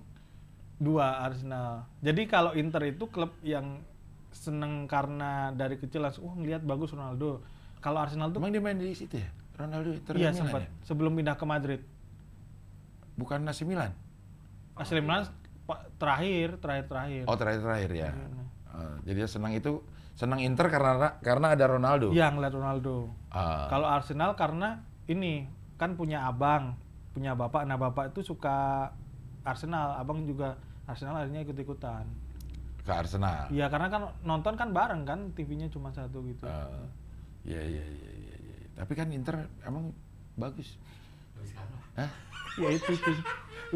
Dua 0.82 1.22
Arsenal. 1.22 1.86
Jadi 2.02 2.26
kalau 2.26 2.58
Inter 2.58 2.82
itu 2.90 3.06
klub 3.06 3.38
yang 3.46 3.86
seneng 4.34 4.90
karena 4.90 5.54
dari 5.54 5.78
kecil 5.78 6.02
langsung, 6.02 6.26
wah 6.26 6.34
ngeliat 6.34 6.66
bagus 6.66 6.90
Ronaldo. 6.98 7.46
Kalau 7.78 8.02
Arsenal 8.02 8.34
tuh, 8.34 8.42
Emang 8.42 8.50
dia 8.50 8.64
main 8.64 8.82
di 8.82 8.90
situ 8.98 9.22
ya? 9.22 9.30
Ronaldo 9.62 9.94
Inter 9.94 10.14
iya 10.18 10.34
sempat 10.34 10.66
ya? 10.66 10.70
sebelum 10.82 11.14
pindah 11.14 11.38
ke 11.38 11.46
Madrid. 11.46 11.82
Bukan 13.14 13.46
AC 13.46 13.62
Milan? 13.62 13.94
Asli 14.74 15.04
Milan 15.04 15.30
terakhir, 16.02 16.58
terakhir 16.58 16.86
terakhir. 16.90 17.24
Oh 17.30 17.38
terakhir-terakhir 17.38 17.92
ya. 17.94 18.10
Iya. 18.10 18.14
Ah, 18.72 18.96
jadi 19.06 19.18
dia 19.22 19.30
senang 19.30 19.54
itu 19.54 19.84
senang 20.18 20.40
Inter 20.42 20.72
karena 20.72 21.20
karena 21.22 21.54
ada 21.54 21.66
Ronaldo. 21.70 22.10
Iya 22.10 22.34
ngeliat 22.34 22.54
Ronaldo. 22.56 23.12
Ah, 23.30 23.70
Kalau 23.70 23.86
Arsenal 23.86 24.34
karena 24.34 24.82
ini 25.06 25.46
kan 25.78 25.94
punya 25.94 26.26
abang, 26.26 26.74
punya 27.14 27.36
bapak. 27.38 27.68
Nah 27.68 27.78
bapak 27.78 28.16
itu 28.16 28.26
suka 28.26 28.90
Arsenal, 29.46 29.98
abang 29.98 30.24
juga 30.26 30.58
Arsenal 30.88 31.22
akhirnya 31.22 31.42
ikut-ikutan. 31.46 32.06
ke 32.82 32.90
Arsenal. 32.90 33.46
Iya 33.54 33.70
karena 33.70 33.94
kan 33.94 34.02
nonton 34.26 34.58
kan 34.58 34.74
bareng 34.74 35.06
kan, 35.06 35.20
TV-nya 35.38 35.70
cuma 35.70 35.94
satu 35.94 36.26
gitu. 36.26 36.50
Iya 37.46 37.62
iya 37.62 37.86
iya 37.86 38.12
iya. 38.18 38.36
iya. 38.42 38.56
Tapi 38.74 38.98
kan 38.98 39.14
Inter 39.14 39.46
emang 39.62 39.94
bagus. 40.34 40.82
Hah? 41.94 42.10
ya 42.58 42.70
itu 42.74 42.92
tuh, 42.98 43.16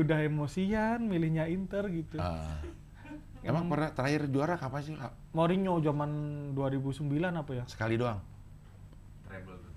udah 0.01 0.25
emosian 0.25 1.05
milihnya 1.05 1.45
Inter 1.45 1.85
gitu. 1.93 2.17
Ah. 2.17 2.59
Emang 3.45 3.69
pernah 3.69 3.93
terakhir 3.93 4.25
juara 4.33 4.57
kapan 4.57 4.81
sih? 4.81 4.97
Kak? 4.97 5.13
Mourinho 5.37 5.77
zaman 5.85 6.09
2009 6.57 7.05
apa 7.29 7.51
ya? 7.53 7.63
Sekali 7.69 7.93
doang. 8.01 8.17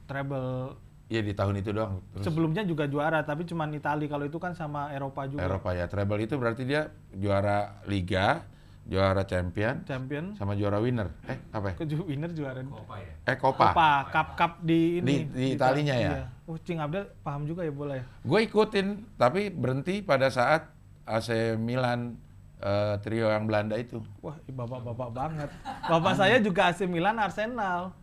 Treble. 0.08 0.87
Iya 1.08 1.24
di 1.24 1.32
tahun 1.32 1.64
itu 1.64 1.72
doang. 1.72 2.04
Terus 2.12 2.24
Sebelumnya 2.28 2.62
juga 2.68 2.84
juara, 2.84 3.24
tapi 3.24 3.48
cuman 3.48 3.72
Italia. 3.72 4.04
Kalau 4.06 4.28
itu 4.28 4.36
kan 4.36 4.52
sama 4.52 4.92
Eropa 4.92 5.24
juga. 5.24 5.40
Eropa 5.40 5.72
ya. 5.72 5.88
Treble 5.88 6.20
itu 6.20 6.36
berarti 6.36 6.68
dia 6.68 6.92
juara 7.16 7.80
Liga, 7.88 8.44
juara 8.84 9.24
Champion, 9.24 9.88
Champion. 9.88 10.36
sama 10.36 10.52
juara 10.52 10.76
winner. 10.84 11.08
Eh 11.24 11.40
apa 11.48 11.72
ya? 11.72 11.74
Ju- 11.88 12.04
winner 12.04 12.28
juara. 12.36 12.60
Eh 12.60 13.36
Copa. 13.40 13.72
Copa, 13.72 13.90
cup 14.12 14.28
cup 14.36 14.52
di 14.60 15.00
ini. 15.00 15.24
Di- 15.24 15.26
di 15.32 15.46
Italinya 15.56 15.96
ya? 15.96 16.10
Iya. 16.12 16.24
Oh, 16.44 16.60
Cing 16.60 16.76
Abdel 16.76 17.08
paham 17.24 17.48
juga 17.48 17.64
ya 17.64 17.72
bola 17.72 17.96
ya. 17.96 18.04
Gue 18.20 18.44
ikutin, 18.44 19.08
tapi 19.16 19.48
berhenti 19.48 20.04
pada 20.04 20.28
saat 20.28 20.68
AC 21.08 21.56
Milan 21.56 22.20
eh, 22.60 23.00
trio 23.00 23.32
yang 23.32 23.48
Belanda 23.48 23.80
itu. 23.80 24.04
Wah, 24.20 24.36
bapak-bapak 24.44 25.08
banget. 25.08 25.48
Bapak 25.88 26.12
saya 26.16 26.36
juga 26.36 26.68
AC 26.68 26.84
Milan 26.84 27.16
Arsenal. 27.16 27.96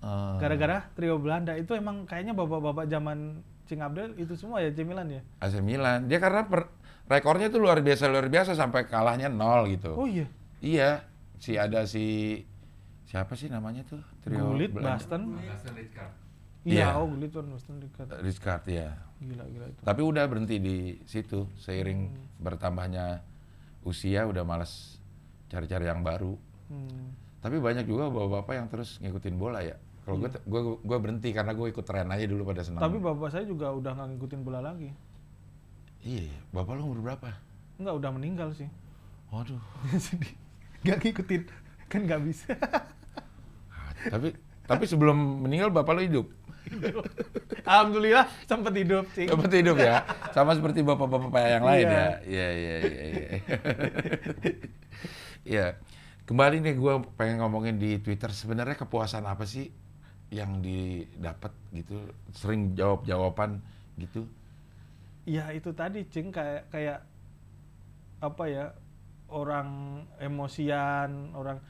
Eh, 0.00 0.34
Gara-gara 0.40 0.88
trio 0.92 1.20
Belanda 1.20 1.52
itu 1.52 1.76
emang 1.76 2.08
kayaknya 2.08 2.32
bapak-bapak 2.32 2.88
zaman 2.88 3.44
Cing 3.64 3.80
Abdel 3.80 4.16
itu 4.16 4.32
semua 4.32 4.58
ya 4.58 4.68
AC 4.68 4.80
Milan 4.82 5.06
ya. 5.06 5.20
AC 5.38 5.60
Milan. 5.60 6.08
Dia 6.08 6.18
karena 6.18 6.42
per- 6.42 6.72
rekornya 7.04 7.46
tuh 7.46 7.60
luar 7.60 7.78
biasa 7.78 8.08
luar 8.08 8.26
biasa 8.26 8.52
sampai 8.52 8.88
kalahnya 8.88 9.28
nol 9.28 9.68
gitu. 9.68 9.92
Oh 9.94 10.08
iya. 10.08 10.26
Iya, 10.58 10.90
si 11.36 11.54
ada 11.54 11.84
si 11.84 12.40
siapa 13.04 13.34
sih 13.34 13.46
namanya 13.46 13.84
tuh 13.84 14.00
trio 14.20 14.40
Gullit, 14.50 14.72
Belanda? 14.72 14.96
Basten. 14.96 15.22
Iya. 15.36 16.06
Iya, 16.60 16.86
oh 16.96 17.08
Gullit 17.08 17.32
Van 17.32 17.48
Basten 17.48 17.76
Rijkaard. 17.78 18.10
Rijkaard 18.20 18.64
ya. 18.68 18.88
Gila 19.18 19.44
gila 19.46 19.66
itu. 19.68 19.80
Tapi 19.80 20.00
udah 20.00 20.24
berhenti 20.24 20.56
di 20.56 20.76
situ 21.04 21.44
seiring 21.56 22.00
Hmm. 22.08 22.24
bertambahnya 22.38 23.20
usia 23.82 24.24
udah 24.24 24.44
malas 24.44 25.00
cari-cari 25.48 25.84
yang 25.84 26.00
baru. 26.00 26.36
Hmm. 26.68 27.16
Tapi 27.40 27.56
banyak 27.56 27.84
juga 27.84 28.08
bapak-bapak 28.08 28.54
yang 28.54 28.68
terus 28.68 29.00
ngikutin 29.00 29.36
bola 29.36 29.60
ya. 29.60 29.76
Kalau 30.10 30.18
gue 30.18 30.30
gue 30.42 30.60
gue 30.82 30.98
berhenti 30.98 31.30
karena 31.30 31.54
gue 31.54 31.66
ikut 31.70 31.86
tren 31.86 32.10
aja 32.10 32.26
dulu 32.26 32.42
pada 32.50 32.66
senang. 32.66 32.82
Tapi 32.82 32.98
bapak 32.98 33.30
saya 33.30 33.46
juga 33.46 33.70
udah 33.70 33.94
nggak 33.94 34.08
ngikutin 34.10 34.40
bola 34.42 34.58
lagi. 34.58 34.90
iya, 36.02 36.26
iya. 36.26 36.40
bapak 36.50 36.74
lu 36.74 36.90
umur 36.90 36.98
berapa? 37.06 37.30
Enggak, 37.78 37.94
udah 37.94 38.10
meninggal 38.10 38.48
sih. 38.50 38.66
Waduh. 39.30 39.62
Sedih. 40.04 40.34
Gak 40.82 40.98
ngikutin. 40.98 41.42
Kan 41.86 42.10
nggak 42.10 42.22
bisa. 42.26 42.50
Ah, 43.70 43.90
tapi 44.10 44.34
tapi 44.66 44.84
sebelum 44.90 45.46
meninggal 45.46 45.70
bapak 45.70 45.94
lu 45.94 46.02
hidup. 46.02 46.26
Alhamdulillah 47.70 48.26
sempat 48.46 48.74
hidup, 48.74 49.06
Cing. 49.14 49.30
Dapat 49.30 49.52
hidup 49.62 49.78
ya. 49.78 50.02
Sama 50.34 50.58
seperti 50.58 50.82
bapak-bapak 50.82 51.40
yang 51.46 51.64
lain 51.64 51.86
Iya. 51.86 51.94
ya. 51.94 52.08
Iya, 52.26 52.48
iya, 52.50 52.74
iya, 52.82 52.98
iya. 53.06 53.38
Iya. 55.44 55.66
Kembali 56.26 56.62
nih 56.62 56.74
gue 56.78 56.94
pengen 57.18 57.42
ngomongin 57.42 57.74
di 57.74 57.98
Twitter 57.98 58.30
sebenarnya 58.30 58.78
kepuasan 58.78 59.26
apa 59.26 59.42
sih 59.42 59.74
yang 60.30 60.62
didapat 60.62 61.52
gitu? 61.74 61.98
Sering 62.32 62.74
jawab 62.78 63.04
jawaban 63.04 63.58
gitu. 63.98 64.24
Ya 65.28 65.50
itu 65.52 65.70
tadi, 65.76 66.06
Cing 66.08 66.32
kayak 66.32 66.70
kayak 66.72 67.04
apa 68.22 68.44
ya 68.48 68.66
orang 69.30 70.02
emosian, 70.18 71.34
orang 71.36 71.60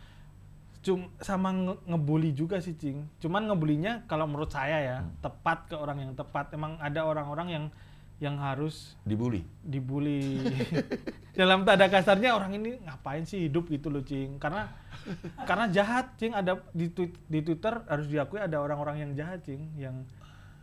cum 0.80 1.12
sama 1.20 1.52
nge- 1.52 1.82
ngebully 1.88 2.32
juga 2.32 2.60
sih, 2.62 2.76
Cing. 2.76 3.04
Cuman 3.20 3.48
ngebulinya 3.50 4.08
kalau 4.08 4.24
menurut 4.24 4.48
saya 4.52 4.78
ya 4.80 4.96
tepat 5.20 5.68
ke 5.68 5.76
orang 5.76 5.98
yang 6.08 6.12
tepat. 6.16 6.52
Emang 6.56 6.80
ada 6.80 7.04
orang-orang 7.04 7.48
yang 7.52 7.64
yang 8.20 8.36
harus 8.36 9.00
Dibully. 9.02 9.40
dibully 9.64 10.44
dalam 11.40 11.64
tanda 11.64 11.88
kasarnya 11.88 12.32
orang 12.32 12.52
ini 12.52 12.76
ngapain 12.78 13.24
sih 13.24 13.48
hidup 13.48 13.64
gitu 13.66 13.88
loh 13.88 14.04
cing 14.04 14.36
karena 14.36 14.68
karena 15.42 15.66
jahat 15.66 16.12
cing 16.14 16.30
ada 16.30 16.60
di 16.70 16.86
tweet, 16.86 17.16
di 17.24 17.40
twitter 17.40 17.80
harus 17.84 18.06
diakui 18.06 18.36
ada 18.36 18.60
orang-orang 18.60 19.00
yang 19.00 19.12
jahat 19.16 19.40
cing 19.40 19.72
yang 19.74 20.04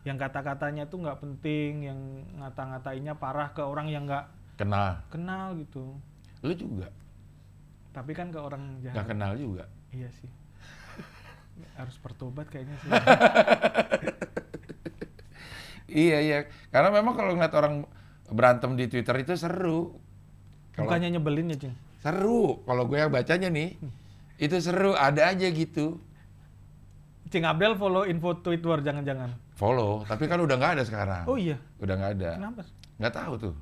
yang 0.06 0.16
kata-katanya 0.16 0.86
tuh 0.86 1.02
nggak 1.02 1.18
penting 1.18 1.84
yang 1.84 2.00
ngata-ngatainnya 2.38 3.18
parah 3.18 3.50
ke 3.50 3.60
orang 3.60 3.90
yang 3.90 4.06
nggak 4.06 4.30
Kenal. 4.56 5.02
kenal 5.10 5.58
gitu 5.58 5.98
Lu 6.40 6.54
juga. 6.54 6.94
tapi 7.90 8.14
kan 8.14 8.30
ke 8.30 8.38
orang 8.38 8.78
jahat 8.80 9.02
kenal 9.04 9.34
juga. 9.34 9.66
iya 9.90 10.06
sih 10.14 10.30
harus 11.82 11.98
bertobat 11.98 12.46
kayaknya 12.48 12.78
sih 12.78 12.90
Iya, 15.88 16.18
iya. 16.20 16.38
Karena 16.70 16.92
memang 16.92 17.16
kalau 17.16 17.36
ngeliat 17.36 17.54
orang 17.56 17.88
berantem 18.28 18.76
di 18.76 18.92
Twitter 18.92 19.16
itu 19.24 19.34
seru. 19.40 19.96
Kalau 20.76 20.92
bukannya 20.92 21.16
nyebelin 21.16 21.56
ya 21.56 21.58
cing 21.58 21.76
seru. 22.04 22.62
Kalau 22.64 22.84
gue 22.86 22.98
yang 23.00 23.12
bacanya 23.12 23.50
nih, 23.50 23.76
itu 24.38 24.56
seru. 24.62 24.94
Ada 24.94 25.34
aja 25.34 25.48
gitu. 25.50 26.00
cing 27.28 27.44
Abdel 27.44 27.76
follow 27.76 28.08
info 28.08 28.40
Twitter 28.40 28.80
jangan-jangan 28.80 29.36
Follow, 29.58 30.06
tapi 30.08 30.30
kan 30.32 30.38
udah 30.40 30.56
nggak 30.56 30.74
ada 30.80 30.84
sekarang. 30.86 31.26
oh 31.26 31.36
iya 31.36 31.58
Udah 31.82 31.98
nggak 31.98 32.12
ada. 32.22 32.32
kenapa 32.38 32.62
Nggak 33.02 33.14
tahu 33.14 33.34
tuh. 33.42 33.54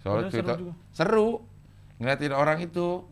Soal 0.00 0.24
seru 0.24 0.30
Twitter 0.32 0.56
juga. 0.56 0.72
seru. 0.94 1.28
Ngeliatin 2.00 2.32
orang 2.32 2.58
itu. 2.64 3.04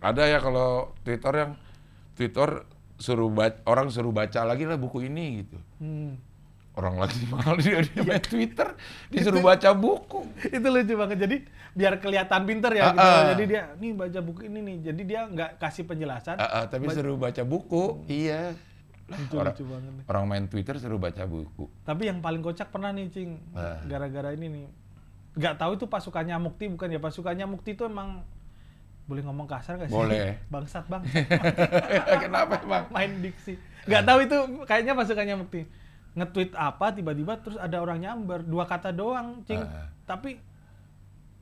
Ada 0.00 0.22
ya 0.30 0.38
kalau 0.40 0.94
Twitter 1.02 1.32
yang 1.36 1.52
Twitter 2.16 2.64
suruh 2.96 3.28
baca, 3.28 3.60
orang 3.68 3.92
suruh 3.92 4.14
baca 4.14 4.40
lagi 4.46 4.64
lah 4.64 4.80
buku 4.80 5.04
ini 5.04 5.44
gitu. 5.44 5.58
hmm. 5.84 6.12
Orang 6.76 6.96
lagi 6.96 7.24
malah 7.24 7.56
dia, 7.62 7.80
dia 7.80 8.02
main 8.02 8.20
Twitter 8.20 8.76
disuruh 9.08 9.40
baca 9.40 9.72
buku. 9.72 10.28
itu 10.46 10.60
lucu 10.62 10.92
banget 10.94 11.18
jadi 11.18 11.36
biar 11.72 11.96
kelihatan 11.96 12.44
pinter 12.44 12.68
ya 12.70 12.84
gitu. 12.86 13.00
ah. 13.00 13.24
jadi 13.32 13.44
dia 13.44 13.62
nih 13.74 13.92
baca 13.92 14.20
buku 14.20 14.40
ini 14.44 14.60
nih 14.62 14.76
jadi 14.86 15.02
dia 15.02 15.20
nggak 15.24 15.50
kasih 15.56 15.84
penjelasan 15.84 16.36
Ah, 16.36 16.44
ah, 16.52 16.64
tapi 16.66 16.88
suruh 16.88 17.16
baca 17.16 17.42
buku, 17.42 18.04
iya. 18.06 18.52
Lah, 19.06 19.16
lucu 19.16 19.34
orang, 19.34 19.52
lucu 19.52 19.64
banget 19.64 19.90
nih. 19.90 20.04
orang 20.06 20.24
main 20.26 20.44
Twitter 20.46 20.74
suruh 20.76 20.98
baca 20.98 21.22
buku. 21.24 21.64
tapi 21.82 22.02
yang 22.04 22.18
paling 22.18 22.40
kocak 22.40 22.68
pernah 22.68 22.90
nih 22.90 23.08
cing 23.08 23.40
Ah. 23.52 23.80
gara-gara 23.82 24.30
ini 24.30 24.46
nih 24.46 24.66
nggak 25.34 25.54
tahu 25.56 25.70
itu 25.74 25.84
pasukannya 25.86 26.36
Mukti 26.38 26.64
bukan 26.66 26.88
ya 26.88 26.98
pasukannya 26.98 27.44
Mukti 27.46 27.72
itu 27.72 27.84
emang 27.84 28.20
boleh 29.06 29.22
ngomong 29.22 29.46
kasar 29.46 29.78
gak 29.78 29.86
sih 29.86 29.94
Boleh. 29.94 30.40
bangsat 30.50 30.84
bang 30.86 31.04
Kenapa 32.22 32.58
emang? 32.58 32.84
main 32.90 33.10
diksi 33.18 33.54
nggak 33.84 34.02
tahu 34.02 34.18
itu 34.20 34.36
kayaknya 34.64 34.92
pasukannya 34.92 35.36
Mukti 35.38 35.62
nge-tweet 36.16 36.52
apa 36.52 36.90
tiba-tiba 36.90 37.36
terus 37.38 37.56
ada 37.56 37.76
orang 37.76 38.00
nyamber 38.00 38.40
dua 38.40 38.64
kata 38.64 38.88
doang 38.88 39.44
cing 39.44 39.60
Ah. 39.60 39.84
tapi 40.02 40.40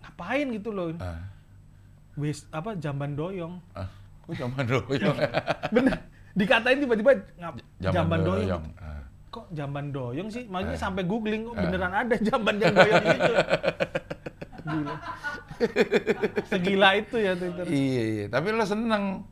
ngapain 0.01 0.51
gitu 0.51 0.69
loh 0.69 0.91
Ah, 0.97 1.23
Wis 2.15 2.47
apa 2.49 2.75
jamban 2.75 3.15
doyong 3.15 3.59
ah, 3.73 3.87
kok 4.21 4.35
zaman 4.35 4.65
doyong? 4.65 5.19
bener 5.75 5.95
dikatain 6.33 6.79
tiba-tiba 6.79 7.11
ngap, 7.37 7.55
Zaman 7.79 7.93
jamban 7.93 8.21
doyong, 8.21 8.43
doyong. 8.43 8.65
Ah. 8.77 9.03
kok 9.29 9.47
jamban 9.51 9.87
doyong 9.89 10.29
sih 10.29 10.43
maksudnya 10.45 10.75
Eh. 10.75 10.83
sampai 10.83 11.03
googling 11.05 11.43
kok 11.45 11.55
Eh. 11.55 11.63
beneran 11.65 11.93
ada 11.93 12.15
jamban 12.19 12.55
yang 12.57 12.75
doyong 12.75 13.05
itu 13.07 13.33
gila 14.65 14.95
segila 16.45 16.89
itu 16.95 17.17
ya 17.17 17.33
Twitter 17.35 17.65
Iya, 17.65 18.03
iya. 18.09 18.25
Tapi 18.27 18.47
lo 18.49 18.65
seneng 18.65 19.29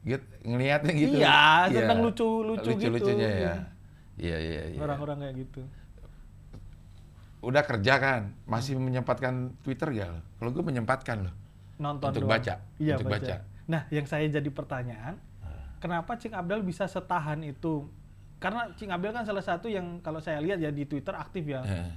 gitu, 0.00 0.22
ngeliatnya 0.42 0.92
gitu. 0.94 1.16
Iya, 1.16 1.42
seneng 1.70 1.98
lucu-lucu 2.00 2.70
gitu. 2.70 2.86
Lucu-lucunya 2.86 3.28
ya. 3.28 3.54
Iya, 4.14 4.36
iya, 4.38 4.62
iya. 4.70 4.78
orang-orang 4.78 5.18
kayak 5.20 5.36
gitu 5.42 5.60
Udah 7.44 7.60
kerja 7.60 8.00
kan, 8.00 8.32
masih 8.48 8.80
menyempatkan 8.80 9.52
Twitter 9.60 9.92
gak 9.92 10.08
lo? 10.08 10.20
Kalau 10.40 10.50
gue 10.50 10.64
menyempatkan 10.64 11.28
loh. 11.28 11.34
nonton 11.74 12.08
Untuk 12.08 12.24
doang. 12.24 12.38
baca, 12.38 12.54
Iya, 12.78 12.94
untuk 12.96 13.10
baca. 13.10 13.34
Nah, 13.66 13.82
yang 13.90 14.06
saya 14.06 14.24
jadi 14.24 14.46
pertanyaan, 14.46 15.18
kenapa 15.76 16.14
Cing 16.16 16.32
Abdel 16.32 16.62
bisa 16.62 16.86
setahan 16.86 17.42
itu? 17.42 17.84
Karena 18.38 18.70
Cing 18.72 18.88
Abdel 18.88 19.10
kan 19.10 19.26
salah 19.26 19.42
satu 19.42 19.66
yang 19.66 19.98
kalau 20.00 20.22
saya 20.22 20.38
lihat 20.38 20.56
ya 20.56 20.70
di 20.70 20.86
Twitter 20.86 21.12
aktif 21.12 21.44
ya. 21.44 21.60
Eh, 21.60 21.90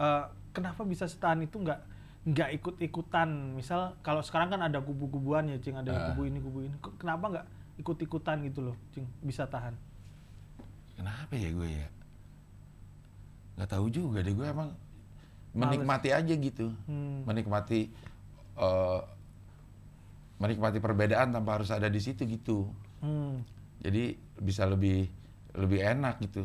Eh, 0.00 0.24
kenapa 0.50 0.80
bisa 0.82 1.04
setahan 1.04 1.44
itu 1.44 1.60
nggak 1.60 1.80
nggak 2.26 2.50
ikut-ikutan? 2.56 3.28
Misal 3.52 3.94
kalau 4.00 4.24
sekarang 4.24 4.48
kan 4.48 4.64
ada 4.64 4.80
kubu-kubuan 4.80 5.44
ya, 5.46 5.60
Cing, 5.60 5.76
ada 5.76 5.92
Ah. 5.92 6.00
kubu 6.10 6.24
ini, 6.24 6.40
kubu 6.40 6.64
ini. 6.64 6.74
Kenapa 6.96 7.24
nggak 7.28 7.46
ikut-ikutan 7.78 8.40
gitu 8.48 8.64
loh, 8.64 8.76
Cing? 8.90 9.04
Bisa 9.20 9.44
tahan? 9.44 9.76
Kenapa 11.00 11.32
ya 11.32 11.48
gue 11.48 11.68
ya? 11.72 11.88
Nggak 13.56 13.70
tahu 13.72 13.86
juga 13.88 14.20
deh 14.20 14.36
gue 14.36 14.44
emang 14.44 14.76
Males. 15.56 15.56
menikmati 15.56 16.12
aja 16.12 16.34
gitu, 16.36 16.76
Hmm. 16.84 17.24
menikmati 17.24 17.88
eh, 18.52 19.00
menikmati 20.36 20.76
perbedaan 20.76 21.32
tanpa 21.32 21.56
harus 21.56 21.72
ada 21.72 21.88
di 21.88 21.96
situ 21.96 22.28
gitu. 22.28 22.68
Hmm. 23.00 23.40
Jadi 23.80 24.12
bisa 24.36 24.68
lebih 24.68 25.08
lebih 25.56 25.80
enak 25.80 26.20
gitu. 26.20 26.44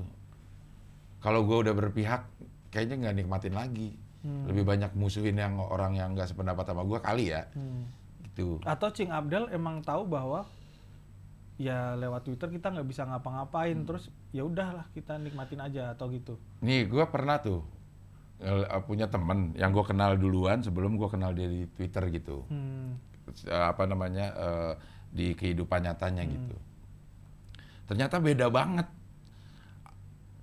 Kalau 1.20 1.43
gue 1.43 1.58
udah 1.60 1.76
berpihak, 1.76 2.24
kayaknya 2.72 2.95
nggak 3.03 3.16
nikmatin 3.18 3.51
lagi. 3.51 3.91
Hmm. 4.24 4.47
Lebih 4.47 4.64
banyak 4.64 4.91
musuhin 4.95 5.36
yang 5.36 5.60
orang 5.60 5.99
yang 5.99 6.16
nggak 6.16 6.32
sependapat 6.32 6.64
sama 6.64 6.82
gue 6.82 6.99
kali 7.03 7.26
ya, 7.30 7.43
Hmm. 7.51 7.84
gitu. 8.24 8.64
Atau 8.64 8.88
Cing 8.89 9.12
Abdel 9.12 9.51
emang 9.51 9.84
tahu 9.84 10.08
bahwa 10.08 10.47
ya 11.56 11.95
lewat 11.95 12.28
Twitter 12.28 12.51
kita 12.51 12.68
nggak 12.70 12.84
bisa 12.86 13.08
ngapa-ngapain, 13.08 13.76
Hmm. 13.76 13.88
terus 13.88 14.08
ya 14.30 14.43
udahlah 14.43 14.86
kita 14.91 15.16
nikmatin 15.16 15.60
aja 15.60 15.95
atau 15.95 16.12
gitu. 16.12 16.36
Nih 16.60 16.84
gue 16.86 17.06
pernah 17.08 17.39
tuh 17.39 17.64
eh, 18.36 18.68
punya 18.84 19.08
temen 19.08 19.56
yang 19.56 19.72
gue 19.72 19.84
kenal 19.84 20.20
duluan 20.20 20.60
sebelum 20.60 20.99
gue 20.99 21.08
kenal 21.08 21.32
dia 21.32 21.47
di 21.47 21.64
Twitter 21.72 22.03
gitu. 22.12 22.43
Hmm. 22.51 22.99
Eh, 23.47 23.66
apa 23.66 23.88
namanya 23.88 24.26
eh, 24.36 24.74
di 25.10 25.32
kehidupan 25.32 25.88
nyatanya 25.88 26.28
Hmm. 26.28 26.34
gitu. 26.36 26.58
Ternyata 27.88 28.20
beda 28.20 28.51
banget 28.51 28.88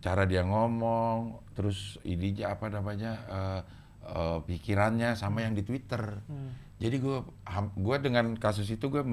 cara 0.02 0.26
dia 0.26 0.42
ngomong, 0.42 1.38
terus 1.54 2.00
ininya 2.02 2.56
apa 2.56 2.66
namanya 2.66 3.12
eh, 3.28 3.60
eh, 4.08 4.38
pikirannya 4.42 5.14
sama 5.14 5.44
yang 5.44 5.52
di 5.52 5.62
Twitter. 5.62 6.18
Hmm. 6.26 6.50
Jadi 6.80 6.96
gue 6.98 7.22
gue 7.76 7.96
dengan 8.02 8.34
kasus 8.34 8.66
itu 8.66 8.88
gue 8.88 9.04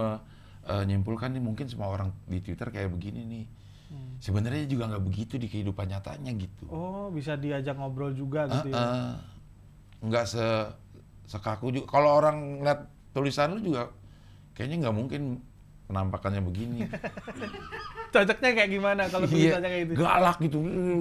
menyimpulkan 0.69 1.33
nih 1.33 1.41
mungkin 1.41 1.65
semua 1.65 1.89
orang 1.89 2.13
di 2.25 2.39
Twitter 2.39 2.69
kayak 2.69 2.89
begini 2.89 3.21
nih. 3.25 3.45
Hmm. 3.89 4.21
Sebenarnya 4.21 4.63
juga 4.63 4.85
nggak 4.87 5.03
begitu 5.03 5.35
di 5.35 5.49
kehidupan 5.49 5.89
nyatanya 5.89 6.29
gitu. 6.31 6.69
Oh, 6.69 7.09
bisa 7.09 7.33
diajak 7.33 7.73
ngobrol 7.73 8.13
juga 8.13 8.45
gitu 8.47 8.69
ya. 8.69 8.77
Heeh. 8.77 9.11
nggak 9.99 10.25
se 10.25 10.45
sekaku 11.25 11.73
juga. 11.73 11.87
Kalau 11.89 12.15
orang 12.15 12.61
lihat 12.61 12.85
tulisan 13.11 13.57
lu 13.57 13.65
juga 13.65 13.89
kayaknya 14.53 14.87
nggak 14.87 14.95
mungkin 14.95 15.21
penampakannya 15.85 16.41
begini. 16.41 16.85
Cocoknya 18.13 18.49
kayak 18.53 18.69
gimana 18.69 19.03
kalau 19.05 19.25
Iya, 19.25 19.33
tulisannya 19.57 19.69
kayak 19.69 19.85
gitu? 19.85 19.97
galak 19.99 20.37
gitu, 20.39 20.57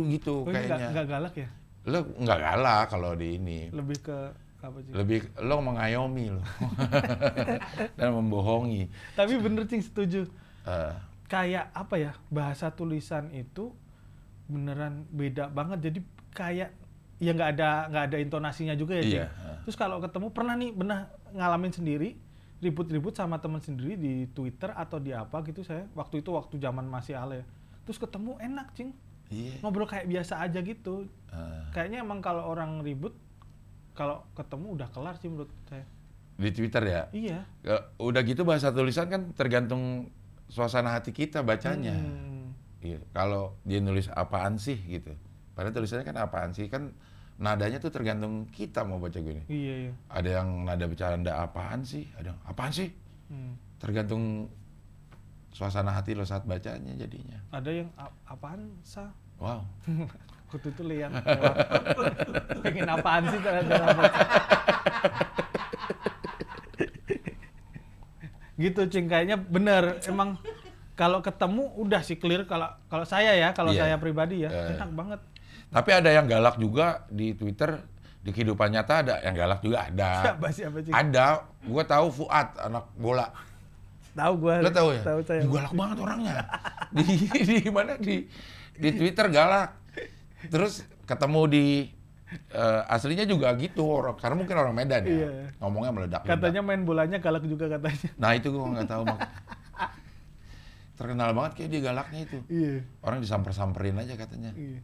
gitu 0.08 0.34
Oh, 0.42 0.48
kayaknya. 0.48 0.88
nggak 0.92 1.06
galak 1.06 1.34
ya? 1.36 1.48
Lo 1.84 1.98
nggak 2.04 2.38
galak 2.38 2.84
kalau 2.88 3.10
di 3.12 3.28
ini. 3.36 3.60
Lebih 3.68 3.98
ke? 4.00 4.18
Lebih 4.90 5.30
lo 5.38 5.62
mengayomi 5.62 6.34
lo 6.34 6.42
dan 7.98 8.10
membohongi. 8.14 8.90
Tapi 9.14 9.38
bener 9.38 9.70
Cing 9.70 9.82
setuju. 9.82 10.26
Eh, 10.66 10.94
Kayak 11.28 11.70
apa 11.76 11.94
ya? 12.00 12.12
Bahasa 12.32 12.72
tulisan 12.72 13.30
itu 13.36 13.70
beneran 14.48 15.04
beda 15.12 15.52
banget. 15.52 15.92
Jadi 15.92 15.98
kayak 16.32 16.70
ya 17.18 17.30
nggak 17.34 17.50
ada 17.58 17.70
nggak 17.90 18.04
ada 18.10 18.16
intonasinya 18.18 18.74
juga 18.74 18.98
ya, 18.98 19.04
Cing. 19.04 19.20
Iya, 19.22 19.26
heeh. 19.30 19.58
Terus 19.68 19.76
kalau 19.76 20.02
ketemu 20.02 20.26
pernah 20.34 20.54
nih 20.56 20.70
pernah 20.74 20.98
ngalamin 21.36 21.72
sendiri 21.74 22.10
ribut-ribut 22.58 23.14
sama 23.14 23.38
teman 23.38 23.62
sendiri 23.62 23.94
di 23.94 24.26
Twitter 24.34 24.74
atau 24.74 24.98
di 24.98 25.14
apa 25.14 25.46
gitu 25.46 25.62
saya 25.62 25.86
waktu 25.94 26.26
itu 26.26 26.34
waktu 26.34 26.58
zaman 26.58 26.90
masih 26.90 27.14
ale 27.14 27.46
terus 27.86 28.02
ketemu 28.02 28.34
enak 28.42 28.74
cing 28.74 28.90
iya. 29.30 29.62
ngobrol 29.62 29.86
kayak 29.86 30.10
biasa 30.10 30.42
aja 30.42 30.58
gitu 30.58 31.06
Eh, 31.28 31.62
kayaknya 31.76 32.00
emang 32.00 32.24
kalau 32.24 32.48
orang 32.48 32.80
ribut 32.80 33.12
kalau 33.98 34.22
ketemu 34.32 34.78
udah 34.78 34.88
kelar 34.88 35.18
sih 35.18 35.26
menurut 35.26 35.50
saya 35.66 35.82
di 36.38 36.54
Twitter 36.54 36.86
ya. 36.86 37.02
iya 37.10 37.38
Udah 37.98 38.22
gitu 38.22 38.46
bahasa 38.46 38.70
tulisan 38.70 39.10
kan 39.10 39.34
tergantung 39.34 40.06
suasana 40.46 40.94
hati 40.94 41.10
kita 41.10 41.42
bacanya. 41.42 41.92
Hmm. 41.92 42.54
Iya, 42.78 43.02
kalau 43.10 43.58
dia 43.62 43.82
nulis 43.82 44.06
apaan 44.08 44.54
sih 44.54 44.78
gitu. 44.78 45.10
Padahal 45.52 45.74
tulisannya 45.74 46.06
kan 46.06 46.14
apaan 46.16 46.54
sih 46.54 46.70
kan 46.70 46.94
nadanya 47.36 47.76
tuh 47.76 47.90
tergantung 47.90 48.46
kita 48.48 48.82
mau 48.82 48.96
baca 48.96 49.18
gini. 49.18 49.42
iya 49.46 49.74
iya 49.84 49.92
Ada 50.08 50.30
yang 50.38 50.62
nada 50.62 50.86
bercanda 50.86 51.42
apaan 51.42 51.82
sih, 51.82 52.06
ada 52.14 52.30
yang 52.30 52.40
apaan 52.44 52.70
sih. 52.70 52.94
Hmm. 53.26 53.58
Tergantung 53.76 54.46
suasana 55.50 55.90
hati 55.90 56.14
lo 56.14 56.22
saat 56.22 56.46
bacanya 56.46 56.94
jadinya. 56.94 57.42
ada 57.50 57.70
yang 57.72 57.90
"A- 57.96 58.14
apaan 58.24 58.78
sa 58.80 59.10
Wow. 59.38 59.66
itu 60.50 60.82
lihat 60.82 61.12
lewat. 61.12 61.56
pengen 62.62 62.88
apaan 62.88 63.22
sih 63.26 63.38
baca. 63.38 63.76
gitu 68.58 68.82
cing 68.86 69.06
kayaknya 69.06 69.36
bener 69.38 70.02
emang 70.04 70.34
kalau 70.94 71.22
ketemu 71.22 71.70
udah 71.78 72.02
sih 72.02 72.16
clear 72.16 72.42
kalau 72.42 72.66
kalau 72.88 73.06
saya 73.06 73.30
ya 73.32 73.54
kalau 73.54 73.70
Iya. 73.70 73.86
saya 73.86 73.96
pribadi 73.96 74.42
ya 74.42 74.50
Eh. 74.50 74.74
enak 74.74 74.90
banget 74.92 75.20
Tapi 75.68 75.90
ada 75.92 76.08
yang 76.08 76.24
galak 76.24 76.56
juga 76.56 77.04
di 77.06 77.36
Twitter 77.36 77.76
di 78.18 78.32
kehidupan 78.32 78.72
nyata 78.72 78.94
ada 79.00 79.14
yang 79.20 79.36
galak 79.36 79.60
juga 79.60 79.84
ada. 79.84 80.10
siapa 80.24 80.46
siapa 80.48 80.80
cing 80.80 80.90
Ada, 80.90 81.26
gua 81.62 81.84
tahu 81.84 82.06
Fuad 82.10 82.48
anak 82.58 82.88
bola. 82.94 83.28
tahu 84.10 84.32
gua 84.40 84.58
Lo 84.58 84.72
tahu 84.72 84.88
ya? 84.90 85.02
tahu 85.04 85.20
saya 85.22 85.44
galak 85.44 85.72
banget 85.72 85.96
orangnya. 86.00 86.34
di 86.90 87.04
di 87.60 87.68
mana 87.68 87.94
di 87.94 88.26
di 88.74 88.90
Twitter 88.90 89.28
galak. 89.28 89.76
Terus 90.46 90.86
ketemu 91.02 91.40
di 91.46 91.66
eh, 92.48 92.82
aslinya 92.86 93.24
juga 93.24 93.50
gitu 93.56 93.82
orang 93.82 94.14
karena 94.14 94.36
mungkin 94.36 94.54
orang 94.54 94.74
Medan 94.76 95.02
ya. 95.02 95.10
Iya. 95.10 95.28
Ngomongnya 95.58 95.90
meledak. 95.90 96.22
katanya 96.22 96.60
main 96.62 96.82
bolanya 96.82 97.18
galak 97.18 97.42
juga 97.42 97.66
katanya 97.66 98.10
Nah, 98.14 98.30
itu 98.32 98.48
gua 98.48 98.70
nggak 98.70 98.86
tahu 98.86 99.02
mak. 99.02 99.18
Terkenal 100.94 101.30
banget 101.30 101.52
kayak 101.54 101.68
dia 101.70 101.80
galaknya 101.80 102.20
itu. 102.22 102.38
iya 102.48 102.82
Orang 103.00 103.18
disamper-samperin 103.18 103.96
aja 103.96 104.14
katanya. 104.14 104.50
iya 104.54 104.82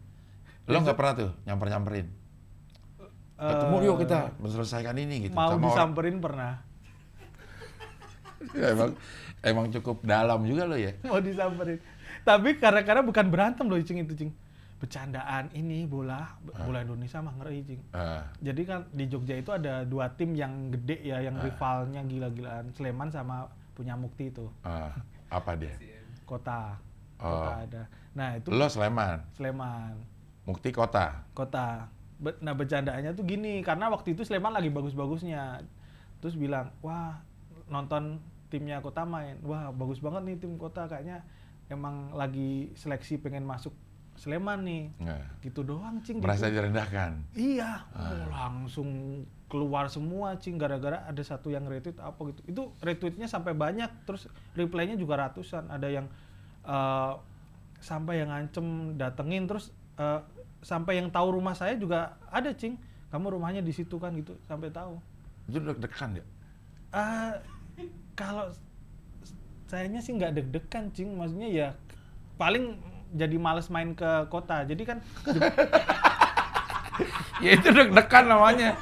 Lo 0.65 0.81
nggak 0.81 0.95
pernah 0.95 1.15
tuh 1.15 1.31
nyamper-nyamperin? 1.45 2.07
Ketemu 3.35 3.77
Eh, 3.77 3.85
yuk 3.85 3.97
kita 4.01 4.19
menyelesaikan 4.39 4.95
ini 4.97 5.27
gitu 5.27 5.35
mau 5.35 5.51
sama 5.51 5.59
orang. 5.59 5.67
disamperin 5.67 6.17
pernah 6.19 6.53
Ya, 8.55 8.71
emang 8.77 8.91
emang 9.43 9.67
cukup 9.71 10.05
dalam 10.05 10.45
juga 10.45 10.65
lo 10.65 10.77
ya. 10.77 10.95
mau 11.03 11.19
disamperin 11.19 11.81
tapi 12.23 12.57
karena-karena 12.57 13.03
bukan 13.03 13.27
berantem 13.27 13.67
loh 13.67 13.77
cing 13.79 14.01
itu 14.01 14.15
cing 14.15 14.31
bercandaan 14.85 15.49
ini 15.57 15.89
bola 15.89 16.37
bola 16.45 16.85
Indonesia 16.85 17.25
mah 17.25 17.33
ngeri 17.41 17.65
cing 17.65 17.81
Ah, 17.97 18.29
jadi 18.45 18.63
kan 18.69 18.81
di 18.93 19.09
Jogja 19.09 19.41
itu 19.41 19.49
ada 19.49 19.89
dua 19.89 20.13
tim 20.13 20.37
yang 20.37 20.69
gede 20.69 21.01
ya 21.01 21.25
yang 21.25 21.41
rivalnya 21.41 22.05
gila-gilaan. 22.05 22.69
Sleman 22.77 23.09
sama 23.09 23.49
punya 23.73 23.97
Mukti 23.97 24.29
itu. 24.29 24.45
Ah, 24.61 24.93
apa 25.33 25.57
dia? 25.57 25.73
kota. 26.31 26.77
Oh. 27.17 27.33
kota 27.33 27.53
ada. 27.65 27.83
Nah 28.13 28.37
itu 28.37 28.53
Lo 28.53 28.69
Sleman, 28.69 29.25
Sleman. 29.33 29.97
Mukti 30.45 30.69
Kota. 30.69 31.25
kota. 31.33 31.89
Be- 32.21 32.37
nah 32.45 32.53
bercandaannya 32.53 33.17
tuh 33.17 33.25
gini 33.25 33.65
karena 33.65 33.89
waktu 33.89 34.13
itu 34.13 34.21
Sleman 34.21 34.53
lagi 34.53 34.69
bagus-bagusnya. 34.69 35.65
Terus 36.21 36.37
bilang 36.37 36.69
wah 36.85 37.25
nonton 37.73 38.21
timnya 38.53 38.85
kota 38.85 39.09
main. 39.09 39.41
Wah 39.41 39.73
bagus 39.73 40.05
banget 40.05 40.29
nih 40.29 40.37
tim 40.37 40.61
kota. 40.61 40.85
Kayaknya 40.85 41.25
emang 41.73 42.13
lagi 42.13 42.77
seleksi 42.77 43.17
pengen 43.17 43.49
masuk 43.49 43.73
Sleman 44.15 44.63
nih. 44.63 44.85
Nah, 45.03 45.23
gitu 45.43 45.67
doang 45.67 45.99
cing 46.07 46.23
merasa 46.23 46.47
gitu. 46.47 46.63
direndahkan. 46.63 47.19
iya. 47.35 47.83
Oh, 47.95 48.31
langsung 48.31 49.23
keluar 49.51 49.87
semua 49.91 50.39
cing 50.39 50.59
gara-gara 50.59 51.03
ada 51.07 51.23
satu 51.23 51.51
yang 51.51 51.67
retweet 51.67 51.99
apa 51.99 52.19
gitu. 52.31 52.41
Itu 52.47 52.63
retweetnya 52.83 53.27
sampai 53.27 53.55
banyak 53.55 54.07
terus 54.07 54.31
reply-nya 54.55 54.95
juga 54.95 55.19
ratusan. 55.19 55.67
Ada 55.71 55.89
yang 55.91 56.07
eh, 56.67 57.13
sampai 57.83 58.23
yang 58.23 58.31
ngancem 58.31 58.97
datengin 58.97 59.51
terus 59.51 59.75
eh, 59.99 60.21
sampai 60.65 61.03
yang 61.03 61.11
tahu 61.11 61.39
rumah 61.39 61.59
saya 61.59 61.75
juga 61.75 62.17
ada 62.31 62.55
cing. 62.55 62.79
Kamu 63.11 63.35
rumahnya 63.39 63.63
di 63.63 63.71
situ 63.71 63.99
kan 63.99 64.15
gitu 64.15 64.35
sampai 64.47 64.71
tahu. 64.71 64.99
Itu 65.51 65.59
deg-degan 65.59 66.19
ya? 66.19 66.25
Ah, 66.95 67.35
kalau 68.15 68.51
sayanya 69.67 69.99
sih 69.99 70.15
nggak 70.15 70.39
deg-degan 70.39 70.91
cing. 70.95 71.15
Maksudnya 71.19 71.51
ya 71.51 71.69
paling 72.39 72.94
jadi 73.15 73.37
males 73.39 73.71
main 73.71 73.95
ke 73.95 74.27
kota 74.27 74.67
jadi 74.67 74.83
kan 74.85 74.99
ya 77.45 77.51
itu 77.55 77.69
deg-degan 77.71 78.25
namanya. 78.29 78.75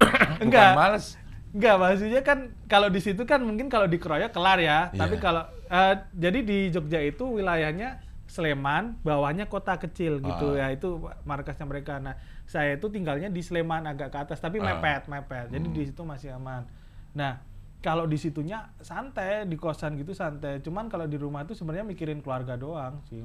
Enggak. 0.44 0.74
Bukan 0.74 0.78
males. 0.78 1.06
Enggak, 1.50 1.76
maksudnya 1.82 2.22
kan 2.22 2.38
kalau 2.70 2.86
di 2.86 3.02
situ 3.02 3.26
kan 3.26 3.42
mungkin 3.42 3.66
kalau 3.66 3.90
dikeroyok 3.90 4.30
kelar 4.30 4.58
ya. 4.62 4.88
Iya. 4.94 4.96
Tapi 4.96 5.16
kalau 5.18 5.42
eh, 5.66 5.94
jadi 6.14 6.38
di 6.40 6.58
Jogja 6.70 7.02
itu 7.02 7.26
wilayahnya 7.26 8.06
Sleman, 8.30 8.94
bawahnya 9.02 9.50
kota 9.50 9.74
kecil 9.74 10.22
gitu 10.22 10.54
Ah. 10.54 10.70
ya. 10.70 10.78
Itu 10.78 11.02
markasnya 11.26 11.66
mereka. 11.66 11.98
Nah, 11.98 12.14
saya 12.46 12.78
itu 12.78 12.86
tinggalnya 12.86 13.26
di 13.26 13.42
Sleman 13.42 13.82
agak 13.84 14.14
ke 14.14 14.18
atas 14.22 14.38
tapi 14.38 14.62
Ah. 14.62 14.70
mepet, 14.70 15.10
mepet. 15.10 15.50
Jadi 15.50 15.66
Hmm. 15.66 15.74
di 15.74 15.82
situ 15.82 16.02
masih 16.06 16.38
aman. 16.38 16.62
Nah, 17.10 17.42
kalau 17.82 18.06
di 18.06 18.14
situnya 18.14 18.70
santai 18.78 19.42
di 19.42 19.56
kosan 19.56 19.96
gitu 19.96 20.12
santai 20.12 20.60
cuman 20.60 20.86
kalau 20.86 21.08
di 21.08 21.16
rumah 21.16 21.42
tuh 21.42 21.56
sebenarnya 21.56 21.82
mikirin 21.82 22.20
keluarga 22.20 22.52
doang 22.52 23.00
sih 23.08 23.24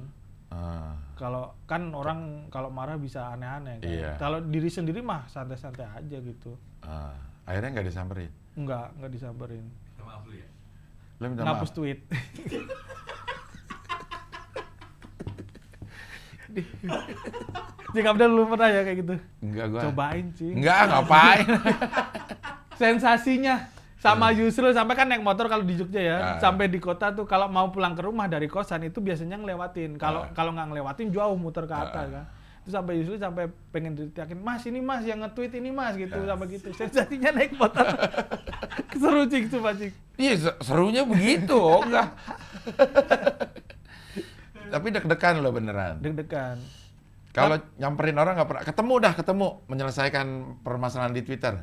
Ah, 0.54 0.94
kalau 1.18 1.52
kan 1.66 1.90
orang 1.92 2.48
kalau 2.54 2.70
marah 2.70 2.96
bisa 3.02 3.34
aneh-aneh 3.34 3.82
kan. 3.82 3.90
Iya. 3.90 4.12
kalau 4.22 4.40
diri 4.40 4.70
sendiri 4.70 5.02
mah 5.02 5.26
santai-santai 5.26 5.84
aja 5.84 6.18
gitu 6.22 6.54
ah. 6.86 7.18
akhirnya 7.50 7.82
nggak 7.82 7.88
disamperin. 7.90 8.32
nggak 8.56 8.86
nggak 9.02 9.12
disamperin 9.12 9.66
Minta 9.66 10.04
maaf 10.06 10.22
dulu 10.24 10.38
ya. 10.38 10.50
Lo 11.18 11.26
minta 11.28 11.44
ngapus 11.44 11.70
maaf. 11.72 11.78
tweet 11.78 12.00
Cing 17.96 18.08
Abdul 18.08 18.32
lu 18.32 18.44
pernah 18.48 18.70
ya 18.72 18.82
kayak 18.84 18.98
gitu? 19.04 19.16
Enggak 19.44 19.66
gua. 19.72 19.82
Cobain 19.88 20.26
sih. 20.36 20.52
Enggak, 20.52 20.88
ngapain? 20.88 21.48
Sensasinya 22.80 23.75
sama 24.06 24.30
Yusril 24.30 24.70
sampai 24.72 24.94
kan 24.94 25.06
naik 25.06 25.20
motor 25.20 25.46
kalau 25.46 25.62
di 25.62 25.74
Jogja 25.74 25.98
ya, 25.98 26.18
Ah. 26.18 26.38
sampai 26.38 26.66
di 26.66 26.78
kota 26.78 27.10
tuh 27.10 27.26
kalau 27.26 27.48
mau 27.48 27.68
pulang 27.68 27.92
ke 27.92 28.02
rumah 28.02 28.26
dari 28.26 28.46
kosan 28.46 28.84
itu 28.84 29.00
biasanya 29.00 29.36
ngelewatin. 29.36 29.98
Kalau 29.98 30.22
Ah. 30.22 30.32
kalau 30.32 30.52
nggak 30.52 30.68
ngelewatin 30.70 31.10
jauh 31.10 31.34
muter 31.34 31.64
ke 31.64 31.74
atas 31.74 32.08
kan. 32.08 32.26
Terus 32.62 32.74
sampai 32.74 32.94
Yusril 32.98 33.18
sampai 33.18 33.46
pengen 33.70 33.94
diteriakin, 33.94 34.38
"Mas, 34.40 34.62
ini 34.64 34.80
Mas 34.80 35.02
yang 35.02 35.22
nge-tweet 35.22 35.54
ini 35.54 35.70
Mas" 35.70 35.94
gitu 35.94 36.18
Ah. 36.20 36.34
sampai 36.34 36.46
gitu. 36.52 36.70
Sensasinya 36.72 37.30
naik 37.32 37.54
motor. 37.54 37.86
Seru 38.98 39.26
cing, 39.26 39.46
sumpah 39.46 39.74
cing. 39.74 39.94
Iya, 40.16 40.34
se- 40.40 40.58
serunya 40.62 41.04
begitu, 41.04 41.54
oh, 41.54 41.84
enggak. 41.84 42.10
Tapi 44.66 44.88
deg-degan 44.90 45.40
lo 45.40 45.52
beneran. 45.52 46.02
Deg-degan. 46.02 46.58
Kalau 47.32 47.60
nyamperin 47.76 48.16
orang 48.16 48.34
nggak 48.34 48.48
pernah 48.48 48.64
ketemu 48.64 48.94
dah 48.98 49.14
ketemu 49.14 49.48
menyelesaikan 49.68 50.28
permasalahan 50.64 51.12
di 51.12 51.22
Twitter. 51.22 51.60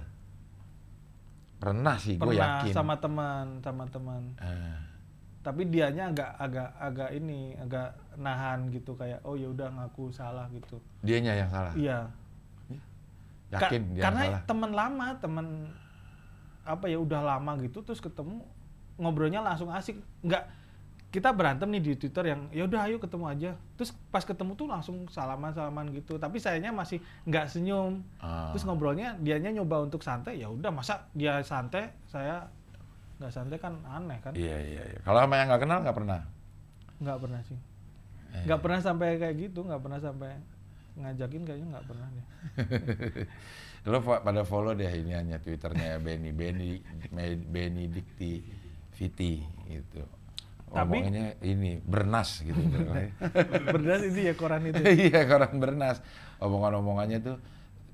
Pernah 1.63 1.95
sih, 1.95 2.19
gue 2.19 2.35
yakin. 2.35 2.75
sama 2.75 2.99
teman, 2.99 3.63
sama 3.63 3.87
teman. 3.87 4.23
Ah, 4.37 4.83
Tapi 5.43 5.71
dianya 5.71 6.11
agak 6.11 6.31
agak 6.37 6.69
agak 6.77 7.11
ini, 7.13 7.55
agak 7.55 7.95
nahan 8.15 8.67
gitu 8.69 8.95
kayak 8.95 9.23
oh 9.23 9.39
ya 9.39 9.47
udah 9.47 9.71
ngaku 9.71 10.11
salah 10.11 10.51
gitu. 10.51 10.83
dianya 11.01 11.35
yang 11.35 11.47
salah. 11.49 11.71
Iya. 11.75 12.11
Ka- 13.53 13.69
Yakin 13.69 13.83
dia 13.91 14.01
yang 14.01 14.05
karena 14.11 14.23
salah. 14.27 14.41
teman 14.45 14.71
lama, 14.73 15.07
teman 15.19 15.47
apa 16.63 16.87
ya 16.87 16.99
udah 16.99 17.21
lama 17.21 17.53
gitu 17.59 17.83
terus 17.83 17.99
ketemu 17.99 18.43
ngobrolnya 18.97 19.39
langsung 19.39 19.71
asik. 19.71 19.99
Nggak 20.21 20.43
kita 21.13 21.29
berantem 21.29 21.69
nih 21.69 21.83
di 21.85 21.93
Twitter 21.93 22.25
yang 22.33 22.49
ya 22.49 22.65
udah 22.65 22.89
ayo 22.89 22.97
ketemu 22.97 23.25
aja. 23.29 23.51
Terus 23.77 23.93
pas 24.09 24.25
ketemu 24.25 24.57
tuh 24.57 24.65
langsung 24.65 25.05
salaman-salaman 25.13 25.93
gitu. 25.93 26.17
Tapi 26.17 26.41
sayanya 26.41 26.73
masih 26.73 27.05
nggak 27.29 27.53
senyum. 27.53 28.01
Ah. 28.17 28.49
Terus 28.57 28.65
ngobrolnya 28.65 29.21
dianya 29.21 29.53
nyoba 29.53 29.85
untuk 29.85 30.01
santai, 30.01 30.41
ya 30.41 30.49
udah 30.49 30.73
masa 30.73 31.05
dia 31.13 31.45
santai, 31.45 31.93
saya 32.09 32.49
nggak 33.21 33.29
santai 33.29 33.61
kan 33.61 33.77
aneh 33.85 34.19
kan? 34.25 34.33
Iya 34.33 34.57
iya. 34.57 34.83
iya. 34.89 34.99
Kalau 35.05 35.21
sama 35.21 35.37
yang 35.37 35.53
nggak 35.53 35.63
kenal 35.69 35.79
nggak 35.85 35.97
pernah. 36.01 36.21
Nggak 36.97 37.19
pernah 37.21 37.41
sih. 37.45 37.59
Eh. 38.33 38.45
Nggak 38.49 38.61
pernah 38.65 38.81
sampai 38.81 39.09
kayak 39.21 39.37
gitu, 39.37 39.61
nggak 39.69 39.83
pernah 39.85 40.01
sampai 40.01 40.31
ngajakin 40.97 41.43
kayaknya 41.45 41.67
nggak 41.77 41.87
pernah 41.93 42.09
deh. 42.09 42.27
Lo 43.93 44.01
pada 44.01 44.49
follow 44.49 44.73
deh 44.73 44.89
ini 44.89 45.13
hanya 45.13 45.37
twitternya 45.43 46.01
Benny 46.01 46.33
Benny 46.33 46.81
Me- 47.13 47.37
Benedikti 47.37 48.41
Viti 48.97 49.45
gitu. 49.69 50.22
Tapi- 50.73 50.99
Omongannya 50.99 51.37
ini 51.41 51.77
bernas 51.79 52.41
gitu. 52.41 52.57
Berdas 53.75 54.03
itu 54.03 54.19
ya 54.23 54.33
koran 54.33 54.65
itu. 54.65 54.81
iya 55.07 55.25
koran 55.25 55.57
bernas. 55.57 56.01
Omongan-omongannya 56.39 57.19
tuh 57.21 57.37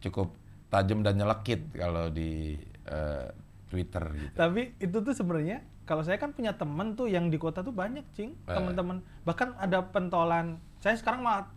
cukup 0.00 0.30
tajam 0.68 1.02
dan 1.02 1.14
nyelekit 1.14 1.72
kalau 1.72 2.06
di 2.08 2.54
eh, 2.84 3.26
Twitter 3.66 4.04
gitu. 4.14 4.32
Tapi 4.32 4.78
itu 4.78 4.96
tuh 4.96 5.12
sebenarnya 5.12 5.60
kalau 5.84 6.00
saya 6.00 6.16
kan 6.16 6.30
punya 6.30 6.52
temen 6.52 6.94
tuh 6.94 7.06
yang 7.06 7.26
di 7.26 7.36
kota 7.36 7.60
tuh 7.60 7.72
banyak 7.72 8.04
cing 8.12 8.36
Eh. 8.44 8.52
teman-teman 8.52 9.00
bahkan 9.22 9.56
ada 9.56 9.82
pentolan 9.82 10.56
saya 10.78 10.94
sekarang 10.94 11.20
mah 11.20 11.48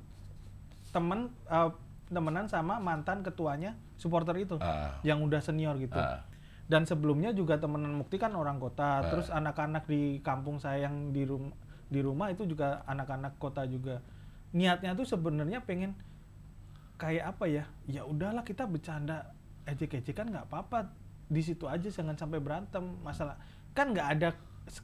temen 0.89 1.19
eh, 1.45 1.69
temenan 2.07 2.45
sama 2.45 2.75
mantan 2.77 3.21
ketuanya 3.21 3.71
supporter 3.95 4.35
itu 4.35 4.55
Ah. 4.57 4.99
yang 5.01 5.21
udah 5.21 5.39
senior 5.39 5.77
gitu 5.77 5.95
Ah. 5.95 6.23
Dan 6.71 6.87
sebelumnya 6.87 7.35
juga 7.35 7.59
temenan 7.59 7.91
Mukti 7.91 8.15
kan 8.15 8.31
orang 8.31 8.55
kota 8.57 9.03
Ah. 9.03 9.09
terus 9.11 9.27
anak-anak 9.27 9.83
di 9.85 10.23
kampung 10.23 10.55
saya 10.55 10.87
yang 10.87 11.11
di 11.11 11.27
rumah 11.27 11.51
di 11.91 11.99
rumah 11.99 12.31
itu 12.31 12.47
juga 12.47 12.87
anak-anak 12.87 13.35
kota 13.35 13.67
juga. 13.67 13.99
Niatnya 14.51 14.95
tuh 14.95 15.03
sebenarnya 15.03 15.59
pengen 15.59 15.91
kayak 16.95 17.35
apa 17.35 17.45
ya? 17.45 17.63
Ya 17.83 18.01
udahlah 18.03 18.41
kita 18.41 18.63
bercanda 18.63 19.35
ejek-ejek 19.65 20.15
kan 20.15 20.23
nggak 20.25 20.47
apa-apa. 20.47 20.87
Di 21.27 21.43
situ 21.43 21.67
aja 21.67 21.83
jangan 21.83 22.15
sampai 22.15 22.39
berantem 22.39 22.79
masalah. 23.03 23.35
Kan 23.71 23.91
nggak 23.91 24.07
ada 24.09 24.29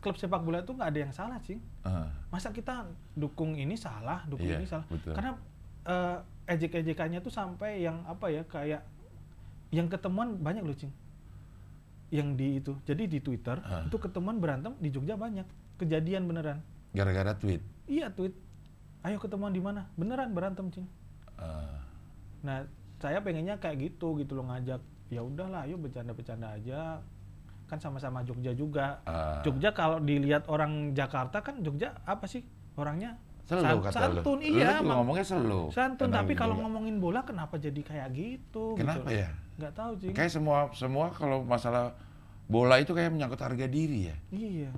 klub 0.03 0.19
sepak 0.19 0.41
bola 0.41 0.59
itu 0.59 0.73
nggak 0.73 0.89
ada 0.89 0.99
yang 0.99 1.13
salah 1.13 1.39
sih 1.39 1.61
Ah. 1.81 2.09
masa 2.27 2.49
kita 2.49 2.83
dukung 3.13 3.55
ini 3.55 3.77
salah 3.77 4.25
dukung 4.25 4.49
Iya, 4.49 4.57
ini 4.57 4.67
salah? 4.67 4.83
betul. 4.89 5.13
karena 5.15 5.31
eh, 5.85 6.17
ejek-ejekannya 6.49 7.19
tuh 7.21 7.29
sampai 7.29 7.79
yang 7.79 8.03
apa 8.03 8.27
ya 8.27 8.43
kayak 8.43 8.81
yang 9.69 9.87
ketemuan 9.87 10.35
banyak 10.35 10.65
loh 10.65 10.73
cing 10.73 10.91
yang 12.09 12.33
di 12.33 12.57
itu 12.57 12.75
jadi 12.81 13.03
di 13.03 13.19
Twitter 13.19 13.59
Ah. 13.59 13.83
itu 13.83 13.95
ketemuan 13.95 14.37
berantem 14.37 14.71
di 14.75 14.87
Jogja 14.87 15.13
banyak 15.13 15.43
kejadian 15.75 16.23
beneran 16.23 16.63
Gara-gara 16.89 17.33
tweet. 17.33 17.59
iya 17.85 18.07
tweet 18.09 18.31
ayo 19.01 19.17
ketemuan 19.17 19.49
di 19.49 19.59
mana 19.59 19.91
beneran 19.93 20.31
berantem 20.31 20.67
cing 20.69 20.87
Ah. 21.35 21.83
nah 22.39 22.63
saya 22.97 23.19
pengennya 23.19 23.55
kayak 23.55 23.91
gitu 23.91 24.15
gitu 24.15 24.33
loh 24.33 24.47
ngajak 24.47 24.79
ya 25.07 25.21
udahlah 25.21 25.63
ayo 25.63 25.75
bercanda-bercanda 25.75 26.49
aja 26.53 26.99
kan 27.65 27.77
sama-sama 27.77 28.23
Jogja 28.23 28.51
juga 28.51 29.03
Ah. 29.03 29.39
Jogja 29.41 29.69
kalau 29.69 29.99
dilihat 29.99 30.47
orang 30.47 30.91
Jakarta 30.91 31.39
kan 31.39 31.59
Jogja 31.59 31.91
apa 32.01 32.23
sih 32.23 32.41
orangnya 32.73 33.19
Selo 33.43 33.63
san- 33.63 33.79
kata 33.81 33.99
santun 34.17 34.37
lu. 34.37 34.47
iya 34.49 34.79
Lu 34.79 34.91
ngomongnya 34.93 35.23
selo. 35.23 35.61
santun 35.69 36.07
tapi 36.09 36.33
kalau 36.33 36.55
ngomongin 36.57 36.97
bola 36.97 37.21
kenapa 37.21 37.55
jadi 37.55 37.79
kayak 37.79 38.07
gitu 38.11 38.75
Kenapa 38.75 39.07
gitu. 39.07 39.19
ya? 39.19 39.29
Nggak 39.57 39.73
tahu 39.73 39.91
sih 39.97 40.09
Kayak 40.11 40.31
semua 40.31 40.69
semua 40.71 41.09
kalau 41.09 41.41
masalah 41.41 41.97
bola 42.45 42.77
itu 42.77 42.91
kayak 42.91 43.09
menyangkut 43.09 43.41
harga 43.41 43.65
diri 43.65 44.07
ya. 44.07 44.15
iya 44.29 44.71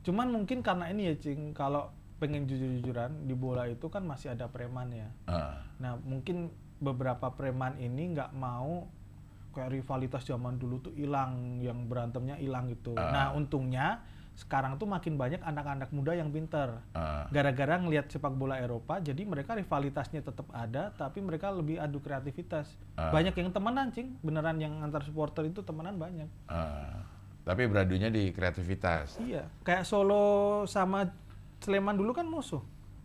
cuman 0.00 0.30
mungkin 0.30 0.62
karena 0.62 0.86
ini 0.88 1.10
ya 1.10 1.14
cing 1.18 1.50
kalau 1.50 1.90
pengen 2.16 2.46
jujur-jujuran 2.46 3.26
di 3.26 3.34
bola 3.34 3.66
itu 3.66 3.86
kan 3.86 4.00
masih 4.02 4.32
ada 4.32 4.46
preman 4.46 4.88
ya 4.88 5.08
Ah. 5.26 5.60
nah 5.76 5.98
mungkin 5.98 6.48
beberapa 6.78 7.28
preman 7.30 7.76
ini 7.76 8.14
nggak 8.14 8.32
mau 8.32 8.86
kayak 9.50 9.74
rivalitas 9.74 10.22
zaman 10.22 10.56
dulu 10.56 10.78
tuh 10.80 10.94
hilang 10.94 11.58
yang 11.58 11.84
berantemnya 11.84 12.38
hilang 12.38 12.70
gitu 12.70 12.94
Ah. 12.94 13.10
nah 13.10 13.26
untungnya 13.34 14.00
sekarang 14.36 14.76
tuh 14.76 14.84
makin 14.84 15.16
banyak 15.16 15.40
anak-anak 15.40 15.88
muda 15.90 16.12
yang 16.12 16.28
pinter 16.28 16.76
Ah. 16.92 17.24
gara-gara 17.28 17.76
ngelihat 17.76 18.06
sepak 18.06 18.30
bola 18.30 18.56
Eropa 18.56 19.00
jadi 19.00 19.24
mereka 19.24 19.52
rivalitasnya 19.52 20.20
tetap 20.20 20.44
ada 20.50 20.92
tapi 20.92 21.18
mereka 21.18 21.48
lebih 21.48 21.76
adu 21.76 21.98
kreativitas 21.98 22.68
Ah. 22.94 23.08
banyak 23.10 23.32
yang 23.32 23.48
temenan 23.48 23.88
cing 23.90 24.20
beneran 24.20 24.56
yang 24.56 24.76
antar 24.78 25.00
supporter 25.00 25.42
itu 25.42 25.60
temenan 25.60 25.96
banyak 25.96 26.28
Ah. 26.46 27.00
Tapi 27.42 27.62
beradunya 27.64 28.10
di 28.10 28.28
kreativitas. 28.28 29.16
iya 29.18 29.48
kayak 29.62 29.82
Solo 29.82 30.62
sama 30.66 31.08
Sleman 31.58 31.94
dulu 31.94 32.12
kan 32.12 32.26
musuh 32.26 32.60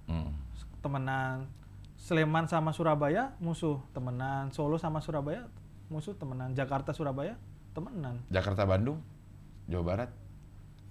Hmm. 0.05 0.35
temenan 0.81 1.47
Sleman 1.95 2.43
sama 2.45 2.69
Surabaya 2.69 3.31
musuh 3.37 3.79
temenan 3.91 4.49
Solo 4.49 4.75
sama 4.75 4.99
Surabaya 4.99 5.47
musuh 5.87 6.11
temenan 6.11 6.51
Jakarta 6.51 6.91
Surabaya 6.91 7.39
temenan 7.71 8.19
Jakarta 8.27 8.65
Bandung, 8.65 8.99
Jawa 9.65 9.83
Barat. 9.85 10.09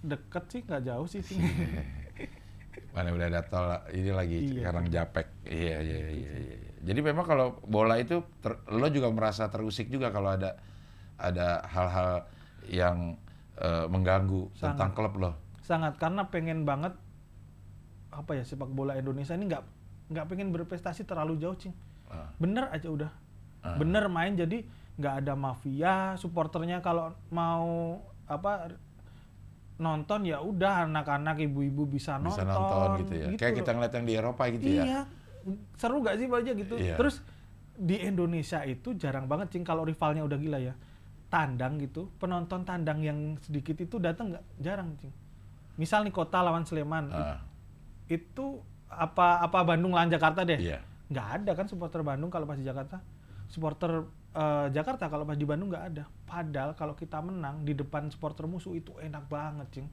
Deket 0.02 0.44
sih 0.48 0.60
nggak 0.62 0.82
jauh 0.82 1.04
sih 1.04 1.20
Cing. 1.20 1.40
Mana 2.90 3.10
udah 3.10 3.26
ada 3.28 3.42
tol 3.42 3.66
ini 3.90 4.10
lagi 4.10 4.36
Iya. 4.40 4.50
sekarang 4.62 4.84
Japek. 4.88 5.26
Iya, 5.44 5.76
iya, 5.78 5.98
iya, 6.08 6.32
iya. 6.40 6.56
Jadi 6.82 7.00
memang 7.00 7.22
kalau 7.22 7.46
bola 7.62 7.96
itu 7.96 8.18
ter- 8.40 8.62
lo 8.68 8.88
juga 8.88 9.08
merasa 9.08 9.46
terusik 9.46 9.86
juga 9.86 10.08
kalau 10.08 10.30
ada 10.30 10.56
ada 11.14 11.62
hal-hal 11.64 12.24
yang 12.64 13.20
eh, 13.54 13.86
mengganggu 13.86 14.48
Sangat. 14.50 14.74
tentang 14.74 14.90
klub 14.94 15.14
lo. 15.16 15.32
sangat 15.60 15.94
karena 15.96 16.26
pengen 16.26 16.64
banget 16.64 16.96
apa 18.10 18.32
ya 18.32 18.42
sepak 18.42 18.66
bola 18.68 18.96
Indonesia 18.96 19.32
ini 19.32 19.46
nggak 19.46 19.62
nggak 20.08 20.26
pengen 20.26 20.50
berprestasi 20.50 21.04
terlalu 21.04 21.38
jauh 21.38 21.54
cing 21.54 21.70
Ah. 22.06 22.26
bener 22.36 22.66
aja 22.66 22.88
udah 22.88 23.12
Ah. 23.60 23.76
bener 23.76 24.08
main 24.08 24.34
jadi 24.34 24.66
nggak 24.96 25.14
ada 25.20 25.32
mafia 25.34 25.94
supporternya 26.16 26.80
kalau 26.80 27.12
mau 27.28 28.00
apa 28.26 28.74
nonton 29.80 30.28
ya 30.28 30.44
udah 30.44 30.84
anak-anak 30.84 31.40
ibu-ibu 31.40 31.88
bisa 31.88 32.20
nonton 32.20 32.36
Bisa 32.36 32.44
nonton 32.44 32.88
gitu 33.00 33.12
ya. 33.16 33.26
Kayak 33.40 33.54
kita 33.64 33.70
ngeliat 33.72 33.92
yang 33.96 34.06
di 34.06 34.14
Eropa 34.14 34.42
gitu 34.52 34.68
ya. 34.68 34.84
iya. 34.84 35.02
Seru 35.80 36.04
gak 36.04 36.20
sih 36.20 36.28
aja 36.28 36.52
gitu? 36.52 36.74
Iya. 36.76 37.00
terus 37.00 37.24
di 37.80 37.96
Indonesia 37.96 38.60
itu 38.68 38.92
jarang 38.92 39.24
banget 39.24 39.56
cing 39.56 39.64
kalau 39.64 39.88
rivalnya 39.88 40.20
udah 40.20 40.36
gila 40.36 40.60
ya. 40.60 40.76
Tandang 41.32 41.80
gitu 41.80 42.12
penonton 42.20 42.60
tandang 42.68 43.00
yang 43.00 43.40
sedikit 43.40 43.80
itu 43.80 43.96
datang 43.96 44.36
nggak? 44.36 44.44
Jarang 44.60 44.92
cing. 45.00 45.12
Misal 45.80 46.04
nih 46.04 46.12
kota 46.12 46.44
lawan 46.44 46.68
Sleman 46.68 47.08
Ah, 47.08 47.40
itu 48.04 48.60
apa 48.90 49.40
apa 49.40 49.64
Bandung 49.64 49.96
lawan 49.96 50.12
Jakarta 50.12 50.44
deh? 50.44 50.60
Iya. 50.60 50.84
nggak 51.10 51.28
ada 51.42 51.50
kan 51.58 51.66
supporter 51.66 52.06
Bandung 52.06 52.30
kalau 52.30 52.46
pas 52.46 52.54
di 52.54 52.62
Jakarta 52.62 53.02
supporter 53.50 54.06
eh, 54.32 54.66
Jakarta 54.70 55.10
kalau 55.10 55.26
pas 55.26 55.36
di 55.36 55.44
Bandung 55.44 55.68
nggak 55.68 55.86
ada. 55.92 56.04
Padahal 56.24 56.72
kalau 56.78 56.94
kita 56.94 57.18
menang 57.18 57.66
di 57.66 57.74
depan 57.74 58.06
supporter 58.08 58.46
musuh 58.46 58.72
itu 58.78 58.94
enak 59.02 59.26
banget, 59.26 59.66
cing. 59.74 59.86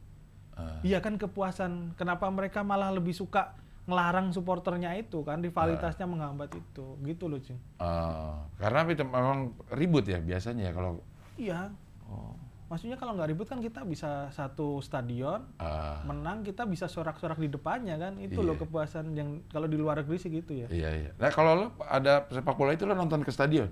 Ah. 0.53 0.78
Iya 0.86 1.01
kan 1.01 1.18
kepuasan. 1.18 1.97
Kenapa 1.97 2.30
mereka 2.30 2.62
malah 2.62 2.93
lebih 2.93 3.14
suka 3.14 3.58
ngelarang 3.88 4.36
supporternya 4.36 4.99
itu 4.99 5.24
kan 5.24 5.39
rivalitasnya 5.39 6.03
menghambat 6.03 6.51
itu, 6.60 6.99
gitu 7.08 7.26
loh, 7.32 7.39
cing. 7.39 7.55
Ah, 7.80 8.43
karena 8.60 8.84
itu 8.88 9.03
memang 9.08 9.55
ribut 9.72 10.03
ya 10.05 10.20
biasanya 10.20 10.70
ya 10.70 10.74
kalau 10.76 10.99
Iya. 11.38 11.72
oh, 12.10 12.34
Maksudnya 12.68 12.95
kalau 12.95 13.15
nggak 13.15 13.30
ribut 13.30 13.45
kan 13.45 13.57
kita 13.57 13.82
bisa 13.82 14.28
satu 14.30 14.80
stadion 14.80 15.39
ah, 15.55 16.03
menang 16.03 16.41
kita 16.41 16.63
bisa 16.63 16.86
sorak-sorak 16.86 17.36
di 17.36 17.47
depannya 17.47 17.95
kan 17.95 18.13
itu 18.18 18.38
loh 18.38 18.53
Iya. 18.53 18.61
kepuasan 18.61 19.05
yang 19.11 19.39
kalau 19.47 19.65
di 19.65 19.76
luar 19.76 19.97
negeri 19.97 20.18
sih 20.18 20.28
gitu 20.30 20.51
ya. 20.53 20.68
iya 20.68 20.89
iya. 20.91 21.11
Nah 21.15 21.30
kalau 21.30 21.51
lo 21.53 21.65
ada 21.82 22.28
sepak 22.28 22.53
bola 22.53 22.72
itu 22.72 22.84
lo 22.84 22.91
nonton 22.93 23.22
ke 23.22 23.30
stadion, 23.30 23.72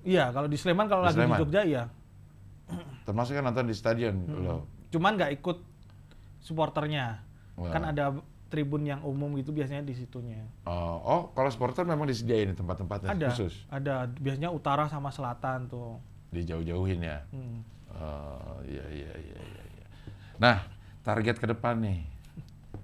Iya 0.00 0.30
kalau 0.30 0.46
di 0.46 0.54
Sleman 0.54 0.86
kalau 0.86 1.02
Di 1.02 1.06
lagi 1.08 1.16
di 1.16 1.20
Sleman? 1.20 1.38
Jogja 1.40 1.62
iya. 1.62 1.84
termasuk 3.02 3.34
kan 3.34 3.44
nonton 3.44 3.64
di 3.64 3.74
stadion 3.74 4.14
Hmm. 4.20 4.38
lo. 4.40 4.56
Cuman 4.88 5.16
nggak 5.16 5.34
ikut 5.34 5.58
supporternya. 6.38 7.24
Wah. 7.54 7.70
Kan 7.70 7.82
ada 7.84 8.14
tribun 8.46 8.80
yang 8.82 9.02
umum 9.02 9.34
gitu 9.34 9.50
biasanya 9.50 9.82
di 9.82 9.92
situnya. 9.92 10.40
Oh, 10.62 10.96
oh, 10.96 11.20
kalau 11.32 11.50
supporter 11.50 11.84
memang 11.84 12.06
disediain 12.06 12.54
tempat-tempatnya 12.54 13.12
Ada 13.12 13.28
khusus, 13.28 13.66
ada 13.68 14.08
biasanya 14.08 14.48
utara 14.48 14.86
sama 14.86 15.10
selatan 15.10 15.66
tuh. 15.66 15.98
dijauh-jauhin 16.28 17.00
ya. 17.02 17.18
Hmm. 17.30 17.64
Oh, 17.98 18.58
iya 18.62 18.84
iya 18.88 19.12
iya 19.12 19.38
iya. 19.38 19.62
iya. 19.68 19.86
Nah, 20.36 20.62
target 21.02 21.36
ke 21.36 21.46
depan 21.46 21.78
nih, 21.78 22.06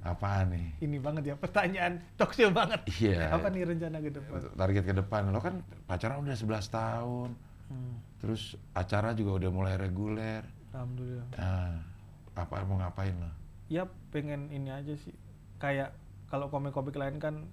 apaan 0.03 0.51
nih? 0.51 0.69
Ini 0.81 0.97
banget 0.99 1.23
ya 1.25 1.35
pertanyaan 1.35 2.03
talkshow 2.15 2.51
banget. 2.51 2.83
Iya. 2.99 3.31
Apa 3.31 3.49
nih 3.49 3.62
rencana 3.65 3.99
ke 3.99 4.11
depan? 4.11 4.39
Target 4.53 4.85
ke 4.85 4.95
depan, 4.97 5.31
lo 5.31 5.39
kan 5.39 5.62
pacaran 5.85 6.19
udah 6.21 6.35
11 6.35 6.67
tahun, 6.69 7.31
Hmm. 7.65 7.97
terus 8.21 8.55
acara 8.73 9.17
juga 9.17 9.41
udah 9.41 9.51
mulai 9.51 9.75
reguler. 9.75 10.45
Alhamdulillah. 10.71 11.25
Nah, 11.35 11.81
apa 12.35 12.61
mau 12.62 12.77
ngapain 12.77 13.15
lo? 13.15 13.31
ya 13.65 13.89
pengen 14.11 14.53
ini 14.53 14.69
aja 14.69 14.93
sih 14.93 15.17
kayak 15.57 15.97
kalau 16.29 16.53
komik-komik 16.53 16.93
lain 16.93 17.17
kan 17.17 17.49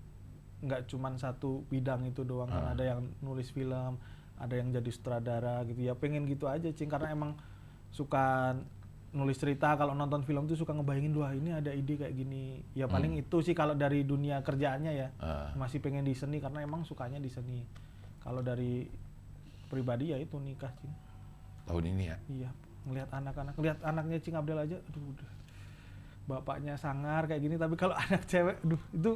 nggak 0.59 0.83
cuman 0.85 1.15
satu 1.15 1.63
bidang 1.65 2.03
itu 2.03 2.21
doang 2.21 2.45
kan 2.45 2.67
Ah. 2.67 2.75
ada 2.75 2.83
yang 2.83 2.99
nulis 3.21 3.47
film 3.47 3.95
ada 4.35 4.53
yang 4.53 4.69
jadi 4.69 4.91
sutradara 4.91 5.63
gitu 5.63 5.79
ya 5.81 5.95
pengen 5.95 6.27
gitu 6.27 6.45
aja 6.45 6.67
cing 6.67 6.91
karena 6.91 7.09
emang 7.09 7.39
suka 7.91 8.55
nulis 9.11 9.35
cerita 9.35 9.75
kalau 9.75 9.91
nonton 9.91 10.23
film 10.23 10.43
tuh 10.45 10.55
suka 10.55 10.71
ngebayangin 10.71 11.11
wah 11.13 11.29
ini 11.29 11.51
ada 11.51 11.69
ide 11.69 11.99
kayak 11.99 12.15
gini 12.15 12.63
ya 12.71 12.87
paling 12.87 13.13
itu 13.13 13.37
sih 13.39 13.51
kalau 13.51 13.75
dari 13.75 14.01
dunia 14.01 14.39
kerjaannya 14.39 14.91
ya 14.93 15.07
Ah. 15.17 15.51
masih 15.53 15.77
pengen 15.77 16.01
di 16.01 16.11
seni 16.11 16.39
karena 16.39 16.59
emang 16.59 16.81
sukanya 16.81 17.17
di 17.17 17.27
seni 17.27 17.59
kalau 18.17 18.39
dari 18.39 18.87
pribadi 19.67 20.09
ya 20.09 20.17
itu 20.17 20.35
nikah 20.37 20.71
cing 20.73 20.91
Tahun 21.61 21.83
ini 21.85 22.03
ya? 22.05 22.17
Iya, 22.27 22.49
ngelihat 22.83 23.09
anak-anak, 23.13 23.53
lihat 23.55 23.77
anaknya 23.81 24.17
Cing 24.17 24.33
Abdel 24.33 24.57
aja, 24.57 24.75
aduh, 24.81 25.03
udah. 25.05 25.29
bapaknya 26.23 26.73
sangar 26.73 27.25
kayak 27.25 27.37
gini, 27.39 27.55
tapi 27.55 27.75
kalau 27.75 27.93
anak 28.01 28.25
cewek, 28.25 28.57
aduh, 28.59 28.81
itu 28.91 29.11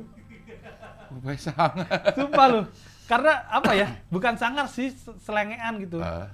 Gue 1.16 1.36
sangat. 1.36 2.14
sumpah 2.14 2.48
loh. 2.48 2.66
Karena 3.06 3.34
apa 3.48 3.72
ya, 3.74 3.88
bukan 4.08 4.36
sangar 4.36 4.66
sih, 4.68 4.90
se- 4.90 5.18
selengean 5.20 5.78
gitu. 5.80 5.98
Ah, 5.98 6.30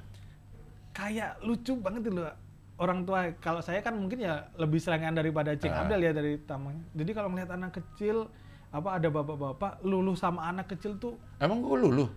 Kayak 0.92 1.39
lucu 1.42 1.74
banget 1.76 2.02
gitu 2.06 2.20
loh. 2.20 2.36
Orang 2.76 3.06
tua, 3.06 3.30
kalau 3.38 3.60
saya 3.60 3.80
kan 3.80 3.94
mungkin 3.94 4.20
ya 4.20 4.50
lebih 4.56 4.78
selengean 4.78 5.14
daripada 5.14 5.54
Cing 5.54 5.70
Ah. 5.70 5.86
Abdel 5.86 6.02
ya 6.02 6.12
dari 6.12 6.42
tamunya. 6.42 6.82
Jadi 6.92 7.12
kalau 7.12 7.30
melihat 7.30 7.54
anak 7.54 7.72
kecil, 7.74 8.26
apa 8.70 8.98
ada 8.98 9.08
bapak-bapak 9.08 9.80
luluh 9.82 10.16
sama 10.16 10.46
anak 10.46 10.68
kecil 10.68 10.98
tuh 10.98 11.14
emang 11.38 11.60
gue 11.60 11.78
luluh? 11.78 12.10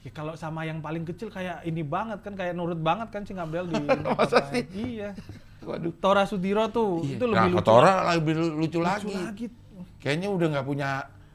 Ya 0.00 0.10
kalau 0.10 0.32
sama 0.32 0.64
yang 0.64 0.80
paling 0.80 1.04
kecil 1.04 1.28
kayak 1.28 1.60
ini 1.62 1.80
banget 1.80 2.20
kan 2.20 2.32
kayak 2.32 2.52
nurut 2.52 2.76
banget 2.76 3.08
kan 3.08 3.22
Cing 3.22 3.36
Abdel 3.36 3.68
di 3.68 3.76
Masa 4.18 4.48
sih? 4.48 4.64
Iya. 4.70 5.12
Waduh. 5.60 5.92
Tora 5.94 6.24
Sudiro 6.24 6.66
tuh 6.68 7.04
Iya. 7.04 7.14
itu 7.14 7.24
nah, 7.24 7.32
lebih 7.38 7.50
lucu. 7.50 7.58
Kotora 7.60 7.92
lebih 8.10 8.32
lu- 8.34 8.54
lucu, 8.56 8.56
lucu 8.58 8.78
lagi. 8.80 9.14
lagi. 9.14 9.46
Kayaknya 9.98 10.28
udah 10.30 10.46
nggak 10.50 10.66
punya 10.66 10.88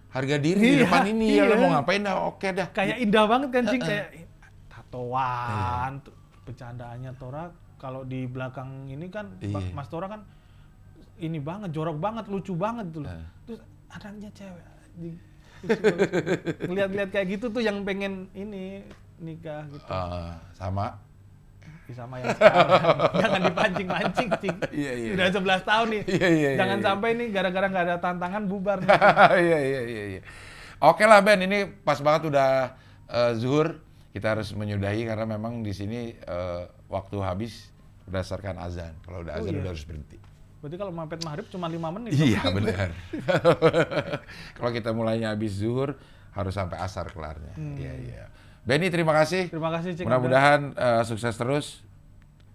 harga 0.10 0.36
diri 0.36 0.60
di 0.60 0.70
Iya, 0.76 0.84
depan 0.84 1.04
ini 1.06 1.28
ya. 1.32 1.44
Lo 1.44 1.54
iya. 1.54 1.62
mau 1.62 1.70
ngapain 1.72 2.02
dah? 2.02 2.16
Oke 2.26 2.48
dah. 2.52 2.68
Kayak 2.68 2.98
indah 3.00 3.24
banget 3.24 3.50
kan 3.52 3.64
Cing 3.66 3.80
Heeh. 3.80 3.90
kayak 4.04 4.08
tatoan 4.68 5.92
tuh 6.02 6.14
bercandaannya 6.46 7.12
Tora 7.18 7.50
kalau 7.82 8.06
di 8.08 8.30
belakang 8.30 8.88
ini 8.88 9.10
kan 9.10 9.36
Iya. 9.41 9.74
Mas 9.74 9.89
Tora 9.91 10.08
kan 10.08 10.22
ini 11.20 11.39
banget 11.39 11.72
jorok 11.72 11.98
banget 12.00 12.28
lucu 12.28 12.54
banget 12.56 12.91
tuh 12.91 13.02
loh. 13.04 13.12
Nah. 13.12 13.28
Terus 13.48 13.62
anaknya 13.91 14.30
cewek. 14.36 14.66
Ngeliat-ngeliat 16.68 17.10
kayak 17.12 17.28
gitu 17.38 17.46
tuh 17.50 17.62
yang 17.64 17.82
pengen 17.88 18.28
ini 18.36 18.84
nikah 19.20 19.64
gitu. 19.72 19.88
Eh, 19.88 20.34
sama. 20.56 21.00
Sama 21.93 22.18
yang 22.18 22.34
sekarang. 22.34 22.70
Jangan 23.22 23.41
dipancing-pancing, 23.46 24.30
Cing. 24.41 24.58
Iya, 24.74 24.91
iya, 24.98 25.10
Udah 25.14 25.26
11 25.62 25.70
tahun 25.70 25.88
nih. 25.93 26.04
Iya, 26.10 26.28
iya, 26.28 26.50
iya, 26.50 26.58
Jangan 26.58 26.78
iya. 26.82 26.86
sampai 26.89 27.10
nih 27.14 27.28
gara-gara 27.30 27.68
nggak 27.70 27.86
ada 27.86 27.98
tantangan 28.02 28.43
bubar. 28.50 28.80
Iya 29.46 29.60
iya 29.62 29.82
iya 29.86 30.04
iya. 30.18 30.22
Oke 30.82 31.06
lah 31.08 31.22
Ben, 31.22 31.39
ini 31.46 31.70
pas 31.86 32.02
banget 32.02 32.34
udah 32.34 32.74
eh, 33.08 33.32
zuhur. 33.38 33.85
Kita 34.16 34.32
harus 34.32 34.55
menyudahi 34.55 35.03
karena 35.03 35.28
memang 35.28 35.59
di 35.59 35.76
sini 35.76 36.16
eh, 36.16 36.63
waktu 36.88 37.20
habis 37.20 37.68
berdasarkan 38.07 38.55
azan. 38.57 38.95
Kalau 39.03 39.20
udah 39.22 39.36
Oh, 39.36 39.39
azan 39.43 39.51
iya. 39.51 39.59
udah 39.59 39.72
harus 39.76 39.84
berhenti. 39.84 40.16
Berarti 40.63 40.76
kalau 40.80 40.91
mampet 40.95 41.20
maghrib 41.22 41.45
cuma 41.51 41.68
5 41.68 41.95
menit. 41.99 42.11
Iya 42.16 42.41
benar. 42.55 42.89
Kalau 44.57 44.72
kita 44.72 44.89
mulainya 44.95 45.30
habis 45.30 45.59
zuhur 45.59 45.93
harus 46.32 46.53
sampai 46.55 46.80
asar 46.80 47.11
kelarnya. 47.11 47.53
Hmm. 47.53 47.76
Iya 47.76 47.93
iya. 48.01 48.24
Benny 48.66 48.89
terima 48.89 49.13
kasih. 49.13 49.51
Terima 49.51 49.70
kasih. 49.70 49.93
Mudah-mudahan 50.01 50.74
eh, 50.74 51.03
sukses 51.05 51.36
terus. 51.36 51.84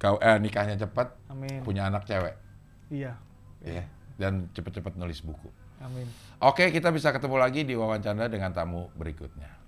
Kau 0.00 0.16
eh, 0.16 0.40
nikahnya 0.40 0.80
cepat, 0.80 1.12
Amin. 1.28 1.60
punya 1.60 1.84
anak 1.84 2.08
cewek, 2.08 2.32
Iya. 2.88 3.20
ya. 3.60 3.84
Dan 4.16 4.48
cepet-cepet 4.56 4.96
nulis 4.96 5.20
buku. 5.20 5.52
Amin. 5.76 6.08
Oke, 6.40 6.72
kita 6.72 6.88
bisa 6.88 7.12
ketemu 7.12 7.36
lagi 7.36 7.68
di 7.68 7.76
wawancara 7.76 8.24
dengan 8.26 8.48
tamu 8.50 8.88
berikutnya. 8.96 9.59